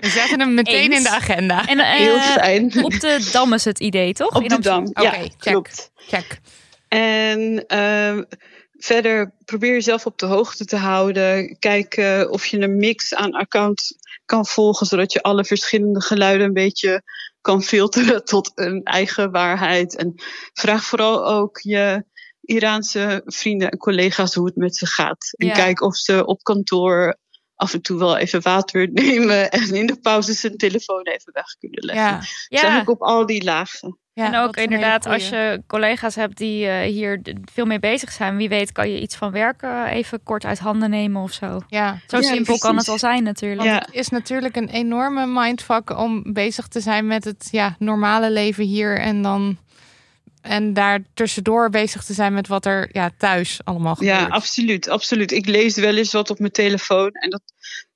We 0.00 0.10
zetten 0.14 0.40
hem 0.40 0.54
meteen 0.54 0.92
Eens. 0.92 0.96
in 0.96 1.02
de 1.02 1.10
agenda. 1.10 1.66
En 1.66 1.78
eh, 1.78 1.92
Heel 1.92 2.18
fijn. 2.18 2.84
op 2.84 3.00
de 3.00 3.28
Dam 3.32 3.52
is 3.52 3.64
het 3.64 3.80
idee, 3.80 4.12
toch? 4.12 4.34
Op 4.34 4.42
In 4.42 4.48
de. 4.48 4.58
Dam. 4.58 4.86
Oké, 4.86 5.02
ja, 5.02 5.10
check. 5.10 5.38
klopt. 5.38 5.90
Check. 5.94 6.40
En 6.88 7.64
ehm, 7.66 8.22
verder 8.72 9.34
probeer 9.44 9.72
jezelf 9.72 10.06
op 10.06 10.18
de 10.18 10.26
hoogte 10.26 10.64
te 10.64 10.76
houden. 10.76 11.56
Kijk 11.58 11.94
eh, 11.96 12.30
of 12.30 12.46
je 12.46 12.60
een 12.60 12.76
mix 12.76 13.14
aan 13.14 13.32
accounts 13.32 13.94
kan 14.24 14.46
volgen, 14.46 14.86
zodat 14.86 15.12
je 15.12 15.22
alle 15.22 15.44
verschillende 15.44 16.00
geluiden 16.00 16.46
een 16.46 16.52
beetje 16.52 17.02
kan 17.44 17.62
filteren 17.62 18.24
tot 18.34 18.52
een 18.54 18.82
eigen 18.82 19.30
waarheid. 19.30 19.96
En 19.96 20.14
vraag 20.52 20.84
vooral 20.84 21.26
ook 21.26 21.58
je 21.58 22.04
Iraanse 22.40 23.22
vrienden 23.24 23.70
en 23.70 23.78
collega's 23.78 24.34
hoe 24.34 24.46
het 24.46 24.56
met 24.56 24.76
ze 24.76 24.86
gaat. 24.86 25.32
En 25.36 25.46
Ja. 25.46 25.52
kijk 25.52 25.80
of 25.80 25.96
ze 25.96 26.26
op 26.26 26.42
kantoor 26.42 27.18
af 27.54 27.74
en 27.74 27.82
toe 27.82 27.98
wel 27.98 28.16
even 28.16 28.42
water 28.42 28.88
nemen 29.02 29.50
en 29.50 29.74
in 29.74 29.86
de 29.86 30.00
pauzes 30.00 30.42
hun 30.42 30.56
telefoon 30.56 31.02
even 31.02 31.32
weg 31.32 31.46
kunnen 31.58 31.84
leggen. 31.84 32.04
Ja. 32.04 32.18
Dus 32.18 32.46
Ja. 32.48 32.82
op 32.86 33.02
al 33.02 33.26
die 33.26 33.44
lagen. 33.44 33.98
Ja 34.14 34.26
en 34.26 34.36
ook 34.36 34.56
inderdaad, 34.56 35.06
als 35.06 35.28
je 35.28 35.62
collega's 35.66 36.14
hebt 36.14 36.36
die 36.36 36.66
eh, 36.66 36.92
hier 36.92 37.20
veel 37.52 37.66
mee 37.66 37.78
bezig 37.78 38.12
zijn, 38.12 38.36
wie 38.36 38.48
weet 38.48 38.72
kan 38.72 38.90
je 38.90 39.00
iets 39.00 39.16
van 39.16 39.30
werken 39.30 39.86
even 39.86 40.22
kort 40.22 40.44
uit 40.44 40.58
handen 40.58 40.90
nemen 40.90 41.22
of 41.22 41.32
zo. 41.32 41.60
Ja. 41.68 41.98
Zo 42.06 42.16
Ja, 42.16 42.22
simpel 42.22 42.58
kan 42.58 42.76
het 42.76 42.86
wel 42.86 42.98
zijn 42.98 43.22
natuurlijk. 43.22 43.62
Ja. 43.62 43.74
Het 43.74 43.88
is 43.90 44.08
natuurlijk 44.08 44.56
een 44.56 44.68
enorme 44.68 45.26
mindfuck 45.26 45.98
om 45.98 46.32
bezig 46.32 46.68
te 46.68 46.80
zijn 46.80 47.06
met 47.06 47.24
het 47.24 47.48
ja, 47.50 47.76
normale 47.78 48.30
leven 48.30 48.64
hier 48.64 48.98
en 48.98 49.22
dan 49.22 49.58
en 50.40 50.72
daar 50.72 51.00
tussendoor 51.14 51.70
bezig 51.70 52.04
te 52.04 52.12
zijn 52.12 52.32
met 52.32 52.48
wat 52.48 52.66
er 52.66 52.88
ja, 52.92 53.10
thuis 53.18 53.60
allemaal 53.64 53.94
gebeurt. 53.94 54.18
Ja, 54.18 54.26
absoluut, 54.26 54.88
absoluut. 54.88 55.32
Ik 55.32 55.46
lees 55.46 55.76
wel 55.76 55.96
eens 55.96 56.12
wat 56.12 56.30
op 56.30 56.38
mijn 56.38 56.52
telefoon 56.52 57.10
en 57.12 57.30
dat 57.30 57.42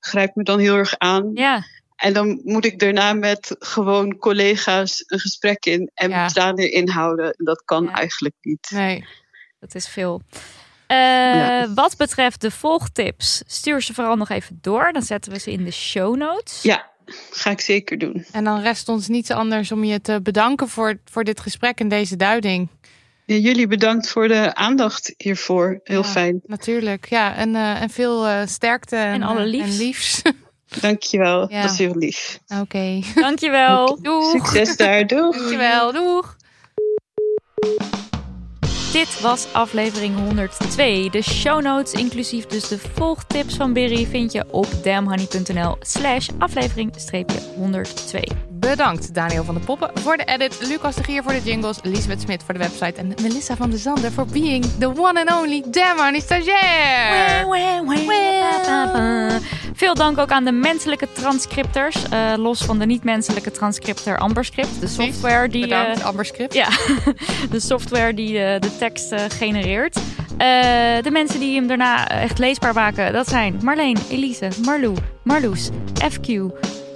grijpt 0.01 0.37
me 0.37 0.43
dan 0.43 0.59
heel 0.59 0.77
erg 0.77 0.99
aan. 0.99 1.31
Ja, 1.35 1.65
En 1.99 2.13
dan 2.13 2.41
moet 2.45 2.65
ik 2.65 2.79
daarna 2.79 3.13
met 3.13 3.57
gewoon 3.59 4.17
collega's 4.17 5.05
een 5.07 5.19
gesprek 5.19 5.65
in 5.67 5.91
en 5.95 6.11
Ja. 6.11 6.27
tranen 6.27 6.73
inhouden. 6.73 7.35
Dat 7.37 7.63
kan 7.65 7.85
Ja. 7.85 7.93
eigenlijk 7.93 8.35
niet. 8.41 8.69
Nee. 8.75 9.05
dat 9.61 9.75
is 9.75 9.89
veel. 9.89 10.23
Eh, 10.87 10.97
Ja. 10.97 11.73
Wat 11.75 11.97
betreft 11.97 12.41
de 12.41 12.51
volgtips, 12.51 13.43
stuur 13.47 13.83
ze 13.83 13.95
vooral 13.95 14.17
nog 14.17 14.29
even 14.29 14.59
door. 14.61 14.93
Dan 14.93 15.03
zetten 15.03 15.33
we 15.33 15.39
ze 15.39 15.51
in 15.53 15.65
de 15.65 15.71
show 15.71 16.17
notes. 16.17 16.63
Ja, 16.63 16.91
ga 17.31 17.51
ik 17.51 17.61
zeker 17.61 17.99
doen. 17.99 18.25
En 18.33 18.45
dan 18.45 18.61
rest 18.61 18.89
ons 18.89 19.09
niets 19.09 19.31
anders 19.31 19.73
om 19.73 19.85
je 19.85 20.01
te 20.01 20.21
bedanken 20.23 20.69
voor, 20.69 20.99
voor 21.05 21.25
dit 21.25 21.41
gesprek 21.41 21.79
en 21.81 21.89
deze 21.89 22.17
duiding. 22.17 22.69
Ja, 23.25 23.35
jullie 23.37 23.67
bedankt 23.67 24.09
voor 24.09 24.29
de 24.29 24.55
aandacht 24.55 25.15
hiervoor. 25.17 25.81
Heel 25.85 26.03
Ja. 26.03 26.09
fijn. 26.09 26.41
Natuurlijk, 26.47 27.09
ja. 27.09 27.35
En, 27.35 27.55
eh, 27.55 27.83
en 27.83 27.91
veel 27.91 28.27
eh, 28.27 28.47
sterkte 28.47 28.97
en, 28.97 29.13
En 29.13 29.23
alle 29.23 29.47
liefs. 29.47 29.71
En 29.71 29.77
liefs. 29.85 30.23
Dankjewel. 30.81 31.51
Ja. 31.53 31.63
Dat 31.63 31.71
is 31.71 31.79
heel 31.79 31.95
lief. 31.97 32.39
Oké. 32.61 33.01
Dankjewel. 33.15 33.99
Doeg. 34.03 34.31
Succes 34.31 34.77
daar. 34.77 35.07
Doeg. 35.07 35.37
Dankjewel. 35.37 35.93
Doeg. 35.93 36.37
Dit 38.93 39.21
was 39.21 39.47
aflevering 39.53 40.17
102. 40.19 41.09
De 41.11 41.23
show 41.23 41.63
notes, 41.63 41.93
inclusief 41.93 42.47
dus 42.47 42.69
de 42.69 42.79
volgtips 42.79 43.57
van 43.57 43.73
Berry, 43.73 44.07
vind 44.07 44.33
je 44.33 44.45
op 44.51 44.67
damhoney.nl 44.83 45.77
slash 45.81 46.29
aflevering 46.39 46.93
102. 47.57 48.48
Bedankt 48.61 49.15
Daniel 49.15 49.45
van 49.45 49.55
de 49.55 49.61
Poppen 49.61 49.91
voor 49.95 50.17
de 50.17 50.25
edit, 50.25 50.59
Lucas 50.69 50.95
de 50.95 51.03
Gier 51.03 51.23
voor 51.23 51.33
de 51.33 51.43
jingles, 51.43 51.79
Lisbeth 51.83 52.21
Smit 52.21 52.43
voor 52.43 52.55
de 52.55 52.61
website 52.61 52.93
en 53.01 53.15
Melissa 53.23 53.57
van 53.57 53.71
der 53.71 53.79
Zanden 53.79 54.13
voor 54.13 54.27
being 54.27 54.65
the 54.79 54.87
one 54.87 55.25
and 55.25 55.43
only 55.43 55.65
Honey 55.97 56.21
stagiair. 56.21 57.47
Veel 59.75 59.95
dank 59.95 60.19
ook 60.19 60.31
aan 60.31 60.45
de 60.45 60.53
menselijke 60.53 61.09
transcripters. 61.13 62.09
eh, 62.09 62.33
los 62.37 62.65
van 62.65 62.79
de 62.79 62.87
niet-menselijke 62.87 63.51
transcripter 63.51 64.19
Amberscript. 64.19 64.81
De 64.81 64.87
software 64.87 65.49
die, 65.49 65.63
Bedankt 65.63 65.99
eh, 65.99 66.07
Amber 66.07 66.25
Script. 66.25 66.55
ja, 66.55 66.69
de, 67.51 67.61
software 67.61 68.15
die 68.15 68.39
eh, 68.39 68.61
de 68.61 68.77
tekst 68.77 69.15
genereert. 69.29 69.99
De 71.03 71.11
mensen 71.13 71.41
die 71.41 71.55
hem 71.55 71.67
daarna 71.67 72.09
echt 72.09 72.39
leesbaar 72.39 72.75
maken, 72.75 73.13
dat 73.13 73.29
zijn 73.29 73.61
Marleen, 73.63 73.97
Elise, 74.11 74.49
Marlou, 74.65 74.95
Marloes, 75.23 75.69
FQ, 76.11 76.27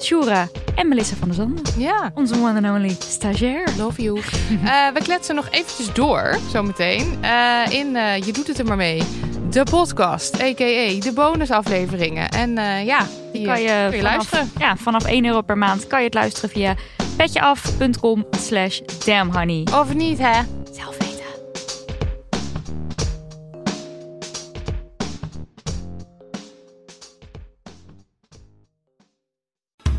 Shura 0.03 0.48
en 0.74 0.88
Melissa 0.88 1.14
van 1.16 1.28
der 1.28 1.36
Zanden. 1.36 1.62
Ja. 1.76 2.11
Onze 2.14 2.34
one 2.34 2.68
and 2.68 2.76
only 2.76 2.96
stagiair. 2.98 3.64
Love 3.78 4.03
you. 4.03 4.20
Eh, 4.64 4.92
we 4.94 5.00
kletsen 5.03 5.34
nog 5.34 5.48
eventjes 5.50 5.92
door, 5.92 6.38
zometeen. 6.50 7.18
eh 7.20 7.61
in 7.68 7.96
eh, 7.96 8.16
Je 8.16 8.32
doet 8.32 8.46
het 8.46 8.59
er 8.59 8.64
maar 8.64 8.76
mee. 8.76 9.03
De 9.50 9.62
podcast, 9.70 10.42
a.k.a. 10.42 11.00
de 11.00 11.11
bonusafleveringen. 11.14 12.28
En 12.28 12.50
ja, 12.84 13.07
die 13.32 13.46
kan 13.46 13.61
je, 13.61 13.66
kun 13.88 13.96
je 13.96 14.03
vanaf, 14.03 14.03
luisteren. 14.03 14.50
Ja, 14.59 14.76
vanaf 14.76 15.05
1 15.05 15.24
euro 15.24 15.40
per 15.40 15.59
maand 15.59 15.86
kan 15.86 15.98
je 15.98 16.05
het 16.05 16.14
luisteren 16.14 16.50
via 16.50 16.74
petjeaf.com 17.16 18.26
slash 18.30 18.80
damnhoney. 19.05 19.66
Of 19.74 19.94
niet, 19.94 20.18
hè? 20.18 20.40
Zelf 20.72 20.96